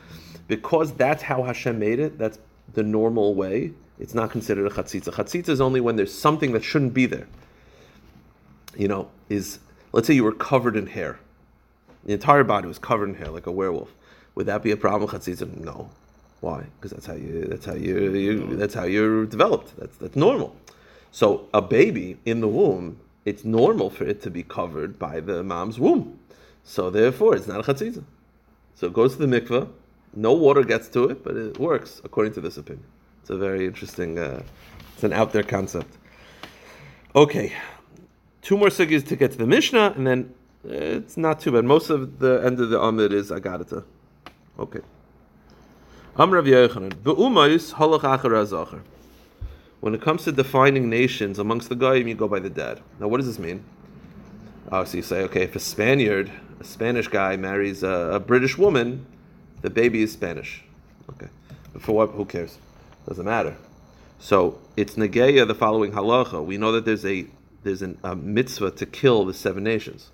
because 0.48 0.94
that's 0.94 1.24
how 1.24 1.44
Hashem 1.44 1.80
made 1.80 2.00
it, 2.00 2.18
that's 2.18 2.40
the 2.74 2.84
normal 2.84 3.36
way, 3.36 3.72
it's 4.00 4.14
not 4.14 4.32
considered 4.32 4.68
a 4.68 4.70
chatzitza. 4.70 5.14
Chatzitza 5.14 5.50
is 5.50 5.62
only 5.62 5.80
when 5.80 5.96
there's 5.96 6.14
something 6.14 6.52
that 6.54 6.64
shouldn't 6.64 6.94
be 6.94 7.06
there. 7.06 7.28
You 8.76 8.88
know, 8.88 9.10
is, 9.30 9.60
let's 9.94 10.08
say 10.08 10.14
you 10.14 10.24
were 10.24 10.34
covered 10.34 10.76
in 10.76 10.88
hair. 10.88 11.20
The 12.06 12.14
entire 12.14 12.44
body 12.44 12.68
was 12.68 12.78
covered 12.78 13.10
in 13.10 13.16
hair, 13.16 13.30
like 13.30 13.48
a 13.48 13.52
werewolf. 13.52 13.90
Would 14.36 14.48
that 14.48 14.62
be 14.64 14.72
a 14.72 14.78
problem, 14.78 15.10
chatzitza? 15.10 15.56
No. 15.58 15.90
Why? 16.42 16.66
Because 16.80 16.92
that's 16.92 17.06
how 17.06 17.14
you, 17.14 17.46
that's 17.46 17.66
how 17.66 17.74
you, 17.74 18.14
you 18.14 18.56
that's 18.58 18.74
how 18.74 18.84
you're 18.84 19.26
developed. 19.26 19.76
That's, 19.80 19.96
that's 19.98 20.16
normal. 20.16 20.56
So 21.16 21.48
a 21.54 21.62
baby 21.62 22.18
in 22.26 22.42
the 22.42 22.48
womb, 22.50 23.00
it's 23.24 23.46
normal 23.46 23.90
for 23.90 24.04
it 24.04 24.22
to 24.24 24.30
be 24.30 24.44
covered 24.44 25.00
by 25.00 25.22
the 25.22 25.44
mom's 25.44 25.80
womb. 25.80 26.20
So 26.66 26.90
therefore, 26.90 27.38
it's 27.38 27.48
not 27.48 27.62
a 27.62 27.64
chatzitza. 27.64 28.04
So 28.74 28.88
it 28.88 28.94
goes 28.94 29.16
to 29.16 29.26
the 29.26 29.40
mikveh. 29.40 29.70
No 30.14 30.34
water 30.34 30.62
gets 30.66 30.90
to 30.90 31.06
it, 31.06 31.24
but 31.24 31.38
it 31.38 31.58
works 31.58 32.02
according 32.04 32.34
to 32.34 32.42
this 32.42 32.58
opinion. 32.58 32.86
It's 33.22 33.30
a 33.30 33.38
very 33.38 33.66
interesting. 33.66 34.20
Uh, 34.20 34.44
it's 34.94 35.06
an 35.06 35.14
out 35.14 35.32
there 35.32 35.44
concept. 35.44 35.96
Okay, 37.16 37.54
two 38.42 38.58
more 38.58 38.68
sugyas 38.68 39.08
to 39.08 39.16
get 39.16 39.32
to 39.32 39.38
the 39.38 39.48
Mishnah, 39.48 39.94
and 39.96 40.06
then 40.06 40.34
uh, 40.70 40.74
it's 40.74 41.16
not 41.16 41.40
too 41.40 41.54
bad. 41.54 41.64
Most 41.64 41.90
of 41.90 42.20
the 42.20 42.42
end 42.44 42.60
of 42.60 42.70
the 42.70 42.82
Amid 42.82 43.14
is 43.14 43.32
Agadata. 43.32 43.86
Okay. 44.60 44.82
Amrav 46.18 46.46
Yochanan. 46.46 47.02
Be'umayis 47.02 47.76
halach 47.76 48.02
achar. 48.02 48.82
When 49.82 49.94
it 49.94 50.02
comes 50.02 50.24
to 50.24 50.32
defining 50.32 50.90
nations 50.90 51.40
amongst 51.40 51.70
the 51.70 51.76
goyim, 51.76 52.08
you 52.08 52.16
go 52.16 52.28
by 52.28 52.40
the 52.40 52.50
dad. 52.50 52.82
Now, 53.00 53.08
what 53.08 53.18
does 53.18 53.28
this 53.28 53.40
mean? 53.40 53.64
Oh, 54.72 54.84
so 54.84 54.98
you 54.98 55.04
say, 55.04 55.22
okay, 55.24 55.44
if 55.44 55.56
a 55.56 55.60
Spaniard, 55.60 56.32
a 56.60 56.64
Spanish 56.64 57.08
guy 57.08 57.36
marries 57.36 57.84
a, 57.84 58.14
a 58.14 58.20
British 58.20 58.58
woman, 58.58 59.06
the 59.62 59.70
baby 59.70 60.02
is 60.02 60.12
Spanish. 60.12 60.64
Okay, 61.10 61.28
but 61.74 61.82
for 61.82 61.94
what? 61.94 62.12
Who 62.12 62.26
cares? 62.26 62.58
Doesn't 63.08 63.26
matter. 63.26 63.56
So 64.20 64.60
it's 64.76 64.96
negeya 64.96 65.48
the 65.48 65.54
following 65.54 65.92
halacha. 65.92 66.44
We 66.44 66.58
know 66.58 66.72
that 66.72 66.86
there's 66.86 67.06
a 67.06 67.28
there's 67.64 67.82
an, 67.82 67.98
a 68.04 68.16
mitzvah 68.16 68.72
to 68.72 68.86
kill 68.86 69.26
the 69.26 69.34
seven 69.34 69.64
nations. 69.64 70.10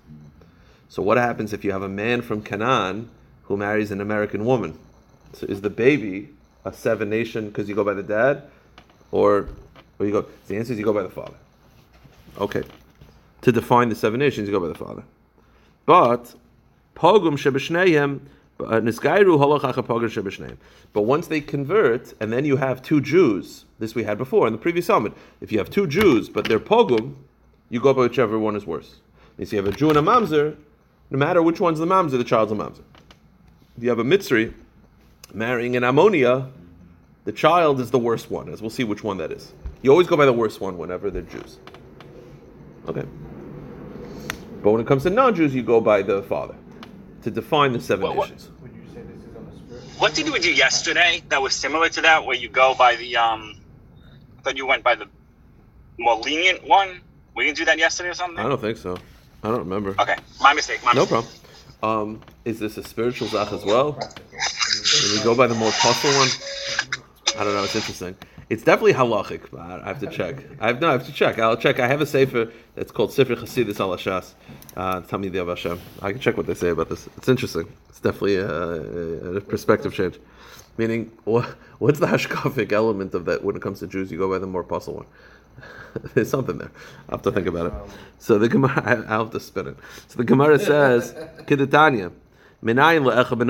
So 0.88 1.02
what 1.02 1.16
happens 1.16 1.52
if 1.52 1.64
you 1.64 1.72
have 1.72 1.82
a 1.82 1.88
man 1.88 2.20
from 2.20 2.42
Canaan 2.42 3.10
who 3.44 3.56
marries 3.56 3.90
an 3.90 4.00
American 4.00 4.44
woman? 4.44 4.78
So 5.32 5.46
is 5.46 5.60
the 5.62 5.70
baby 5.70 6.30
a 6.64 6.72
seven 6.72 7.08
nation 7.10 7.48
because 7.48 7.68
you 7.68 7.74
go 7.74 7.84
by 7.84 7.94
the 7.94 8.02
dad, 8.02 8.44
or 9.12 9.48
or 9.98 10.06
you 10.06 10.12
go? 10.12 10.26
The 10.48 10.56
answer 10.56 10.72
is 10.72 10.78
you 10.78 10.84
go 10.84 10.92
by 10.92 11.04
the 11.04 11.08
father. 11.08 11.36
Okay, 12.38 12.64
to 13.42 13.52
define 13.52 13.88
the 13.88 13.94
seven 13.94 14.18
nations, 14.18 14.48
you 14.48 14.52
go 14.52 14.60
by 14.60 14.68
the 14.68 14.74
father. 14.74 15.04
But 15.86 16.34
pogum 16.96 17.34
shebeshneim. 17.38 18.20
uh. 18.60 18.80
But 20.92 21.02
once 21.02 21.26
they 21.26 21.40
convert, 21.40 22.14
and 22.20 22.32
then 22.32 22.44
you 22.44 22.56
have 22.56 22.82
two 22.82 23.00
Jews, 23.00 23.64
this 23.78 23.94
we 23.94 24.04
had 24.04 24.18
before 24.18 24.46
in 24.46 24.52
the 24.52 24.58
previous 24.58 24.86
summit. 24.86 25.12
If 25.40 25.52
you 25.52 25.58
have 25.58 25.70
two 25.70 25.86
Jews, 25.86 26.28
but 26.28 26.46
they're 26.46 26.60
pogum, 26.60 27.14
you 27.70 27.80
go 27.80 27.94
by 27.94 28.02
whichever 28.02 28.38
one 28.38 28.56
is 28.56 28.66
worse. 28.66 28.96
If 29.38 29.52
you 29.52 29.62
have 29.62 29.66
a 29.66 29.76
Jew 29.76 29.88
and 29.88 29.98
a 29.98 30.02
mamzer, 30.02 30.56
no 31.10 31.18
matter 31.18 31.42
which 31.42 31.60
one's 31.60 31.78
the 31.78 31.86
mamzer, 31.86 32.12
the 32.12 32.24
child's 32.24 32.52
a 32.52 32.54
mamzer. 32.54 32.82
You 33.78 33.88
have 33.88 33.98
a 33.98 34.04
mitzri 34.04 34.52
marrying 35.32 35.76
an 35.76 35.84
ammonia, 35.84 36.48
the 37.24 37.32
child 37.32 37.80
is 37.80 37.90
the 37.90 37.98
worst 37.98 38.30
one, 38.30 38.48
as 38.48 38.60
we'll 38.60 38.70
see 38.70 38.84
which 38.84 39.04
one 39.04 39.18
that 39.18 39.30
is. 39.32 39.52
You 39.82 39.90
always 39.90 40.06
go 40.06 40.16
by 40.16 40.24
the 40.26 40.32
worst 40.32 40.60
one 40.60 40.78
whenever 40.78 41.10
they're 41.10 41.22
Jews. 41.22 41.58
Okay. 42.88 43.04
But 44.62 44.70
when 44.72 44.80
it 44.80 44.86
comes 44.86 45.02
to 45.04 45.10
non-Jews, 45.10 45.54
you 45.54 45.62
go 45.62 45.80
by 45.80 46.02
the 46.02 46.22
father 46.22 46.54
to 47.22 47.30
define 47.30 47.72
the 47.72 47.80
seven 47.80 48.06
What- 48.06 48.16
what- 48.16 48.30
nations. 48.30 48.50
Would 48.60 48.72
you 48.72 48.82
say 48.94 49.02
this 49.02 49.22
is 49.24 49.36
on 49.36 49.46
a? 49.76 50.00
What 50.00 50.14
did 50.14 50.30
we 50.30 50.38
do 50.38 50.52
yesterday 50.52 51.22
that 51.28 51.40
was 51.42 51.54
similar 51.54 51.88
to 51.90 52.00
that, 52.02 52.24
where 52.24 52.36
you 52.36 52.48
go 52.48 52.74
by 52.74 52.96
the 52.96 53.16
um? 53.16 53.56
I 54.44 54.50
you 54.50 54.66
went 54.66 54.82
by 54.82 54.96
the 54.96 55.06
more 55.98 56.16
lenient 56.16 56.66
one. 56.66 57.00
We 57.36 57.44
didn't 57.44 57.58
do 57.58 57.64
that 57.66 57.78
yesterday 57.78 58.08
or 58.10 58.14
something. 58.14 58.44
I 58.44 58.48
don't 58.48 58.60
think 58.60 58.76
so. 58.76 58.98
I 59.44 59.48
don't 59.48 59.60
remember. 59.60 59.94
Okay, 60.00 60.16
my 60.40 60.52
mistake. 60.52 60.80
My 60.84 60.92
No 60.92 61.02
mistake. 61.02 61.24
problem. 61.80 62.12
Um, 62.14 62.20
is 62.44 62.58
this 62.60 62.76
a 62.76 62.82
spiritual 62.84 63.28
zach 63.28 63.52
as 63.52 63.64
well? 63.64 63.92
Practical. 63.94 64.28
Can 64.30 65.18
we 65.18 65.24
go 65.24 65.34
by 65.36 65.46
the 65.48 65.54
more 65.54 65.70
pasul 65.72 66.10
one? 66.18 66.28
I 67.38 67.44
don't 67.44 67.54
know. 67.54 67.64
It's 67.64 67.74
interesting. 67.76 68.16
It's 68.50 68.62
definitely 68.62 68.92
halachic, 68.94 69.50
but 69.50 69.60
I 69.60 69.86
have 69.86 70.00
to 70.00 70.06
check. 70.08 70.44
I 70.60 70.66
have 70.68 70.80
no. 70.80 70.88
I 70.88 70.92
have 70.92 71.06
to 71.06 71.12
check. 71.12 71.38
I'll 71.38 71.56
check. 71.56 71.80
I 71.80 71.86
have 71.88 72.00
a 72.00 72.06
sefer 72.06 72.52
that's 72.74 72.92
called 72.92 73.12
Sefer 73.12 73.34
Chasidus 73.36 73.80
Al 73.80 73.90
Hashas. 73.96 74.34
Uh, 74.76 75.00
tell 75.02 75.18
me 75.18 75.28
the 75.28 75.40
Av 75.40 75.48
Hashem. 75.48 75.80
I 76.02 76.12
can 76.12 76.20
check 76.20 76.36
what 76.36 76.46
they 76.46 76.54
say 76.54 76.68
about 76.68 76.88
this. 76.90 77.08
It's 77.16 77.28
interesting. 77.28 77.72
It's 77.88 78.00
definitely 78.00 78.36
a, 78.36 78.48
a, 78.48 79.36
a 79.36 79.40
perspective 79.40 79.94
change. 79.94 80.18
Meaning, 80.76 81.10
what, 81.24 81.44
what's 81.78 81.98
the 82.00 82.06
hashkafic 82.06 82.72
element 82.72 83.14
of 83.14 83.24
that 83.26 83.44
when 83.44 83.56
it 83.56 83.62
comes 83.62 83.80
to 83.80 83.86
Jews? 83.86 84.10
You 84.10 84.18
go 84.18 84.30
by 84.30 84.38
the 84.38 84.46
more 84.46 84.64
pasul 84.64 84.94
one. 84.96 85.06
There's 86.14 86.30
something 86.30 86.58
there. 86.58 86.70
I 87.08 87.12
have 87.12 87.22
to 87.22 87.32
think 87.32 87.46
about 87.46 87.66
it. 87.66 87.72
So 88.18 88.38
the 88.38 88.48
Gemara, 88.48 88.82
I- 89.08 89.16
have 89.16 89.30
to 89.30 89.40
spin 89.40 89.68
it. 89.68 89.76
So 90.08 90.16
the 90.16 90.24
Gemara 90.24 90.58
says, 90.58 91.12
Kidatanya, 91.46 92.12
Minayin 92.62 93.04
le'echa 93.04 93.38
ben. 93.38 93.48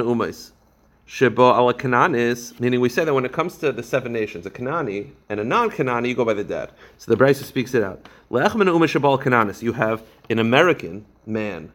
Sheba 1.15 1.43
ala 1.43 1.75
Cananis, 1.75 2.59
meaning 2.59 2.81
we 2.81 2.89
say 2.89 3.05
that 3.05 3.13
when 3.13 3.27
it 3.27 3.33
comes 3.33 3.59
to 3.59 3.71
the 3.71 3.83
seven 3.83 4.15
nations, 4.15 4.47
a 4.47 4.51
Kanani 4.51 5.11
and 5.29 5.39
a 5.41 5.45
non-Kanani, 5.45 6.09
you 6.09 6.15
go 6.15 6.25
by 6.25 6.33
the 6.33 6.43
dad. 6.43 6.73
So 6.97 7.15
the 7.15 7.23
Brisa 7.23 7.45
speaks 7.45 7.75
it 7.75 7.83
out. 7.83 8.09
Le'ech 8.31 8.57
ben 8.57 8.67
umay 8.67 8.89
sheba 8.89 9.09
al 9.09 9.19
Cananis. 9.19 9.61
You 9.61 9.75
have 9.75 10.03
an 10.31 10.39
American 10.39 11.05
man 11.27 11.71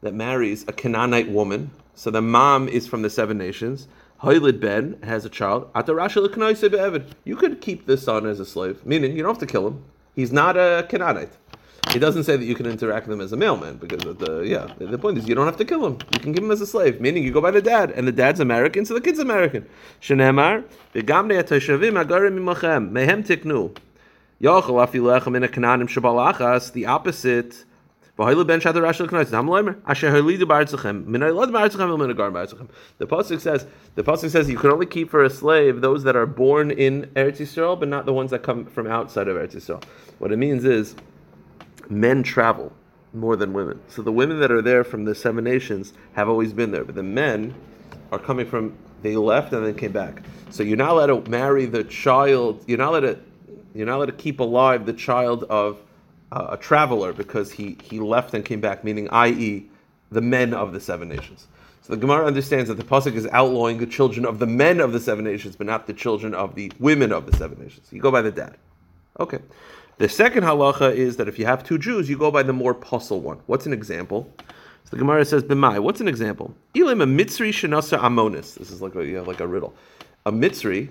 that 0.00 0.12
marries 0.12 0.64
a 0.66 0.72
Canaanite 0.72 1.30
woman. 1.30 1.70
So 1.94 2.10
the 2.10 2.20
mom 2.20 2.68
is 2.68 2.88
from 2.88 3.02
the 3.02 3.10
seven 3.10 3.38
nations. 3.38 3.86
Hoylid 4.24 4.58
Ben 4.58 4.98
has 5.04 5.24
a 5.24 5.30
child. 5.30 5.70
You 7.24 7.36
could 7.36 7.60
keep 7.60 7.86
this 7.86 8.02
son 8.02 8.26
as 8.26 8.40
a 8.40 8.44
slave, 8.44 8.84
meaning 8.84 9.16
you 9.16 9.22
don't 9.22 9.34
have 9.34 9.38
to 9.38 9.46
kill 9.46 9.68
him. 9.68 9.84
He's 10.16 10.32
not 10.32 10.56
a 10.56 10.84
Canaanite. 10.88 11.30
It 11.94 11.98
doesn't 11.98 12.24
say 12.24 12.36
that 12.36 12.44
you 12.44 12.54
can 12.54 12.66
interact 12.66 13.08
with 13.08 13.16
him 13.16 13.20
as 13.20 13.32
a 13.32 13.36
mailman 13.36 13.76
because 13.76 14.02
the 14.02 14.42
yeah. 14.42 14.72
The 14.78 14.98
point 14.98 15.18
is 15.18 15.28
you 15.28 15.34
don't 15.34 15.46
have 15.46 15.56
to 15.56 15.64
kill 15.64 15.84
him. 15.84 15.98
You 16.12 16.20
can 16.20 16.32
give 16.32 16.44
him 16.44 16.50
as 16.50 16.60
a 16.60 16.66
slave, 16.66 17.00
meaning 17.00 17.24
you 17.24 17.32
go 17.32 17.40
by 17.40 17.50
the 17.50 17.62
dad, 17.62 17.90
and 17.90 18.06
the 18.06 18.12
dad's 18.12 18.38
American, 18.38 18.84
so 18.84 18.94
the 18.94 19.00
kid's 19.00 19.18
American. 19.18 19.66
Shenemar 20.00 20.64
mehem 20.94 21.26
tiknu. 23.26 23.76
The 26.72 26.86
opposite. 26.86 27.64
The 28.16 28.24
pasuk 33.06 33.40
says 33.40 33.66
the 33.94 34.02
pasuk 34.02 34.30
says 34.30 34.50
you 34.50 34.58
can 34.58 34.70
only 34.70 34.84
keep 34.84 35.10
for 35.10 35.24
a 35.24 35.30
slave 35.30 35.80
those 35.80 36.04
that 36.04 36.16
are 36.16 36.26
born 36.26 36.70
in 36.70 37.06
Eretz 37.16 37.38
Yisrael, 37.38 37.80
but 37.80 37.88
not 37.88 38.04
the 38.04 38.12
ones 38.12 38.30
that 38.32 38.42
come 38.42 38.66
from 38.66 38.86
outside 38.86 39.26
of 39.26 39.38
Eretz 39.38 39.54
Yisrael. 39.54 39.82
What 40.18 40.32
it 40.32 40.36
means 40.36 40.66
is 40.66 40.96
men 41.90 42.22
travel 42.22 42.72
more 43.12 43.36
than 43.36 43.52
women. 43.52 43.80
So 43.88 44.02
the 44.02 44.12
women 44.12 44.40
that 44.40 44.50
are 44.50 44.62
there 44.62 44.84
from 44.84 45.04
the 45.04 45.14
seven 45.14 45.44
nations 45.44 45.92
have 46.12 46.28
always 46.28 46.52
been 46.52 46.70
there, 46.70 46.84
but 46.84 46.94
the 46.94 47.02
men 47.02 47.54
are 48.12 48.18
coming 48.18 48.46
from 48.46 48.76
they 49.02 49.16
left 49.16 49.52
and 49.52 49.64
then 49.64 49.74
came 49.74 49.92
back. 49.92 50.22
So 50.50 50.62
you're 50.62 50.76
not 50.76 50.90
allowed 50.90 51.24
to 51.24 51.30
marry 51.30 51.66
the 51.66 51.84
child. 51.84 52.64
You're 52.66 52.78
not 52.78 52.90
allowed 52.90 53.00
to. 53.00 53.18
You're 53.74 53.86
not 53.86 53.96
allowed 53.96 54.06
to 54.06 54.12
keep 54.12 54.40
alive 54.40 54.84
the 54.84 54.92
child 54.92 55.44
of 55.44 55.78
uh, 56.32 56.48
a 56.50 56.56
traveler 56.56 57.12
because 57.12 57.52
he 57.52 57.78
he 57.82 58.00
left 58.00 58.34
and 58.34 58.44
came 58.44 58.60
back. 58.60 58.84
Meaning, 58.84 59.08
i.e., 59.10 59.68
the 60.10 60.20
men 60.20 60.52
of 60.52 60.72
the 60.72 60.80
seven 60.80 61.08
nations. 61.08 61.46
So 61.82 61.94
the 61.94 62.00
Gemara 62.00 62.26
understands 62.26 62.68
that 62.68 62.74
the 62.74 62.84
pasuk 62.84 63.14
is 63.14 63.26
outlawing 63.28 63.78
the 63.78 63.86
children 63.86 64.26
of 64.26 64.38
the 64.38 64.46
men 64.46 64.80
of 64.80 64.92
the 64.92 65.00
seven 65.00 65.24
nations, 65.24 65.56
but 65.56 65.66
not 65.66 65.86
the 65.86 65.94
children 65.94 66.34
of 66.34 66.54
the 66.54 66.70
women 66.78 67.12
of 67.12 67.26
the 67.26 67.36
seven 67.36 67.58
nations. 67.58 67.88
You 67.90 68.00
go 68.00 68.10
by 68.10 68.22
the 68.22 68.30
dad. 68.30 68.56
Okay. 69.18 69.38
The 70.00 70.08
second 70.08 70.44
halacha 70.44 70.94
is 70.94 71.18
that 71.18 71.28
if 71.28 71.38
you 71.38 71.44
have 71.44 71.62
two 71.62 71.76
Jews, 71.76 72.08
you 72.08 72.16
go 72.16 72.30
by 72.30 72.42
the 72.42 72.54
more 72.54 72.74
pasul 72.74 73.20
one. 73.20 73.38
What's 73.44 73.66
an 73.66 73.74
example? 73.74 74.32
So 74.84 74.92
the 74.92 74.96
Gemara 74.96 75.26
says, 75.26 75.42
"B'mai." 75.42 75.78
What's 75.78 76.00
an 76.00 76.08
example? 76.08 76.54
Elim 76.74 77.02
a 77.02 77.06
mitzri 77.06 77.50
shenasa 77.50 77.98
amonis. 77.98 78.54
This 78.54 78.70
is 78.70 78.80
like 78.80 78.94
a 78.94 79.04
you 79.04 79.16
know, 79.16 79.24
like 79.24 79.40
a 79.40 79.46
riddle. 79.46 79.74
A 80.24 80.32
mitzri 80.32 80.88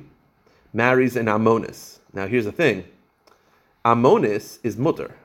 marries 0.73 1.15
an 1.15 1.25
amonis. 1.25 1.97
Now 2.13 2.27
here's 2.27 2.45
the 2.45 2.51
thing. 2.51 2.83
Amonis 3.83 4.59
is 4.61 4.77
mutter. 4.77 5.15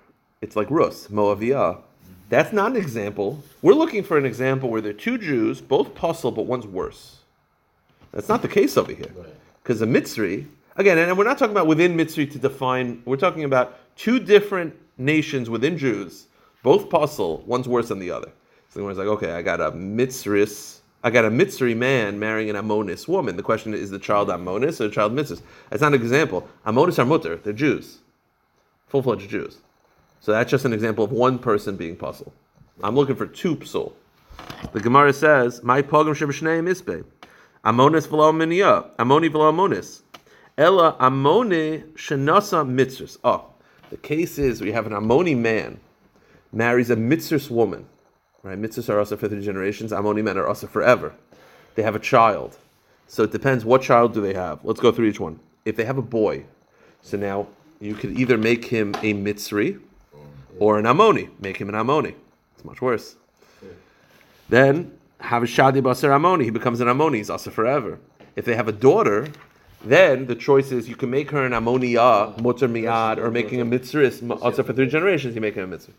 It's 0.41 0.57
like 0.57 0.71
Rus, 0.71 1.09
Moaviyah. 1.09 1.83
That's 2.31 2.55
not 2.55 2.71
an 2.71 2.77
example. 2.79 3.43
We're 3.61 3.75
looking 3.75 4.03
for 4.03 4.17
an 4.17 4.25
example 4.25 4.71
where 4.71 4.81
there 4.81 4.93
are 4.93 4.95
two 4.95 5.19
Jews, 5.19 5.61
both 5.61 5.95
pasul, 5.95 6.31
but 6.31 6.47
one's 6.47 6.67
worse. 6.67 7.19
That's 8.13 8.31
not 8.31 8.41
the 8.41 8.49
case 8.49 8.79
over 8.79 8.95
here. 8.95 9.13
Because 9.63 9.83
a 9.83 9.87
Mitzri, 9.87 10.47
again, 10.77 10.99
and 10.99 11.17
we're 11.17 11.25
not 11.25 11.39
talking 11.39 11.53
about 11.53 11.67
within 11.67 11.97
Mitzri 11.97 12.31
to 12.33 12.39
define, 12.39 13.03
we're 13.05 13.17
talking 13.17 13.45
about 13.45 13.79
two 13.97 14.19
different 14.19 14.75
nations 14.99 15.51
within 15.51 15.79
Jews, 15.79 16.27
both 16.63 16.91
pasul, 16.91 17.43
one's 17.47 17.69
worse 17.69 17.89
than 17.89 17.99
the 17.99 18.11
other. 18.11 18.31
So 18.71 18.81
the 18.81 18.85
one's 18.85 18.99
like, 18.99 19.07
okay, 19.07 19.33
I 19.33 19.43
got 19.43 19.61
a 19.61 19.71
Mitzris, 19.73 20.81
I 21.03 21.11
got 21.11 21.25
a 21.25 21.31
Mitzri 21.31 21.77
man 21.77 22.19
marrying 22.19 22.51
an 22.51 22.57
Ammonis 22.57 23.07
woman. 23.07 23.37
The 23.37 23.43
question 23.43 23.75
is, 23.75 23.81
is 23.81 23.91
the 23.91 23.99
child 23.99 24.29
Ammonis 24.29 24.81
or 24.81 24.89
the 24.89 24.95
child 24.95 25.13
Mitzris? 25.13 25.43
That's 25.71 25.83
not 25.83 25.95
an 25.95 26.01
example. 26.01 26.49
Ammonis 26.67 26.99
are 26.99 27.05
mutter, 27.05 27.37
they're 27.37 27.53
Jews, 27.53 27.99
full 28.89 29.03
fledged 29.03 29.29
Jews. 29.29 29.59
So 30.21 30.33
that's 30.33 30.51
just 30.51 30.65
an 30.65 30.73
example 30.73 31.05
of 31.05 31.13
one 31.13 31.39
person 31.39 31.77
being 31.77 31.97
pasul. 31.97 32.33
I'm 32.83 32.97
looking 32.97 33.15
for 33.15 33.27
two 33.27 33.57
psul. 33.57 33.93
The 34.73 34.81
Gemara 34.81 35.13
says, 35.13 35.63
"My 35.63 35.83
pogam 35.83 36.15
shebeshneim 36.15 36.69
isbe, 36.69 37.05
amonis 37.65 38.09
v'lo 38.09 38.33
minya, 38.35 38.91
amoni 38.97 39.29
v'lo 39.31 39.53
amonis, 39.53 40.01
ella 40.57 40.97
amoni 41.01 41.85
shenasa 41.95 42.67
mitzris." 42.67 43.19
Oh, 43.25 43.47
the 43.91 43.97
case 43.97 44.39
is 44.39 44.61
we 44.61 44.73
have 44.73 44.87
an 44.87 44.93
amoni 44.93 45.37
man 45.37 45.81
marries 46.53 46.91
a 46.91 46.97
mitzris 46.97 47.51
woman. 47.51 47.87
Right, 48.43 48.61
mitzvahs 48.61 48.91
are 48.91 48.99
also 48.99 49.17
for 49.17 49.27
three 49.27 49.43
generations. 49.43 49.91
Amoni 49.91 50.23
men 50.23 50.37
are 50.37 50.47
also 50.47 50.67
forever. 50.67 51.15
They 51.77 51.83
have 51.83 51.97
a 51.97 51.99
child, 51.99 52.59
so 53.09 53.23
it 53.23 53.33
depends 53.33 53.65
what 53.65 53.81
child 53.81 54.13
do 54.13 54.21
they 54.21 54.35
have. 54.35 54.63
Let's 54.63 54.81
go 54.81 54.93
through 54.93 55.07
each 55.07 55.19
one. 55.19 55.41
If 55.65 55.77
they 55.77 55.87
have 55.87 55.97
a 55.97 56.03
boy, 56.03 56.45
so 57.01 57.17
now 57.17 57.47
you 57.81 57.95
could 57.95 58.19
either 58.19 58.37
make 58.37 58.67
him 58.67 58.95
a 58.97 59.15
mitzri 59.15 59.81
or 60.59 60.79
an 60.79 60.85
Ammoni. 60.85 61.31
Make 61.41 61.57
him 61.57 61.71
an 61.71 61.75
Ammoni. 61.75 62.15
It's 62.55 62.65
much 62.65 62.83
worse. 62.83 63.17
Then 64.51 64.93
have 65.21 65.43
a 65.43 65.47
Shadi 65.47 65.81
Basar 65.81 66.11
Ammoni. 66.11 66.45
He 66.45 66.51
becomes 66.51 66.81
an 66.81 66.89
Ammoni. 66.89 67.17
He's 67.17 67.31
also 67.31 67.51
forever. 67.51 67.99
If 68.37 68.45
they 68.45 68.55
have 68.57 68.69
a 68.69 68.73
daughter, 68.73 69.29
then 69.85 70.27
the 70.27 70.35
choice 70.35 70.73
is 70.73 70.89
you 70.89 70.97
can 70.97 71.11
make 71.11 71.31
her 71.31 71.45
an 71.45 71.53
Ammoniya, 71.53 72.41
Mutter 72.41 72.69
Miyad, 72.69 73.19
or 73.19 73.31
making 73.31 73.61
a 73.61 73.67
Mitzris. 73.67 74.23
Also 74.43 74.63
for 74.63 74.73
three 74.73 74.87
generations, 74.87 75.35
you 75.35 75.41
make 75.41 75.55
her 75.55 75.63
a 75.63 75.67
Mitzri. 75.67 75.93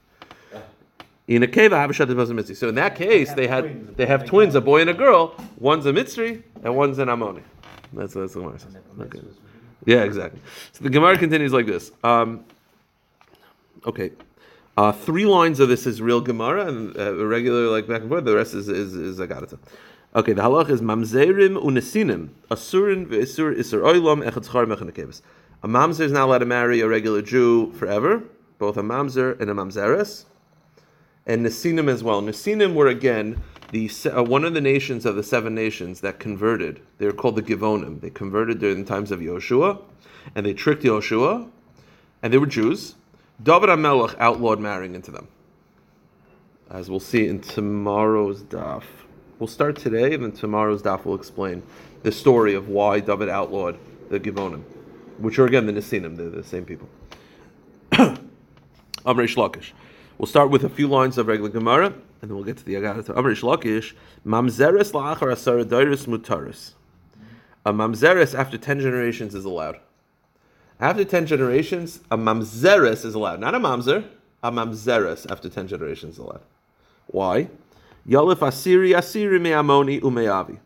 In 1.27 1.41
a 1.41 1.47
cave, 1.47 1.73
I 1.73 1.81
have 1.81 1.89
a 1.89 1.93
Basar 1.93 2.39
Mitzri. 2.39 2.55
So 2.55 2.69
in 2.69 2.75
that 2.75 2.95
case, 2.95 3.33
they 3.33 3.47
had 3.47 3.95
they 3.97 4.05
have 4.05 4.25
twins, 4.25 4.55
a 4.55 4.61
boy 4.61 4.81
and 4.81 4.89
a 4.89 4.93
girl. 4.93 5.35
One's 5.57 5.85
a 5.85 5.93
Mitzri 5.93 6.43
and 6.63 6.75
one's 6.75 6.99
an 6.99 7.07
Ammoni. 7.07 7.43
That's 7.93 8.13
that's 8.13 8.33
the 8.33 8.41
Gemara 8.41 8.59
says. 8.59 8.75
Okay. 9.01 9.19
Yeah, 9.85 10.03
exactly. 10.03 10.41
So 10.71 10.83
the 10.83 10.89
Gemara 10.89 11.17
continues 11.17 11.53
like 11.53 11.65
this. 11.65 11.91
Um, 12.03 12.43
okay. 13.85 14.11
Uh, 14.77 14.91
three 14.91 15.25
lines 15.25 15.59
of 15.59 15.69
this 15.69 15.87
is 15.87 16.01
real 16.01 16.19
Gemara 16.19 16.67
and 16.67 16.97
uh, 16.97 17.25
regular 17.25 17.69
like 17.69 17.87
back 17.87 18.01
and 18.01 18.09
forth. 18.09 18.25
The 18.25 18.35
rest 18.35 18.53
is 18.53 18.67
is, 18.67 18.93
is 18.93 19.19
Agadata. 19.19 19.57
Okay, 20.15 20.31
the 20.31 20.43
halach 20.43 20.69
is 20.69 20.79
mamzerim 20.79 21.61
unesinim 21.61 22.29
asurin 22.49 23.05
ve'isur 23.05 23.53
isur 23.53 23.81
oilam 23.81 24.25
echad 24.25 24.47
schar 24.47 24.65
mechanekevus. 24.65 25.21
A 25.61 25.67
mamzer 25.67 26.05
is 26.05 26.13
not 26.13 26.29
allowed 26.29 26.37
to 26.37 26.45
marry 26.45 26.79
a 26.79 26.87
regular 26.87 27.21
Jew 27.21 27.73
forever, 27.73 28.23
both 28.57 28.77
a 28.77 28.81
mamzer 28.81 29.37
and 29.41 29.49
a 29.49 29.53
mamzeres, 29.53 30.23
and 31.25 31.45
Nesinim 31.45 31.89
as 31.89 32.01
well. 32.01 32.21
Nesinim 32.21 32.75
were 32.75 32.87
again 32.87 33.41
the 33.73 33.91
uh, 34.05 34.23
one 34.23 34.45
of 34.45 34.53
the 34.53 34.61
nations 34.61 35.05
of 35.05 35.17
the 35.17 35.23
seven 35.23 35.53
nations 35.53 35.99
that 35.99 36.17
converted. 36.17 36.79
They 36.97 37.07
were 37.07 37.11
called 37.11 37.35
the 37.35 37.43
Givonim. 37.43 37.99
They 37.99 38.09
converted 38.09 38.59
during 38.59 38.85
the 38.85 38.87
times 38.87 39.11
of 39.11 39.19
Yoshua, 39.19 39.81
and 40.33 40.45
they 40.45 40.53
tricked 40.53 40.83
Yoshua, 40.83 41.49
and 42.23 42.31
they 42.31 42.37
were 42.37 42.45
Jews. 42.45 42.95
David 43.43 43.67
HaMelech 43.67 44.15
outlawed 44.17 44.61
marrying 44.61 44.95
into 44.95 45.11
them, 45.11 45.27
as 46.71 46.89
we'll 46.89 47.01
see 47.01 47.27
in 47.27 47.41
tomorrow's 47.41 48.43
daf. 48.43 48.83
We'll 49.37 49.47
start 49.47 49.75
today, 49.75 50.13
and 50.13 50.23
then 50.23 50.31
tomorrow's 50.31 50.81
daf 50.81 51.03
will 51.03 51.15
explain 51.15 51.61
the 52.03 52.11
story 52.11 52.53
of 52.53 52.69
why 52.69 53.01
David 53.01 53.27
outlawed 53.27 53.77
the 54.09 54.17
Givonim, 54.17 54.63
which 55.17 55.37
are 55.39 55.45
again 55.45 55.65
the 55.65 55.73
Nesinim, 55.73 56.15
they're 56.15 56.29
the 56.29 56.41
same 56.41 56.63
people. 56.63 56.87
Amrei 57.91 58.17
Shlakish. 59.05 59.73
We'll 60.17 60.27
start 60.27 60.51
with 60.51 60.63
a 60.63 60.69
few 60.69 60.87
lines 60.87 61.17
of 61.17 61.27
regular 61.27 61.49
Gemara, 61.49 61.87
and 61.87 61.95
then 62.21 62.33
we'll 62.33 62.45
get 62.45 62.55
to 62.57 62.63
the 62.63 62.75
Agadata. 62.75 63.09
Amar 63.09 63.31
Reish 63.31 63.41
Lakish, 63.41 63.93
Mamzeres 64.25 64.93
la'achar 64.93 65.33
asar 65.33 65.57
mutaris. 65.57 66.71
A 67.65 67.73
mamzeres 67.73 68.37
after 68.37 68.57
10 68.57 68.79
generations 68.79 69.35
is 69.35 69.43
allowed. 69.43 69.81
After 70.79 71.03
10 71.03 71.25
generations, 71.25 71.99
a 72.09 72.17
mamzeres 72.17 73.03
is 73.03 73.15
allowed. 73.15 73.41
Not 73.41 73.53
a 73.53 73.59
mamzer, 73.59 74.07
a 74.41 74.49
mamzeres 74.49 75.29
after 75.29 75.49
10 75.49 75.67
generations 75.67 76.13
is 76.13 76.19
allowed. 76.19 76.43
Why? 77.07 77.49
Yalif 78.07 78.37
asiri 78.37 78.95
asiri 78.95 79.39
me'amoni 79.41 80.01
ume'avi. 80.01 80.59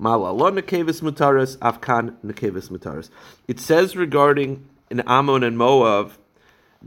Malala 0.00 0.60
nekevis 0.60 1.00
mutaris, 1.00 1.56
afkan 1.58 2.14
nekevis 2.24 2.68
mutaris. 2.68 3.08
It 3.48 3.60
says 3.60 3.96
regarding 3.96 4.66
in 4.90 5.00
Ammon 5.06 5.42
and 5.42 5.56
Moab, 5.56 6.12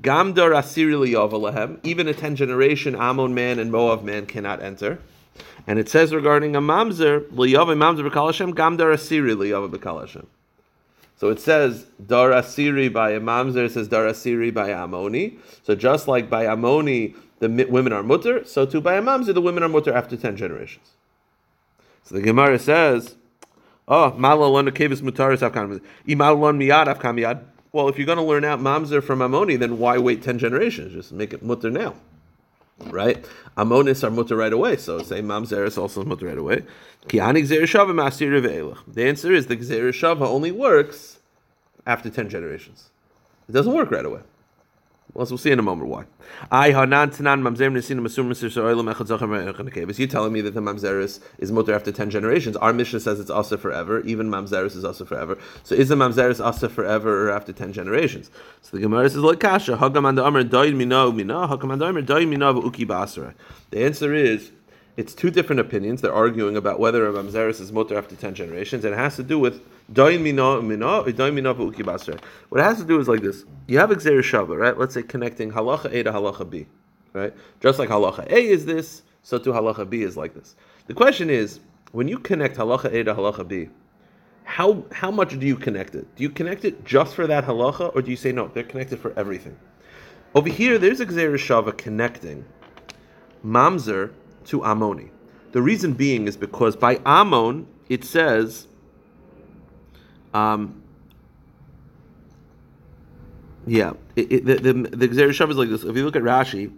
Gamdar 0.01 0.53
asiri 0.53 0.93
liyavalahem, 0.93 1.79
even 1.83 2.07
a 2.07 2.13
10 2.13 2.35
generation 2.35 2.95
Ammon 2.95 3.33
man 3.33 3.59
and 3.59 3.71
Moab 3.71 4.03
man 4.03 4.25
cannot 4.25 4.61
enter. 4.61 4.99
And 5.65 5.79
it 5.79 5.89
says 5.89 6.13
regarding 6.13 6.55
a 6.55 6.61
mamzer, 6.61 7.21
liyav 7.29 7.67
mamzer 7.67 8.09
b'kalashem, 8.09 8.53
gamdar 8.53 8.93
asiri 8.93 9.35
liyav 9.35 9.71
b'kalashem. 9.71 10.25
So 11.17 11.29
it 11.29 11.39
says 11.39 11.85
dar 12.05 12.31
asiri 12.31 12.91
by 12.91 13.11
a 13.11 13.21
mamzer, 13.21 13.65
it 13.65 13.71
says 13.71 13.87
dar 13.87 14.05
asiri 14.05 14.53
by 14.53 14.69
Ammoni. 14.69 15.37
So 15.63 15.73
just 15.73 16.09
like 16.09 16.29
by 16.29 16.45
Ammoni, 16.45 17.15
the 17.39 17.67
women 17.69 17.93
are 17.93 18.03
mutter, 18.03 18.45
so 18.45 18.65
too 18.65 18.81
by 18.81 18.95
a 18.95 19.01
mamzer, 19.01 19.33
the 19.33 19.41
women 19.41 19.63
are 19.63 19.69
mutter 19.69 19.93
after 19.93 20.15
10 20.15 20.37
generations. 20.37 20.91
So 22.03 22.15
the 22.15 22.21
Gemara 22.21 22.59
says, 22.59 23.15
"Oh, 23.87 24.13
malalon 24.17 24.69
kevis 24.69 25.01
mutaris 25.01 25.41
afkan 25.47 25.81
imalon 26.07 26.57
miyad 26.57 26.85
afkan 26.85 27.15
miyad." 27.19 27.43
Well, 27.71 27.89
if 27.89 27.97
you're 27.97 28.05
going 28.05 28.19
to 28.19 28.23
learn 28.23 28.45
out 28.45 28.59
mamzer 28.59 29.03
from 29.03 29.19
Ammoni, 29.19 29.59
then 29.59 29.77
why 29.79 29.97
wait 29.97 30.21
ten 30.21 30.39
generations? 30.39 30.93
Just 30.93 31.11
make 31.11 31.33
it 31.33 31.43
mutter 31.43 31.69
now, 31.69 31.95
right? 32.85 33.25
Ammonis 33.57 34.01
are 34.03 34.11
mutter 34.11 34.37
right 34.37 34.53
away, 34.53 34.77
so 34.77 34.99
say 35.01 35.21
mamzer 35.21 35.65
is 35.65 35.77
also 35.77 36.05
mutter 36.05 36.27
right 36.27 36.37
away. 36.37 36.63
The 37.09 37.19
answer 37.19 37.61
is 37.61 39.47
the 39.47 39.57
gzer 39.57 40.21
only 40.21 40.51
works 40.51 41.19
after 41.85 42.09
ten 42.09 42.29
generations. 42.29 42.91
It 43.49 43.51
doesn't 43.51 43.73
work 43.73 43.91
right 43.91 44.05
away. 44.05 44.21
Well, 45.15 45.25
we'll 45.29 45.37
see 45.37 45.51
in 45.51 45.59
a 45.59 45.61
moment 45.61 45.89
why. 45.89 46.03
I 46.51 46.71
hanan 46.71 47.09
tanan 47.09 47.41
mamzer 47.41 47.71
nesin 47.71 48.01
masur 48.01 48.27
masir 48.27 48.51
so'ilam 48.51 48.93
echad 48.93 49.17
zachem 49.17 49.89
Is 49.89 49.97
you 49.97 50.07
telling 50.07 50.33
me 50.33 50.41
that 50.41 50.53
the 50.53 50.59
mamzeris 50.59 51.21
is 51.37 51.53
mutter 51.53 51.73
after 51.73 51.89
ten 51.93 52.09
generations? 52.09 52.57
Our 52.57 52.73
Mishnah 52.73 52.99
says 52.99 53.21
it's 53.21 53.29
also 53.29 53.55
forever. 53.55 54.01
Even 54.01 54.29
mamzeris 54.29 54.75
is 54.75 54.83
also 54.83 55.05
forever. 55.05 55.37
So 55.63 55.73
is 55.73 55.87
the 55.87 55.95
mamzeris 55.95 56.43
also 56.43 56.67
forever 56.67 57.29
or 57.29 57.31
after 57.31 57.53
ten 57.53 57.71
generations? 57.71 58.29
So 58.61 58.75
the 58.75 58.81
Gemara 58.83 59.09
says 59.09 59.21
like 59.21 59.39
kasha 59.39 59.77
hagam 59.77 60.05
amar 60.05 60.43
doid 60.43 60.75
mina 60.75 61.09
mina 61.13 61.47
hagam 61.47 61.71
amar 61.71 62.01
doid 62.01 62.27
mina 62.27 62.53
uki 62.53 62.85
basra. 62.85 63.33
The 63.71 63.85
answer 63.85 64.13
is 64.13 64.51
it's 64.97 65.13
two 65.13 65.29
different 65.29 65.59
opinions. 65.59 66.01
They're 66.01 66.13
arguing 66.13 66.55
about 66.55 66.79
whether 66.79 67.05
a 67.07 67.11
mamzeris 67.11 67.59
is 67.59 67.71
mutter 67.71 67.97
after 67.97 68.15
ten 68.15 68.33
generations, 68.33 68.85
and 68.85 68.93
it 68.93 68.97
has 68.97 69.15
to 69.17 69.23
do 69.23 69.37
with 69.39 69.61
what 69.93 70.13
it 70.13 70.23
has 72.63 72.77
to 72.77 72.85
do 72.85 72.99
is 72.99 73.07
like 73.07 73.21
this. 73.21 73.43
You 73.67 73.77
have 73.79 73.89
Gzer 73.91 74.19
Shava, 74.19 74.57
right? 74.57 74.77
Let's 74.77 74.93
say 74.93 75.03
connecting 75.03 75.51
halacha 75.51 75.93
A 75.93 76.03
to 76.03 76.11
halacha 76.11 76.49
B, 76.49 76.65
right? 77.13 77.33
Just 77.59 77.77
like 77.77 77.89
halacha 77.89 78.25
A 78.31 78.47
is 78.47 78.65
this, 78.65 79.03
so 79.21 79.37
too 79.37 79.51
halacha 79.51 79.87
B 79.89 80.01
is 80.01 80.17
like 80.17 80.33
this. 80.33 80.55
The 80.87 80.93
question 80.93 81.29
is, 81.29 81.59
when 81.91 82.07
you 82.07 82.17
connect 82.17 82.57
halacha 82.57 82.85
A 82.93 83.03
to 83.03 83.13
halacha 83.13 83.47
B, 83.47 83.69
how 84.43 84.83
how 84.91 85.11
much 85.11 85.37
do 85.39 85.45
you 85.45 85.55
connect 85.55 85.93
it? 85.95 86.07
Do 86.15 86.23
you 86.23 86.29
connect 86.29 86.65
it 86.65 86.83
just 86.85 87.13
for 87.15 87.27
that 87.27 87.45
halacha, 87.45 87.95
or 87.95 88.01
do 88.01 88.09
you 88.11 88.17
say 88.17 88.31
no? 88.31 88.47
They're 88.47 88.63
connected 88.63 88.99
for 88.99 89.13
everything. 89.17 89.57
Over 90.33 90.49
here, 90.49 90.77
there's 90.77 90.99
a 90.99 91.05
Shava 91.05 91.77
connecting 91.77 92.43
mamzer 93.45 94.11
to 94.45 94.61
Amoni. 94.61 95.09
The 95.51 95.61
reason 95.61 95.93
being 95.93 96.27
is 96.27 96.37
because 96.37 96.75
by 96.75 96.97
Amon 97.05 97.67
it 97.89 98.03
says 98.03 98.67
um, 100.33 100.81
yeah, 103.65 103.93
it, 104.15 104.31
it, 104.31 104.45
the 104.45 104.55
the, 104.55 104.73
the 104.73 105.07
Gzer 105.07 105.29
is 105.29 105.57
like 105.57 105.69
this. 105.69 105.83
If 105.83 105.95
you 105.95 106.03
look 106.03 106.15
at 106.15 106.21
Rashi, 106.21 106.73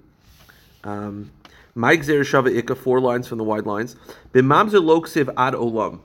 um, 0.83 1.31
my 1.75 1.97
Gzer 1.97 2.21
Shava 2.21 2.55
Ika, 2.55 2.75
four 2.75 2.99
lines 3.01 3.27
from 3.27 3.39
the 3.39 3.43
wide 3.43 3.65
lines. 3.65 3.95
B'mamzer 4.33 4.81
loksiv 4.81 5.33
ad 5.37 5.53
olam. 5.53 5.99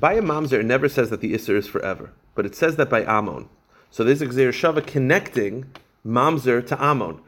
By 0.00 0.14
a 0.14 0.22
mamzer, 0.22 0.60
it 0.60 0.64
never 0.64 0.88
says 0.88 1.10
that 1.10 1.20
the 1.20 1.34
Isser 1.34 1.54
is 1.56 1.68
forever, 1.68 2.12
but 2.34 2.44
it 2.44 2.54
says 2.54 2.76
that 2.76 2.90
by 2.90 3.04
Amon. 3.04 3.48
So 3.90 4.02
there's 4.02 4.22
a 4.22 4.26
Gzer 4.26 4.48
Shava 4.48 4.84
connecting 4.84 5.66
mamzer 6.04 6.66
to 6.66 6.82
Amon, 6.82 7.20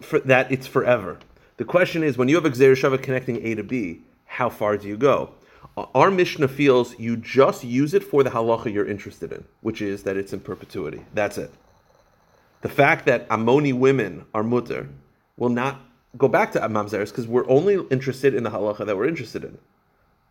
for, 0.00 0.18
that 0.20 0.50
it's 0.52 0.66
forever. 0.66 1.18
The 1.58 1.64
question 1.64 2.02
is, 2.04 2.16
when 2.16 2.28
you 2.28 2.36
have 2.36 2.44
a 2.44 2.50
Shava 2.50 3.02
connecting 3.02 3.44
A 3.44 3.56
to 3.56 3.64
B, 3.64 4.02
how 4.24 4.48
far 4.48 4.76
do 4.76 4.88
you 4.88 4.96
go? 4.96 5.34
our 5.94 6.10
Mishnah 6.10 6.48
feels 6.48 6.98
you 6.98 7.16
just 7.16 7.62
use 7.64 7.94
it 7.94 8.02
for 8.02 8.22
the 8.22 8.30
halacha 8.30 8.72
you're 8.72 8.88
interested 8.88 9.32
in, 9.32 9.44
which 9.60 9.80
is 9.80 10.02
that 10.04 10.16
it's 10.16 10.32
in 10.32 10.40
perpetuity. 10.40 11.04
That's 11.14 11.38
it. 11.38 11.52
The 12.62 12.68
fact 12.68 13.06
that 13.06 13.28
Ammoni 13.28 13.72
women 13.72 14.24
are 14.34 14.42
mutter 14.42 14.88
will 15.36 15.50
not 15.50 15.80
go 16.16 16.26
back 16.26 16.52
to 16.52 16.60
mamzeres 16.60 17.10
because 17.10 17.28
we're 17.28 17.48
only 17.48 17.78
interested 17.90 18.34
in 18.34 18.42
the 18.42 18.50
halacha 18.50 18.86
that 18.86 18.96
we're 18.96 19.06
interested 19.06 19.44
in. 19.44 19.58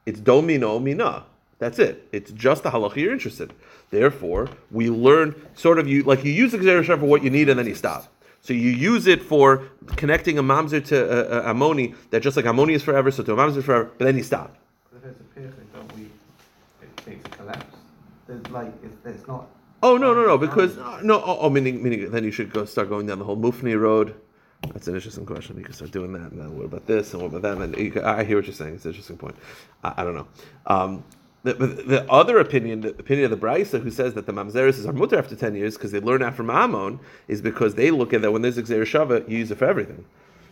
It's 0.06 0.20
domino 0.20 0.80
mina. 0.80 1.26
That's 1.60 1.80
it. 1.80 2.08
It's 2.12 2.32
just 2.32 2.64
the 2.64 2.72
halacha 2.72 2.98
you're 2.98 3.14
interested. 3.14 3.52
in. 3.52 3.56
Therefore, 3.90 4.50
we 4.70 4.90
learn 4.90 5.36
sort 5.56 5.80
of 5.80 5.88
you 5.88 6.04
like 6.04 6.24
you 6.24 6.32
use 6.32 6.52
the 6.52 6.84
for 6.84 6.98
what 6.98 7.24
you 7.24 7.30
need 7.30 7.50
and 7.50 7.58
then 7.58 7.68
you 7.68 7.76
stop. 7.76 8.08
So 8.48 8.54
you 8.54 8.70
use 8.70 9.08
it 9.08 9.22
for 9.22 9.64
connecting 9.98 10.38
a 10.38 10.42
mamzer 10.42 10.82
to 10.86 10.98
a, 10.98 11.50
a, 11.50 11.54
Ammoni 11.54 11.94
that 12.12 12.22
just 12.22 12.38
like 12.38 12.46
Ammoni 12.46 12.76
is 12.76 12.82
forever, 12.82 13.12
so 13.12 13.22
to 13.22 13.34
a 13.34 13.36
mamzer 13.36 13.62
forever, 13.62 13.92
but 13.98 14.06
then 14.06 14.16
you 14.16 14.24
stop 14.24 14.56
there's 15.02 15.16
a 15.20 15.24
piercing, 15.36 15.68
don't 15.74 15.98
we? 15.98 16.04
It 16.82 16.98
takes 16.98 17.26
a 17.26 17.30
collapse. 17.30 17.76
There's 18.26 18.48
like 18.52 18.72
it's, 18.86 18.96
it's 19.04 19.28
not. 19.28 19.50
Oh 19.84 19.98
no 19.98 20.14
no 20.14 20.26
no 20.26 20.38
because 20.38 20.78
no 21.04 21.22
oh, 21.26 21.40
oh, 21.42 21.50
meaning 21.50 21.84
meaning 21.84 22.10
then 22.10 22.24
you 22.24 22.32
should 22.32 22.54
go 22.54 22.64
start 22.64 22.88
going 22.88 23.06
down 23.06 23.20
the 23.20 23.26
whole 23.26 23.36
Mufni 23.36 23.78
road. 23.78 24.16
That's 24.74 24.88
an 24.88 24.96
interesting 24.96 25.26
question. 25.26 25.58
You 25.58 25.66
can 25.66 25.74
start 25.74 25.92
doing 25.92 26.14
that. 26.14 26.32
And 26.32 26.40
then 26.40 26.56
what 26.56 26.66
about 26.66 26.88
this 26.88 27.14
and 27.14 27.22
what 27.22 27.34
about 27.34 27.42
that? 27.44 27.62
And 27.62 27.76
I 28.06 28.24
hear 28.24 28.38
what 28.38 28.46
you're 28.46 28.54
saying. 28.54 28.76
It's 28.76 28.86
an 28.86 28.92
interesting 28.92 29.18
point. 29.18 29.36
I, 29.84 29.96
I 29.98 30.04
don't 30.06 30.16
know. 30.16 30.28
Um, 30.66 31.04
the, 31.54 31.68
the, 31.68 32.12
other 32.12 32.40
opinion, 32.40 32.82
the 32.82 32.90
opinion 32.90 33.32
of 33.32 33.40
the 33.40 33.46
Brisa, 33.46 33.82
who 33.82 33.92
says 33.92 34.14
that 34.14 34.26
the 34.26 34.34
mamzeres 34.34 34.88
are 34.88 34.94
mutter 34.94 35.18
after 35.18 35.36
ten 35.36 35.56
years 35.56 35.76
because 35.76 35.92
they 35.92 36.00
learn 36.00 36.22
that 36.22 36.36
from 36.36 36.50
Ammon, 36.50 37.00
is 37.28 37.42
because 37.42 37.76
they 37.76 37.92
look 37.92 38.14
at 38.14 38.22
that 38.22 38.32
when 38.32 38.42
there's 38.42 38.58
a 38.58 38.64
shava, 38.64 39.28
you 39.30 39.38
use 39.38 39.52
it 39.52 39.58
for 39.58 39.66
everything. 39.66 40.06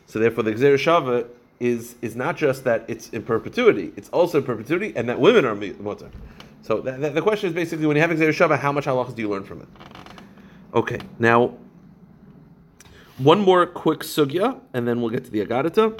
So 0.08 0.20
therefore, 0.20 0.43
the 0.43 0.54
shava 0.54 1.28
is 1.60 1.96
is 2.02 2.16
not 2.16 2.38
just 2.38 2.64
that 2.66 2.86
it's 2.88 3.10
in 3.10 3.24
perpetuity; 3.24 3.93
it's 3.96 4.10
also 4.10 4.39
in 4.39 4.43
perpetuity, 4.43 4.93
and 4.96 5.08
that 5.10 5.20
women 5.20 5.46
are 5.46 5.56
mutter. 5.56 6.10
So 6.62 6.82
the, 6.82 6.93
the, 6.93 7.10
the 7.12 7.22
question 7.22 7.50
is 7.50 7.54
basically 7.54 7.86
when 7.86 7.96
you 7.96 8.02
have 8.02 8.12
Shabbat, 8.12 8.60
how 8.60 8.72
much 8.72 8.86
halachas 8.86 9.16
do 9.16 9.22
you 9.22 9.30
learn 9.30 9.43
from 9.43 9.62
it? 9.62 9.68
Okay, 10.74 11.00
now 11.20 11.54
one 13.18 13.39
more 13.39 13.66
quick 13.66 14.00
sugya, 14.00 14.60
and 14.74 14.88
then 14.88 15.00
we'll 15.00 15.12
get 15.12 15.26
to 15.26 15.32
the 15.32 15.46
agadata. 15.46 15.98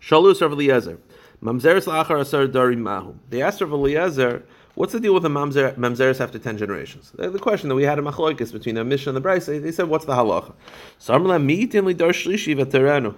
Shalus 0.00 0.40
Rav 0.40 0.52
Eliezer, 0.52 0.98
mamzeres 1.44 1.86
la'achar 1.86 2.20
asar 2.20 2.46
darim 2.46 2.78
mahu. 2.78 3.14
They 3.30 3.42
asked 3.42 3.60
Rav 3.60 3.72
Eliezer, 3.72 4.42
what's 4.74 4.92
the 4.92 5.00
deal 5.00 5.14
with 5.14 5.22
the 5.22 5.28
mamzer, 5.28 5.74
mamzeres 5.76 6.20
after 6.20 6.38
ten 6.38 6.56
generations? 6.56 7.12
The, 7.16 7.30
the 7.30 7.38
question 7.38 7.68
that 7.68 7.74
we 7.74 7.84
had 7.84 7.98
in 7.98 8.04
machloikis 8.04 8.52
between 8.52 8.74
the 8.76 8.84
Mishnah 8.84 9.14
and 9.14 9.22
the 9.22 9.28
Brisa, 9.28 9.62
they 9.62 9.72
said, 9.72 9.88
what's 9.88 10.06
the 10.06 10.14
halacha? 10.14 10.54
So 10.98 11.14
Amla 11.14 11.40
mi'tin 11.42 11.84
li 11.84 11.94
dar 11.94 12.10
shlishi 12.10 12.56
v'terenu. 12.56 13.14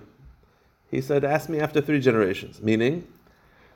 He 0.90 1.00
said, 1.00 1.24
Ask 1.24 1.48
me 1.48 1.58
after 1.60 1.80
three 1.80 2.00
generations. 2.00 2.62
Meaning, 2.62 3.06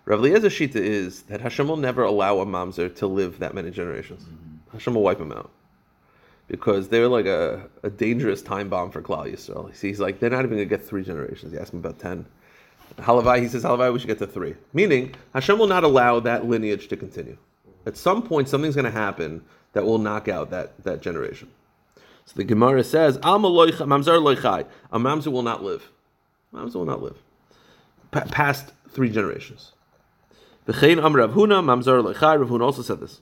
Rav 0.04 0.20
Eliezer's 0.20 0.52
Shita 0.52 0.76
is 0.76 1.22
that 1.22 1.40
Hashem 1.40 1.68
will 1.68 1.76
never 1.76 2.02
allow 2.02 2.38
a 2.38 2.46
mamzer 2.46 2.94
to 2.96 3.06
live 3.06 3.40
that 3.40 3.54
many 3.54 3.70
generations. 3.70 4.22
Mm-hmm. 4.22 4.72
Hashem 4.72 4.94
will 4.94 5.02
wipe 5.02 5.20
him 5.20 5.32
out. 5.32 5.50
Because 6.48 6.88
they're 6.88 7.08
like 7.08 7.26
a, 7.26 7.68
a 7.82 7.90
dangerous 7.90 8.42
time 8.42 8.68
bomb 8.68 8.90
for 8.90 9.02
Klal 9.02 9.30
Yisrael. 9.30 9.76
He's 9.76 10.00
like, 10.00 10.18
they're 10.18 10.30
not 10.30 10.44
even 10.44 10.56
going 10.56 10.68
to 10.68 10.76
get 10.76 10.84
three 10.84 11.04
generations. 11.04 11.52
He 11.52 11.58
asked 11.58 11.72
him 11.72 11.80
about 11.80 11.98
ten. 11.98 12.26
Halavai, 12.98 13.40
he 13.40 13.48
says, 13.48 13.64
Halavai, 13.64 13.92
we 13.92 13.98
should 13.98 14.08
get 14.08 14.18
to 14.18 14.26
three. 14.26 14.54
Meaning, 14.72 15.14
Hashem 15.34 15.58
will 15.58 15.66
not 15.66 15.84
allow 15.84 16.20
that 16.20 16.46
lineage 16.46 16.88
to 16.88 16.96
continue. 16.96 17.36
At 17.86 17.96
some 17.96 18.22
point, 18.22 18.48
something's 18.48 18.74
going 18.74 18.84
to 18.84 18.90
happen 18.90 19.44
that 19.72 19.84
will 19.84 19.98
knock 19.98 20.28
out 20.28 20.50
that, 20.50 20.82
that 20.84 21.00
generation. 21.00 21.50
So 22.26 22.34
the 22.36 22.44
Gemara 22.44 22.84
says, 22.84 23.18
loicha, 23.18 23.86
mamzer 23.86 24.20
loichai. 24.20 24.66
A 24.92 24.98
mamzer 24.98 25.28
will 25.28 25.42
not 25.42 25.64
live. 25.64 25.90
Mamzer 26.52 26.74
will 26.74 26.84
not 26.84 27.02
live. 27.02 27.16
Pa- 28.10 28.26
past 28.30 28.72
three 28.90 29.10
generations. 29.10 29.72
V'chein 30.66 31.02
am 31.02 31.16
Rav 31.16 31.32
Huna, 31.32 31.62
mamzer 31.64 32.02
loichai. 32.02 32.60
Also 32.60 32.82
said 32.82 33.00
this. 33.00 33.20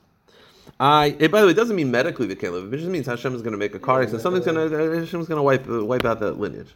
I. 0.81 1.17
It, 1.19 1.31
by 1.31 1.41
the 1.41 1.47
way, 1.47 1.53
it 1.53 1.57
doesn't 1.57 1.77
mean 1.77 1.91
medically 1.91 2.27
they 2.27 2.35
can't 2.35 2.53
live. 2.53 2.73
It 2.73 2.77
just 2.79 2.91
means 2.91 3.07
Hashem 3.07 3.35
is 3.35 3.43
going 3.43 3.53
to 3.53 3.59
make 3.59 3.75
a 3.75 3.79
car 3.79 4.03
accident. 4.03 4.23
Something's 4.23 4.45
going 4.45 4.71
to 4.71 5.01
Hashem 5.01 5.21
is 5.21 5.29
going 5.29 5.39
to 5.39 5.43
wipe 5.43 5.67
wipe 5.67 6.05
out 6.05 6.21
that 6.21 6.39
lineage. 6.39 6.75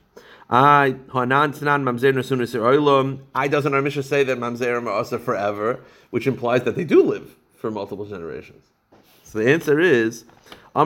I 0.53 0.96
Hanan 1.11 1.53
Tanan 1.55 1.82
Mamzer 1.82 2.12
Nasun 2.12 2.38
Oilum. 2.61 3.20
I 3.34 3.48
doesn't 3.48 3.72
our 3.72 3.80
Mishnah 3.80 4.03
say 4.03 4.22
that 4.22 4.36
Mamzerim 4.36 4.84
are 4.84 4.90
also 4.90 5.16
forever, 5.16 5.80
which 6.11 6.26
implies 6.26 6.64
that 6.64 6.76
they 6.76 6.84
do 6.84 7.03
live 7.03 7.34
for 7.57 7.70
multiple 7.70 8.05
generations. 8.05 8.66
So 9.24 9.38
the 9.38 9.50
answer 9.50 9.80
is. 9.80 10.24
The 10.74 10.80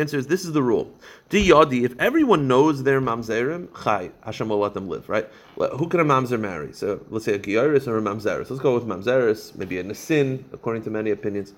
answer 0.00 0.18
is 0.18 0.26
this 0.26 0.44
is 0.44 0.52
the 0.52 0.62
rule. 0.62 0.92
Di 1.28 1.48
Yadi, 1.48 1.84
if 1.84 2.00
everyone 2.00 2.48
knows 2.48 2.82
their 2.82 3.00
mamzerim, 3.00 3.68
Chai, 3.84 4.10
Hashem 4.24 4.48
will 4.48 4.58
let 4.58 4.74
them 4.74 4.88
live, 4.88 5.08
right? 5.08 5.28
Who 5.56 5.88
can 5.88 6.00
a 6.00 6.04
mamzer 6.04 6.40
marry? 6.40 6.72
So 6.72 7.04
let's 7.10 7.24
say 7.24 7.34
a 7.34 7.38
Giyaris 7.38 7.86
or 7.86 7.98
a 7.98 8.00
mamzeris. 8.02 8.50
Let's 8.50 8.62
go 8.62 8.74
with 8.74 8.84
mamzeris, 8.84 9.56
maybe 9.56 9.78
a 9.78 9.84
Nasin, 9.84 10.42
according 10.52 10.82
to 10.84 10.90
many 10.90 11.10
opinions. 11.10 11.52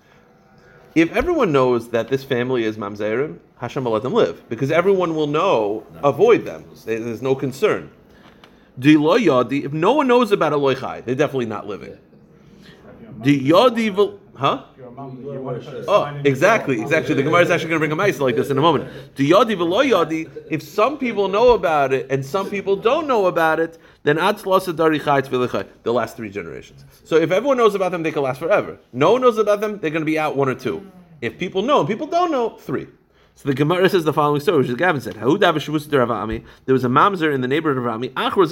If 0.95 1.11
everyone 1.12 1.53
knows 1.53 1.89
that 1.91 2.09
this 2.09 2.24
family 2.24 2.64
is 2.64 2.76
mamzerim, 2.76 3.39
Hashem 3.61 3.84
will 3.84 3.92
let 3.92 4.02
them 4.02 4.14
live 4.14 4.48
because 4.48 4.70
everyone 4.70 5.14
will 5.14 5.26
know, 5.26 5.86
avoid 6.02 6.46
them. 6.46 6.64
There's 6.86 7.20
no 7.20 7.34
concern. 7.34 7.90
If 8.82 9.72
no 9.72 9.92
one 9.92 10.08
knows 10.08 10.32
about 10.32 10.54
a 10.54 10.56
loichai, 10.56 11.04
they're 11.04 11.14
definitely 11.14 11.44
not 11.44 11.66
living. 11.66 11.98
Di 13.20 13.38
Yadi, 13.50 13.94
vel- 13.94 14.18
huh? 14.34 14.64
Your 14.78 14.90
mum, 14.90 15.20
you 15.22 15.42
want 15.42 15.62
to 15.62 15.70
put 15.70 15.80
a 15.80 15.84
Oh, 15.86 16.04
sign 16.04 16.16
in 16.16 16.22
the 16.22 16.28
exactly, 16.30 16.80
exactly. 16.80 17.14
The 17.14 17.22
Gemara 17.22 17.42
is 17.42 17.50
actually 17.50 17.68
going 17.68 17.80
to 17.80 17.86
bring 17.86 17.92
a 17.92 17.96
mice 17.96 18.18
like 18.18 18.34
this 18.34 18.48
in 18.48 18.56
a 18.56 18.62
moment. 18.62 18.88
Do 19.14 19.22
yadi 19.28 19.54
v'lo 19.54 19.84
yadi? 19.84 20.30
If 20.50 20.62
some 20.62 20.96
people 20.96 21.28
know 21.28 21.52
about 21.52 21.92
it 21.92 22.06
and 22.11 22.24
some 22.24 22.48
people 22.48 22.76
don't 22.76 23.06
know 23.06 23.26
about 23.26 23.61
it, 23.61 23.76
then. 24.04 24.16
The 24.16 24.32
last 25.84 26.16
three 26.16 26.30
generations. 26.30 26.84
So 27.04 27.16
if 27.16 27.30
everyone 27.30 27.58
knows 27.58 27.74
about 27.74 27.92
them, 27.92 28.02
they 28.02 28.12
can 28.12 28.22
last 28.22 28.38
forever. 28.38 28.78
No 28.94 29.12
one 29.12 29.20
knows 29.20 29.36
about 29.36 29.61
them, 29.61 29.78
they're 29.80 29.90
going 29.90 30.00
to 30.00 30.06
be 30.06 30.18
out 30.18 30.34
one 30.34 30.48
or 30.48 30.54
two. 30.54 30.90
If 31.20 31.36
people 31.36 31.61
know 31.61 31.80
and 31.80 31.88
people 31.88 32.06
don't 32.06 32.30
know, 32.30 32.56
three. 32.56 32.86
So 33.41 33.49
the 33.49 33.55
Gemara 33.55 33.88
says 33.88 34.05
the 34.05 34.12
following 34.12 34.43
story, 34.43 34.59
which 34.59 34.68
is 34.68 34.74
Gavin 34.74 35.01
said, 35.01 35.16
"Ha'udav 35.16 35.55
shvus 35.55 35.88
de 35.88 35.99
Rav 35.99 36.28
There 36.66 36.74
was 36.74 36.84
a 36.84 36.88
mamzer 36.88 37.34
in 37.34 37.41
the 37.41 37.49
neighborhood 37.49 37.78
of 37.78 37.84
Rav 37.84 37.95
Ami. 37.95 38.11
Achros. 38.11 38.51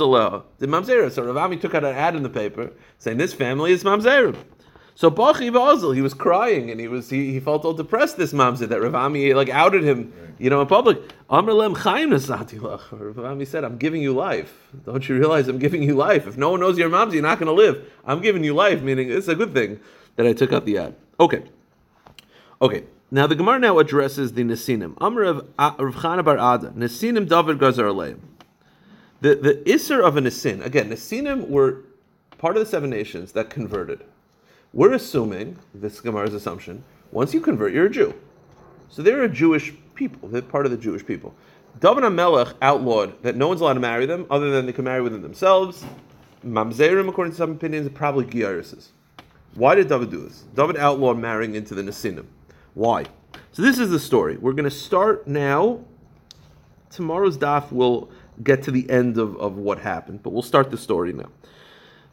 The 0.61 0.67
mamzer. 0.67 1.13
So 1.13 1.25
Rav 1.25 1.37
Ami 1.37 1.59
took 1.59 1.75
out 1.75 1.85
an 1.85 1.95
ad 1.95 2.17
in 2.17 2.23
the 2.23 2.31
paper 2.31 2.73
saying 2.97 3.19
this 3.19 3.35
family 3.35 3.73
is 3.73 3.85
mamzerim. 3.85 4.35
So 4.95 5.11
Bachi 5.11 5.51
Vazil, 5.51 5.95
he 5.95 6.01
was 6.01 6.15
crying 6.15 6.71
and 6.71 6.81
he 6.81 6.89
was 6.89 7.11
he, 7.11 7.33
he 7.33 7.39
felt 7.39 7.67
all 7.67 7.75
depressed. 7.75 8.17
This 8.17 8.33
mamzer 8.33 8.67
that 8.67 8.81
Rav 8.81 8.95
Ami 8.95 9.35
like 9.35 9.51
outed 9.51 9.85
him, 9.85 10.11
you 10.39 10.49
know, 10.49 10.63
in 10.63 10.67
public. 10.67 11.03
Amr 11.29 11.53
lem 11.53 11.75
chaim 11.75 12.09
Nasatilach. 12.09 12.85
Rav 12.91 13.19
Ami 13.19 13.45
said, 13.45 13.65
"I'm 13.65 13.77
giving 13.77 14.01
you 14.01 14.15
life. 14.15 14.73
Don't 14.87 15.07
you 15.07 15.19
realize 15.19 15.49
I'm 15.49 15.59
giving 15.59 15.83
you 15.83 15.97
life? 15.97 16.27
If 16.27 16.39
no 16.39 16.49
one 16.53 16.61
knows 16.61 16.79
your 16.79 16.89
mamzer, 16.89 17.13
you're 17.13 17.23
not 17.23 17.39
going 17.39 17.49
to 17.49 17.53
live. 17.53 17.93
I'm 18.07 18.23
giving 18.23 18.43
you 18.43 18.55
life, 18.55 18.81
meaning 18.81 19.11
it's 19.11 19.29
a 19.29 19.35
good 19.35 19.53
thing 19.53 19.81
that 20.17 20.27
I 20.27 20.33
took 20.33 20.51
out 20.55 20.65
the 20.65 20.79
ad." 20.79 20.95
Okay, 21.21 21.43
okay. 22.63 22.85
Now 23.11 23.27
the 23.27 23.35
Gemara 23.35 23.59
now 23.59 23.79
addresses 23.79 24.35
the 24.35 24.43
Nesinim. 24.43 24.95
Amr 24.99 25.23
of 25.23 25.49
uh, 25.59 25.73
Rav 25.79 25.95
Chana 25.95 26.23
bar 26.23 26.37
Ada. 26.37 26.73
Nesinim 26.77 27.27
David 27.27 27.59
Gazar 27.59 27.87
Aleim. 27.87 28.19
The 29.23 29.35
the 29.35 29.55
Isser 29.65 30.05
of 30.05 30.19
a 30.19 30.21
Nesin 30.21 30.63
again. 30.63 30.91
Nesinim 30.91 31.49
were 31.49 31.85
part 32.37 32.57
of 32.57 32.61
the 32.61 32.69
seven 32.69 32.91
nations 32.91 33.33
that 33.33 33.49
converted. 33.49 34.05
We're 34.75 34.93
assuming, 34.93 35.59
this 35.75 36.03
Gemara's 36.03 36.35
assumption, 36.35 36.85
once 37.11 37.33
you 37.33 37.41
convert, 37.41 37.73
you're 37.73 37.87
a 37.87 37.91
Jew. 37.91 38.15
So 38.91 39.01
they're 39.01 39.23
a 39.23 39.29
Jewish 39.29 39.73
people. 39.95 40.29
They're 40.29 40.43
part 40.43 40.67
of 40.67 40.71
the 40.71 40.77
Jewish 40.77 41.05
people. 41.07 41.35
David 41.81 42.05
HaMelech 42.05 42.55
outlawed 42.61 43.23
that 43.23 43.37
no 43.37 43.49
one's 43.49 43.63
allowed 43.63 43.75
to 43.75 43.81
marry 43.81 44.05
them 44.05 44.27
other 44.31 44.51
than 44.51 44.67
they 44.67 44.73
can 44.73 44.85
marry 44.85 45.01
within 45.01 45.23
themselves. 45.23 45.83
Mamzerim, 46.45 47.09
according 47.09 47.33
to 47.33 47.39
some 47.39 47.53
opinions, 47.53 47.87
are 47.87 47.91
probably 47.91 48.27
Giarises. 48.27 48.89
Why 49.55 49.75
did 49.75 49.89
David 49.89 50.11
do 50.11 50.21
this? 50.21 50.45
David 50.55 50.77
outlawed 50.77 51.19
marrying 51.19 51.55
into 51.55 51.75
the 51.75 51.83
Nesinim. 51.83 52.27
Why? 52.75 53.07
So 53.53 53.63
this 53.63 53.79
is 53.79 53.91
the 53.91 53.99
story. 53.99 54.37
We're 54.37 54.53
going 54.53 54.65
to 54.65 54.71
start 54.71 55.27
now. 55.27 55.81
Tomorrow's 56.91 57.37
daf 57.37 57.73
will 57.73 58.11
get 58.43 58.63
to 58.65 58.71
the 58.71 58.89
end 58.89 59.19
of, 59.19 59.37
of 59.37 59.57
what 59.57 59.79
happened, 59.79 60.23
but 60.23 60.31
we'll 60.31 60.43
start 60.43 60.71
the 60.71 60.79
story 60.79 61.13
now. 61.13 61.29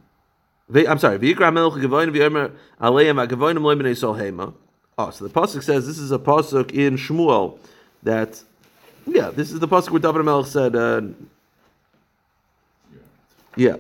I'm 0.72 0.98
sorry. 0.98 1.18
Oh, 5.00 5.10
so 5.10 5.26
the 5.26 5.30
pasuk 5.30 5.62
says 5.64 5.88
this 5.88 5.98
is 5.98 6.12
a 6.12 6.18
pasuk 6.20 6.70
in 6.70 6.96
Shmuel 6.96 7.58
that, 8.04 8.44
yeah, 9.14 9.30
this 9.30 9.52
is 9.52 9.60
the 9.60 9.68
pasuk 9.68 9.90
where 9.90 10.00
David 10.00 10.24
Melech 10.24 10.46
said, 10.46 10.76
uh, 10.76 11.02
yeah. 13.56 13.76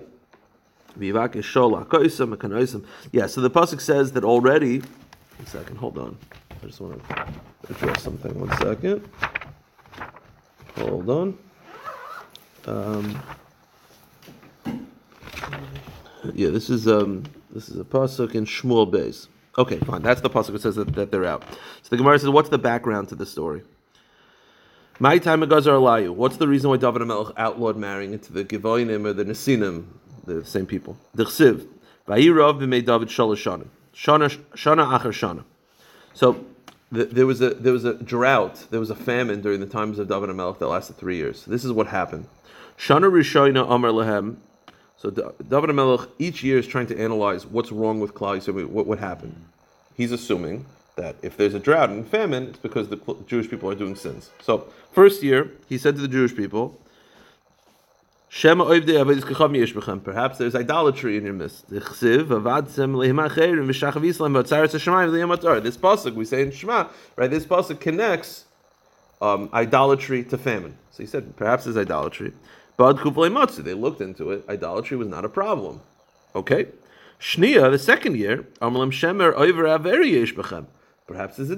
Vivak 0.98 1.36
is 1.36 1.44
shola 1.44 1.86
koisam 1.86 2.34
kanoisam. 2.36 2.84
Yeah, 3.12 3.26
so 3.26 3.40
the 3.40 3.50
pasuk 3.50 3.80
says 3.80 4.12
that 4.12 4.24
already. 4.24 4.78
One 4.78 5.46
second, 5.46 5.76
hold 5.76 5.98
on. 5.98 6.16
I 6.50 6.66
just 6.66 6.80
want 6.80 7.08
to 7.08 7.26
address 7.70 8.02
something. 8.02 8.38
One 8.38 8.56
second. 8.58 9.08
Hold 10.76 11.08
on. 11.08 11.38
Um, 12.66 13.22
yeah, 16.34 16.50
this 16.50 16.68
is 16.68 16.88
um, 16.88 17.24
this 17.50 17.68
is 17.68 17.78
a 17.78 17.84
pasuk 17.84 18.34
in 18.34 18.44
Shmuel 18.44 18.90
Beis. 18.90 19.28
Okay, 19.56 19.78
fine. 19.78 20.02
That's 20.02 20.20
the 20.20 20.30
pasuk 20.30 20.52
that 20.52 20.62
says 20.62 20.76
that, 20.76 20.94
that 20.94 21.10
they're 21.10 21.24
out. 21.24 21.44
So 21.82 21.90
the 21.90 21.96
Gemara 21.96 22.18
says, 22.18 22.30
what's 22.30 22.48
the 22.48 22.58
background 22.58 23.08
to 23.08 23.14
the 23.14 23.26
story? 23.26 23.62
My 25.00 25.18
time 25.18 25.44
of 25.44 25.48
Agazar 25.48 25.78
Alayu. 25.78 26.12
What's 26.12 26.38
the 26.38 26.48
reason 26.48 26.70
why 26.70 26.76
David 26.76 27.02
HaMelech 27.02 27.32
outlawed 27.36 27.76
marrying 27.76 28.12
into 28.14 28.32
the 28.32 28.44
Givonim 28.44 29.06
or 29.06 29.12
the 29.12 29.24
Nesinim, 29.24 29.84
the 30.24 30.44
same 30.44 30.66
people? 30.66 30.96
The 31.14 31.22
Chsiv. 31.22 31.68
Vayirav 32.08 32.58
b'mei 32.60 32.84
David 32.84 33.06
shalosh 33.06 33.36
shana. 33.36 33.68
Shana 33.94 34.98
achar 34.98 35.12
shana. 35.12 35.44
So 36.14 36.44
the, 36.90 37.04
there 37.04 37.26
was 37.26 37.40
a 37.40 37.50
there 37.50 37.72
was 37.72 37.84
a 37.84 37.94
drought, 37.94 38.66
there 38.70 38.80
was 38.80 38.90
a 38.90 38.96
famine 38.96 39.40
during 39.40 39.60
the 39.60 39.66
times 39.66 40.00
of 40.00 40.08
David 40.08 40.30
HaMelech 40.30 40.58
that 40.58 40.66
lasted 40.66 40.96
three 40.96 41.16
years. 41.16 41.44
This 41.44 41.64
is 41.64 41.70
what 41.70 41.86
happened. 41.86 42.26
Shana 42.76 43.08
Rishayna 43.08 43.70
Amar 43.70 43.92
Lehem. 43.92 44.38
So 44.96 45.10
Da- 45.10 45.30
David 45.48 45.70
HaMelech 45.70 46.08
each 46.18 46.42
year 46.42 46.58
is 46.58 46.66
trying 46.66 46.88
to 46.88 46.98
analyze 46.98 47.46
what's 47.46 47.70
wrong 47.70 48.00
with 48.00 48.14
Klal 48.14 48.38
Yisrael, 48.38 48.66
what, 48.66 48.86
what 48.88 48.98
happened. 48.98 49.44
He's 49.94 50.10
assuming 50.10 50.66
that 50.98 51.16
if 51.22 51.36
there's 51.38 51.54
a 51.54 51.58
drought 51.58 51.88
and 51.88 52.06
famine, 52.06 52.48
it's 52.48 52.58
because 52.58 52.88
the 52.88 52.98
Jewish 53.26 53.48
people 53.48 53.70
are 53.70 53.74
doing 53.74 53.96
sins. 53.96 54.30
So 54.42 54.68
first 54.92 55.22
year, 55.22 55.50
he 55.66 55.78
said 55.78 55.96
to 55.96 56.02
the 56.02 56.08
Jewish 56.08 56.36
people. 56.36 56.78
Perhaps 58.30 58.68
there's 60.38 60.54
idolatry 60.54 61.16
in 61.16 61.24
your 61.24 61.32
midst. 61.32 61.66
This 61.70 61.84
pasuk 65.78 66.14
we 66.14 66.24
say 66.26 66.42
in 66.42 66.50
Shema, 66.50 66.88
right? 67.16 67.30
This 67.30 67.46
pasuk 67.46 67.80
connects 67.80 68.44
um, 69.22 69.48
idolatry 69.54 70.24
to 70.24 70.36
famine. 70.36 70.76
So 70.90 71.02
he 71.02 71.06
said 71.06 71.36
perhaps 71.36 71.64
there's 71.64 71.78
idolatry. 71.78 72.34
But 72.76 73.02
they 73.02 73.74
looked 73.74 74.00
into 74.02 74.30
it. 74.30 74.44
Idolatry 74.48 74.96
was 74.98 75.08
not 75.08 75.24
a 75.24 75.28
problem. 75.30 75.80
Okay. 76.34 76.66
Shnia, 77.18 77.70
the 77.70 77.78
second 77.78 78.16
year, 78.16 78.46
Amalim 78.60 78.92
Shemer 78.92 79.32
Oiver 79.36 79.64
Averi 79.64 80.12
Yesh. 80.12 80.34
Perhaps 81.08 81.38
there's 81.38 81.50
a 81.50 81.56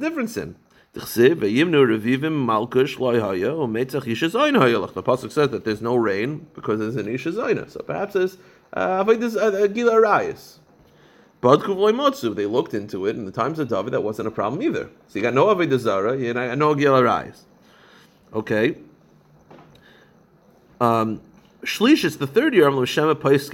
Zoyin 4.30 4.56
Hayalach. 4.56 4.94
The 4.94 5.02
Pasuk 5.02 5.30
says 5.30 5.50
that 5.50 5.64
there's 5.64 5.82
no 5.82 5.96
rain 5.96 6.46
because 6.54 6.78
there's 6.78 6.96
an 6.96 7.06
Yisha 7.06 7.32
Zoyna. 7.32 7.68
So 7.68 7.80
perhaps 7.80 8.14
there's 8.14 8.38
uh, 8.72 9.04
Avodas- 9.04 9.36
uh, 9.36 9.66
Gila 9.66 9.92
Arayas. 9.92 10.58
But 11.40 11.60
Kuvloi 11.60 11.94
Motsu, 11.94 12.34
they 12.34 12.46
looked 12.46 12.74
into 12.74 13.06
it 13.06 13.16
in 13.16 13.24
the 13.24 13.32
times 13.32 13.58
of 13.58 13.68
David, 13.68 13.92
that 13.92 14.02
wasn't 14.02 14.28
a 14.28 14.30
problem 14.30 14.62
either. 14.62 14.88
So 15.08 15.18
you 15.18 15.22
got 15.22 15.34
no 15.34 15.46
Avodah 15.46 15.78
Zara, 15.78 16.16
you 16.16 16.32
got 16.32 16.56
no 16.56 16.74
Gila 16.74 17.02
Arayas. 17.02 17.40
Okay. 18.32 18.76
Um, 20.80 21.20
is 21.62 22.18
the 22.18 22.26
third 22.26 22.54
year. 22.54 22.70
That's 22.70 23.50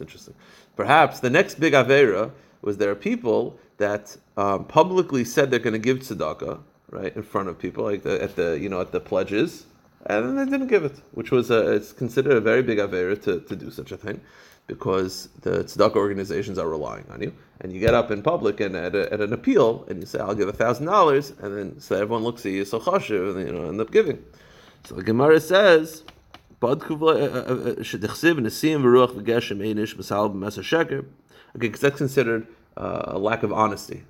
interesting. 0.00 0.34
Perhaps 0.76 1.20
the 1.20 1.30
next 1.30 1.60
big 1.60 1.72
avera 1.72 2.30
was 2.62 2.76
there 2.76 2.90
are 2.90 2.94
people 2.94 3.58
that 3.78 4.16
um, 4.36 4.64
publicly 4.64 5.24
said 5.24 5.50
they're 5.50 5.58
going 5.58 5.72
to 5.72 5.78
give 5.78 5.98
tzedakah 5.98 6.60
right 6.90 7.14
in 7.16 7.22
front 7.22 7.48
of 7.48 7.58
people, 7.58 7.84
like 7.84 8.02
the, 8.02 8.22
at 8.22 8.36
the 8.36 8.58
you 8.58 8.68
know 8.68 8.80
at 8.80 8.92
the 8.92 9.00
pledges, 9.00 9.66
and 10.06 10.24
then 10.24 10.36
they 10.36 10.50
didn't 10.50 10.68
give 10.68 10.84
it, 10.84 10.96
which 11.12 11.30
was 11.30 11.50
a, 11.50 11.72
it's 11.72 11.92
considered 11.92 12.32
a 12.32 12.40
very 12.40 12.62
big 12.62 12.78
avera 12.78 13.20
to, 13.22 13.40
to 13.40 13.56
do 13.56 13.70
such 13.70 13.92
a 13.92 13.96
thing, 13.96 14.20
because 14.66 15.28
the 15.42 15.64
tzedakah 15.64 15.96
organizations 15.96 16.58
are 16.58 16.68
relying 16.68 17.04
on 17.10 17.20
you, 17.22 17.32
and 17.60 17.72
you 17.72 17.80
get 17.80 17.94
up 17.94 18.10
in 18.10 18.22
public 18.22 18.60
and 18.60 18.76
at, 18.76 18.94
a, 18.94 19.12
at 19.12 19.20
an 19.20 19.32
appeal 19.32 19.84
and 19.88 20.00
you 20.00 20.06
say 20.06 20.18
I'll 20.18 20.34
give 20.34 20.48
thousand 20.56 20.86
dollars, 20.86 21.32
and 21.40 21.56
then 21.56 21.80
so 21.80 21.96
everyone 21.96 22.22
looks 22.22 22.46
at 22.46 22.52
you 22.52 22.64
so 22.64 22.80
chashiv, 22.80 23.36
and 23.36 23.46
you 23.46 23.52
know 23.52 23.68
end 23.68 23.80
up 23.80 23.90
giving. 23.90 24.22
So 24.84 24.94
the 24.94 25.02
Gemara 25.02 25.40
says, 25.40 26.04
"Bad 26.60 26.78
kuvla 26.78 27.14
uh, 27.16 27.82
b'mesa 30.30 30.62
sheker." 30.62 31.04
Okay, 31.56 31.68
because 31.68 31.80
that's 31.80 31.96
considered 31.96 32.46
uh, 32.76 33.02
a 33.06 33.18
lack 33.18 33.42
of 33.42 33.52
honesty. 33.52 34.04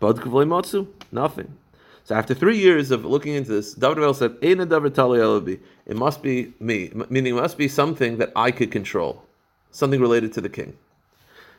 Bad 0.00 0.16
kuvla 0.16 0.86
nothing. 1.12 1.56
So 2.04 2.14
after 2.14 2.34
three 2.34 2.58
years 2.58 2.90
of 2.90 3.04
looking 3.04 3.34
into 3.34 3.50
this, 3.50 3.72
David 3.72 3.98
Mel 3.98 4.12
said, 4.12 4.32
"Eina 4.40 4.66
davar 4.66 4.92
tali 4.92 5.18
elabi." 5.18 5.60
It 5.86 5.96
must 5.96 6.22
be 6.22 6.52
me, 6.60 6.92
meaning 7.08 7.36
it 7.36 7.40
must 7.40 7.56
be 7.56 7.68
something 7.68 8.18
that 8.18 8.30
I 8.36 8.50
could 8.50 8.70
control, 8.70 9.22
something 9.70 10.00
related 10.00 10.32
to 10.34 10.40
the 10.42 10.50
king. 10.50 10.76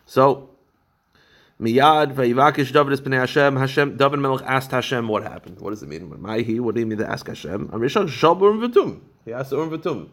So 0.05 0.49
Miyad 1.59 2.13
vayivakish 2.13 2.71
David 2.73 2.93
is 2.93 3.01
b'nei 3.01 3.19
Hashem. 3.19 3.55
Hashem 3.55 3.97
David 3.97 4.19
Melech 4.19 4.43
asked 4.45 4.71
Hashem 4.71 5.07
what 5.07 5.23
happened. 5.23 5.59
What 5.59 5.71
does 5.71 5.81
it 5.81 5.89
mean? 5.89 6.09
Ma'hi. 6.09 6.59
What 6.59 6.75
do 6.75 6.81
you 6.81 6.85
mean 6.85 6.97
to 6.99 7.09
ask 7.09 7.25
Hashem? 7.25 7.69
He 7.69 9.33
asked 9.33 9.51
Urim 9.51 9.71
v'tum. 9.71 10.09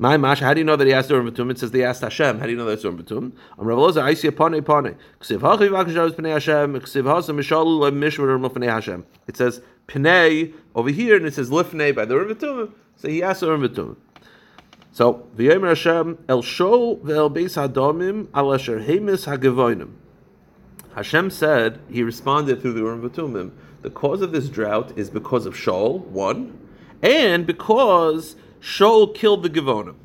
My 0.00 0.16
mash. 0.16 0.40
How 0.40 0.54
do 0.54 0.60
you 0.60 0.64
know 0.64 0.76
that 0.76 0.86
he 0.86 0.94
asked 0.94 1.10
Urim 1.10 1.30
v'tum? 1.30 1.50
It 1.50 1.58
says 1.58 1.72
they 1.72 1.84
asked 1.84 2.00
Hashem. 2.00 2.38
How 2.38 2.46
do 2.46 2.52
you 2.52 2.56
know 2.56 2.64
that's 2.64 2.84
Urim 2.84 3.04
I'm 3.58 3.66
Rav 3.66 3.78
Loza 3.78 4.00
I 4.00 4.14
see 4.14 4.28
a 4.28 4.32
pane 4.32 4.62
pane. 4.64 4.96
Ksiv 5.20 5.40
hachi 5.40 5.94
David 5.94 6.16
b'nei 6.16 6.32
Hashem. 6.32 6.80
Ksiv 6.80 7.04
hasa 7.04 7.32
mishalu 7.32 7.80
le 7.80 7.92
mishmer 7.92 8.50
b'nei 8.50 8.70
Hashem. 8.70 9.04
It 9.26 9.36
says 9.36 9.60
pnei 9.88 10.54
over 10.74 10.88
here, 10.88 11.16
and 11.16 11.26
it 11.26 11.34
says 11.34 11.50
lifnei 11.50 11.94
by 11.94 12.06
the 12.06 12.14
Urim 12.14 12.34
v'tum. 12.34 12.72
So 12.96 13.08
he 13.08 13.22
asked 13.22 13.42
Urim 13.42 13.60
v'tum. 13.60 13.96
So 14.90 15.28
v'yomer 15.36 15.68
Hashem 15.68 16.24
el 16.30 16.42
shol 16.42 16.98
ve'el 17.02 17.30
beis 17.30 17.60
hadomim 17.60 18.28
al 18.32 18.54
asher 18.54 18.80
hemis 18.80 19.26
hagavonim. 19.26 19.90
Hashem 20.94 21.28
said, 21.28 21.78
he 21.90 22.02
responded 22.02 22.62
through 22.62 22.72
the 22.72 22.80
Urim 22.80 23.08
V'tumim, 23.08 23.52
the 23.82 23.90
cause 23.90 24.22
of 24.22 24.32
this 24.32 24.48
drought 24.48 24.96
is 24.98 25.08
because 25.08 25.46
of 25.46 25.54
Shaul, 25.54 26.00
one, 26.06 26.58
and 27.00 27.46
because 27.46 28.34
Shaul 28.60 29.14
killed 29.14 29.42
the 29.42 29.50
Givonim. 29.50 29.96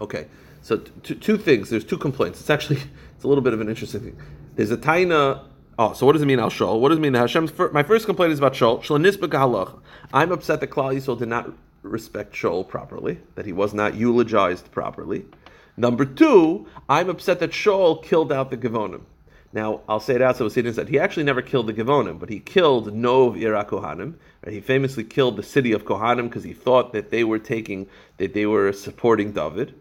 Okay, 0.00 0.26
so 0.62 0.78
t- 1.02 1.14
two 1.14 1.36
things. 1.38 1.70
There's 1.70 1.84
two 1.84 1.98
complaints. 1.98 2.40
It's 2.40 2.50
actually, 2.50 2.76
it's 3.14 3.24
a 3.24 3.28
little 3.28 3.42
bit 3.42 3.52
of 3.52 3.60
an 3.60 3.68
interesting 3.68 4.00
thing. 4.00 4.22
There's 4.56 4.70
a 4.70 4.76
Taina, 4.76 5.44
oh, 5.78 5.92
so 5.92 6.06
what 6.06 6.12
does 6.12 6.22
it 6.22 6.26
mean, 6.26 6.40
Al 6.40 6.50
Shaul? 6.50 6.80
What 6.80 6.88
does 6.90 6.98
it 6.98 7.00
mean, 7.00 7.14
Hashem's, 7.14 7.50
fir- 7.50 7.70
my 7.70 7.82
first 7.82 8.06
complaint 8.06 8.32
is 8.32 8.38
about 8.38 8.54
Shaul. 8.54 8.82
Shalanisbek 8.82 9.28
halach. 9.28 9.78
I'm 10.12 10.32
upset 10.32 10.60
that 10.60 10.70
Klal 10.70 10.94
Yisrael 10.94 11.18
did 11.18 11.28
not 11.28 11.52
respect 11.82 12.34
Shaul 12.34 12.66
properly, 12.66 13.18
that 13.34 13.46
he 13.46 13.52
was 13.52 13.72
not 13.72 13.94
eulogized 13.94 14.70
properly. 14.72 15.24
Number 15.76 16.04
two, 16.04 16.66
I'm 16.88 17.08
upset 17.08 17.38
that 17.38 17.52
Shaul 17.52 18.02
killed 18.02 18.32
out 18.32 18.50
the 18.50 18.56
Givonim. 18.56 19.02
Now, 19.52 19.80
I'll 19.88 20.00
say 20.00 20.14
it 20.14 20.22
out 20.22 20.36
so 20.36 20.48
Sidon 20.48 20.74
said 20.74 20.88
he 20.88 20.98
actually 20.98 21.22
never 21.22 21.40
killed 21.40 21.68
the 21.68 21.72
Givonim, 21.72 22.18
but 22.18 22.28
he 22.28 22.40
killed 22.40 22.92
Nov 22.92 23.36
Ira 23.36 23.64
Kohanim. 23.64 23.98
Right? 23.98 24.14
He 24.46 24.60
famously 24.60 25.04
killed 25.04 25.36
the 25.36 25.42
city 25.42 25.72
of 25.72 25.84
Kohanim 25.84 26.28
because 26.28 26.44
he 26.44 26.52
thought 26.52 26.92
that 26.92 27.10
they 27.10 27.24
were 27.24 27.38
taking, 27.38 27.88
that 28.18 28.34
they 28.34 28.46
were 28.46 28.72
supporting 28.72 29.32
David. 29.32 29.74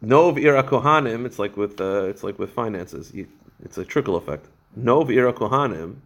Nov 0.00 0.38
Ira 0.38 0.62
Kohanim, 0.62 1.26
it's 1.26 1.38
like 1.38 1.56
with, 1.56 1.80
uh, 1.80 2.04
it's 2.04 2.22
like 2.22 2.38
with 2.38 2.50
finances. 2.50 3.12
You, 3.12 3.28
it's 3.62 3.76
a 3.76 3.84
trickle 3.84 4.16
effect. 4.16 4.46
Nov 4.74 5.10
Ira 5.10 5.32
Kohanim 5.32 5.96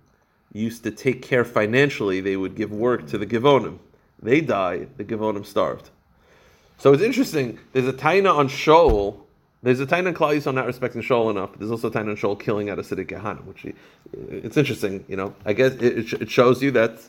used 0.52 0.82
to 0.84 0.90
take 0.90 1.22
care 1.22 1.44
financially. 1.44 2.20
They 2.20 2.36
would 2.36 2.54
give 2.56 2.72
work 2.72 3.06
to 3.08 3.18
the 3.18 3.26
Givonim. 3.26 3.78
They 4.20 4.40
died. 4.40 4.88
The 4.96 5.04
Givonim 5.04 5.46
starved. 5.46 5.90
So 6.78 6.92
it's 6.92 7.02
interesting. 7.02 7.58
There's 7.72 7.86
a 7.86 7.92
taina 7.92 8.34
on 8.34 8.48
Shaul. 8.48 9.20
There's 9.62 9.80
a 9.80 9.86
taina 9.86 10.08
on 10.08 10.14
Klal 10.14 10.36
Yisrael 10.36 10.54
not 10.54 10.66
respecting 10.66 11.02
Shaul 11.02 11.30
enough. 11.30 11.50
But 11.50 11.60
there's 11.60 11.70
also 11.70 11.88
a 11.88 11.90
taina 11.90 12.10
on 12.10 12.16
Shaul 12.16 12.38
killing 12.38 12.68
out 12.68 12.78
a 12.78 12.82
Siddiq 12.82 13.06
Gehanim, 13.06 13.44
which 13.44 13.62
he, 13.62 13.74
it's 14.28 14.56
interesting. 14.56 15.04
You 15.08 15.16
know, 15.16 15.34
I 15.44 15.52
guess 15.52 15.72
it, 15.74 16.12
it 16.14 16.30
shows 16.30 16.62
you 16.62 16.72
that, 16.72 17.00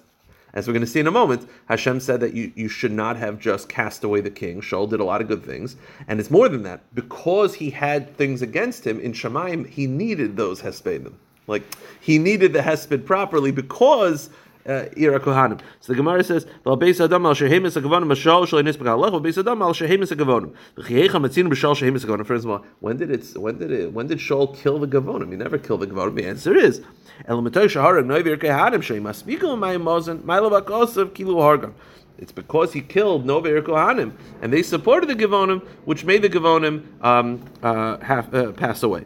as 0.55 0.67
we're 0.67 0.73
going 0.73 0.85
to 0.85 0.87
see 0.87 1.01
in 1.01 1.07
a 1.07 1.11
moment, 1.11 1.47
Hashem 1.67 1.99
said 1.99 2.21
that 2.21 2.33
you, 2.33 2.51
you 2.55 2.69
should 2.69 2.93
not 2.93 3.17
have 3.17 3.39
just 3.39 3.69
cast 3.69 4.03
away 4.03 4.21
the 4.21 4.31
king. 4.31 4.61
Shaul 4.61 4.89
did 4.89 5.01
a 5.01 5.03
lot 5.03 5.21
of 5.21 5.27
good 5.27 5.43
things, 5.43 5.75
and 6.07 6.19
it's 6.19 6.31
more 6.31 6.47
than 6.49 6.63
that. 6.63 6.81
Because 6.95 7.53
he 7.55 7.69
had 7.69 8.15
things 8.15 8.41
against 8.41 8.87
him 8.87 8.99
in 9.01 9.11
Shemaim, 9.11 9.67
he 9.67 9.85
needed 9.85 10.37
those 10.37 10.61
hespedim. 10.61 11.13
Like 11.47 11.63
he 11.99 12.17
needed 12.17 12.53
the 12.53 12.59
hesped 12.59 13.05
properly 13.05 13.51
because 13.51 14.29
Ira 14.67 15.19
Kohanim. 15.19 15.59
So 15.79 15.93
the 15.93 15.97
Gemara 15.97 16.23
says, 16.23 16.47
"Val 16.63 16.77
beis 16.77 17.03
adam 17.03 17.25
al 17.25 17.35
shehemis 17.35 17.79
agavonim 17.79 18.07
mashal 18.07 18.47
shalei 18.47 18.63
nisbek 18.67 18.87
halach, 18.87 19.11
val 19.11 19.21
beis 19.21 19.37
adam 19.37 19.61
al 19.61 19.73
shehemis 19.73 20.11
agavonim." 20.11 20.53
V'chiecha 20.75 21.09
matzinu 21.09 21.49
b'shal 21.49 21.75
shehemis 21.75 22.03
agavonim. 22.05 22.25
First 22.25 22.45
of 22.45 22.51
all, 22.51 22.65
when 22.79 22.97
did 22.97 23.11
it? 23.11 23.37
When 23.37 23.57
did 23.59 23.71
it? 23.71 23.93
When 23.93 24.07
did 24.07 24.17
Shaul 24.17 24.57
kill 24.57 24.79
the 24.79 24.87
Givonim? 24.87 25.29
He 25.29 25.37
never 25.37 25.57
killed 25.57 25.81
the 25.81 25.87
Givonim. 25.87 26.15
The 26.15 26.25
answer 26.25 26.55
is, 26.55 26.81
"Elamatay 27.29 27.65
shaharag 27.65 28.05
noivir 28.05 28.37
kehadim 28.37 28.81
sheim 28.81 29.03
aspiku 29.03 29.57
my 29.57 29.75
mozen 29.75 30.23
my 30.23 30.39
lavakosov 30.39 31.11
kilu 31.11 31.35
hargam." 31.35 31.73
It's 32.17 32.31
because 32.31 32.71
he 32.71 32.79
killed 32.81 33.25
Nover 33.25 33.61
Kohanim, 33.61 34.13
and 34.41 34.53
they 34.53 34.63
supported 34.63 35.09
the 35.09 35.15
Givonim, 35.15 35.61
which 35.83 36.05
made 36.05 36.21
the 36.21 36.29
Givonim 36.29 36.85
um, 37.03 37.41
uh, 37.61 37.97
uh, 38.01 38.51
pass 38.53 38.83
away. 38.83 39.03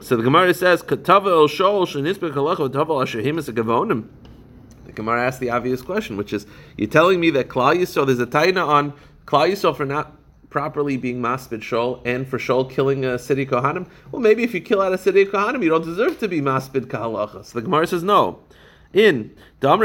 So 0.00 0.16
the 0.16 0.22
Gemara 0.22 0.54
says, 0.54 0.82
"Katava 0.82 1.26
el 1.26 1.48
Shaul 1.48 1.84
shenisbek 1.84 2.32
halacha 2.32 2.70
v'tava 2.70 3.04
agavonim." 3.04 4.04
The 4.17 4.17
Gemara 4.98 5.26
asks 5.26 5.38
the 5.38 5.50
obvious 5.50 5.80
question, 5.80 6.16
which 6.16 6.32
is, 6.32 6.46
you're 6.76 6.90
telling 6.90 7.20
me 7.20 7.30
that 7.30 7.48
Klal 7.48 7.76
Yisrael, 7.76 8.06
there's 8.06 8.20
a 8.20 8.26
taina 8.26 8.66
on 8.66 8.92
Klal 9.26 9.50
Yisrael 9.50 9.74
for 9.74 9.86
not 9.86 10.18
properly 10.50 10.96
being 10.96 11.20
maspid 11.20 11.60
Shol 11.60 12.00
and 12.04 12.26
for 12.26 12.38
Shol 12.38 12.70
killing 12.70 13.04
a 13.04 13.18
city 13.18 13.46
Kohanim? 13.46 13.88
Well, 14.10 14.20
maybe 14.20 14.42
if 14.42 14.54
you 14.54 14.60
kill 14.60 14.80
out 14.80 14.92
a 14.92 14.98
city 14.98 15.24
Kohanim, 15.24 15.62
you 15.62 15.68
don't 15.68 15.84
deserve 15.84 16.18
to 16.20 16.28
be 16.28 16.40
maspid 16.40 16.86
Kahalacha. 16.86 17.44
So 17.44 17.58
the 17.58 17.62
Gemara 17.62 17.86
says 17.86 18.02
no. 18.02 18.40
In 18.92 19.34
that 19.60 19.78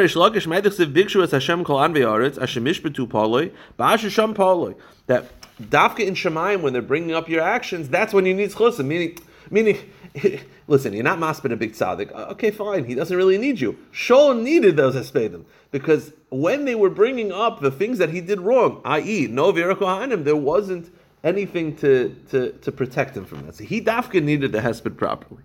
Dafka 5.61 5.99
in 5.99 6.16
Shemaim 6.16 6.61
when 6.61 6.74
they're 6.74 6.82
bringing 6.82 7.14
up 7.14 7.30
your 7.30 7.41
actions, 7.41 7.89
that's 7.89 8.14
when 8.14 8.26
you 8.26 8.34
need 8.34 8.49
chusim. 8.51 8.86
Meaning, 8.86 9.18
meaning, 9.51 9.78
listen, 10.68 10.93
you're 10.93 11.03
not 11.03 11.20
maspid 11.20 11.51
a 11.51 11.55
big 11.55 11.74
tzaddik. 11.74 12.11
Okay, 12.11 12.51
fine. 12.51 12.86
He 12.86 12.95
doesn't 12.95 13.16
really 13.16 13.38
need 13.38 13.59
you. 13.59 13.78
Shol 13.91 14.39
needed 14.39 14.78
those 14.78 14.95
hespedim 14.95 15.45
because 15.72 16.14
when 16.30 16.66
they 16.66 16.76
were 16.76 16.89
bringing 16.89 17.32
up 17.32 17.61
the 17.61 17.72
things 17.72 17.97
that 17.97 18.09
he 18.09 18.22
did 18.22 18.39
wrong, 18.39 18.82
i.e., 18.86 19.28
no 19.28 19.51
vera 19.51 19.76
kohanim, 19.76 20.24
there 20.24 20.36
wasn't 20.36 20.93
anything 21.24 21.76
to, 21.78 22.16
to, 22.30 22.51
to 22.51 22.72
protect 22.72 23.18
him 23.18 23.26
from 23.26 23.45
that. 23.45 23.55
So 23.55 23.64
he 23.64 23.82
dafka 23.82 24.22
needed 24.22 24.51
the 24.51 24.59
hesped 24.59 24.97
properly. 24.97 25.43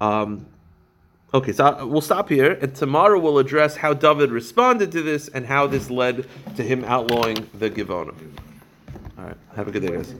Um, 0.00 0.46
Okay, 1.34 1.52
so 1.52 1.86
we'll 1.86 2.02
stop 2.02 2.28
here, 2.28 2.58
and 2.60 2.74
tomorrow 2.74 3.18
we'll 3.18 3.38
address 3.38 3.74
how 3.76 3.94
David 3.94 4.30
responded 4.30 4.92
to 4.92 5.00
this 5.00 5.28
and 5.28 5.46
how 5.46 5.66
this 5.66 5.88
led 5.88 6.26
to 6.56 6.62
him 6.62 6.84
outlawing 6.84 7.48
the 7.54 7.70
Givonim. 7.70 8.14
All 9.16 9.24
right, 9.24 9.36
have 9.56 9.66
a 9.66 9.70
good 9.70 9.80
day, 9.80 9.96
guys. 9.96 10.14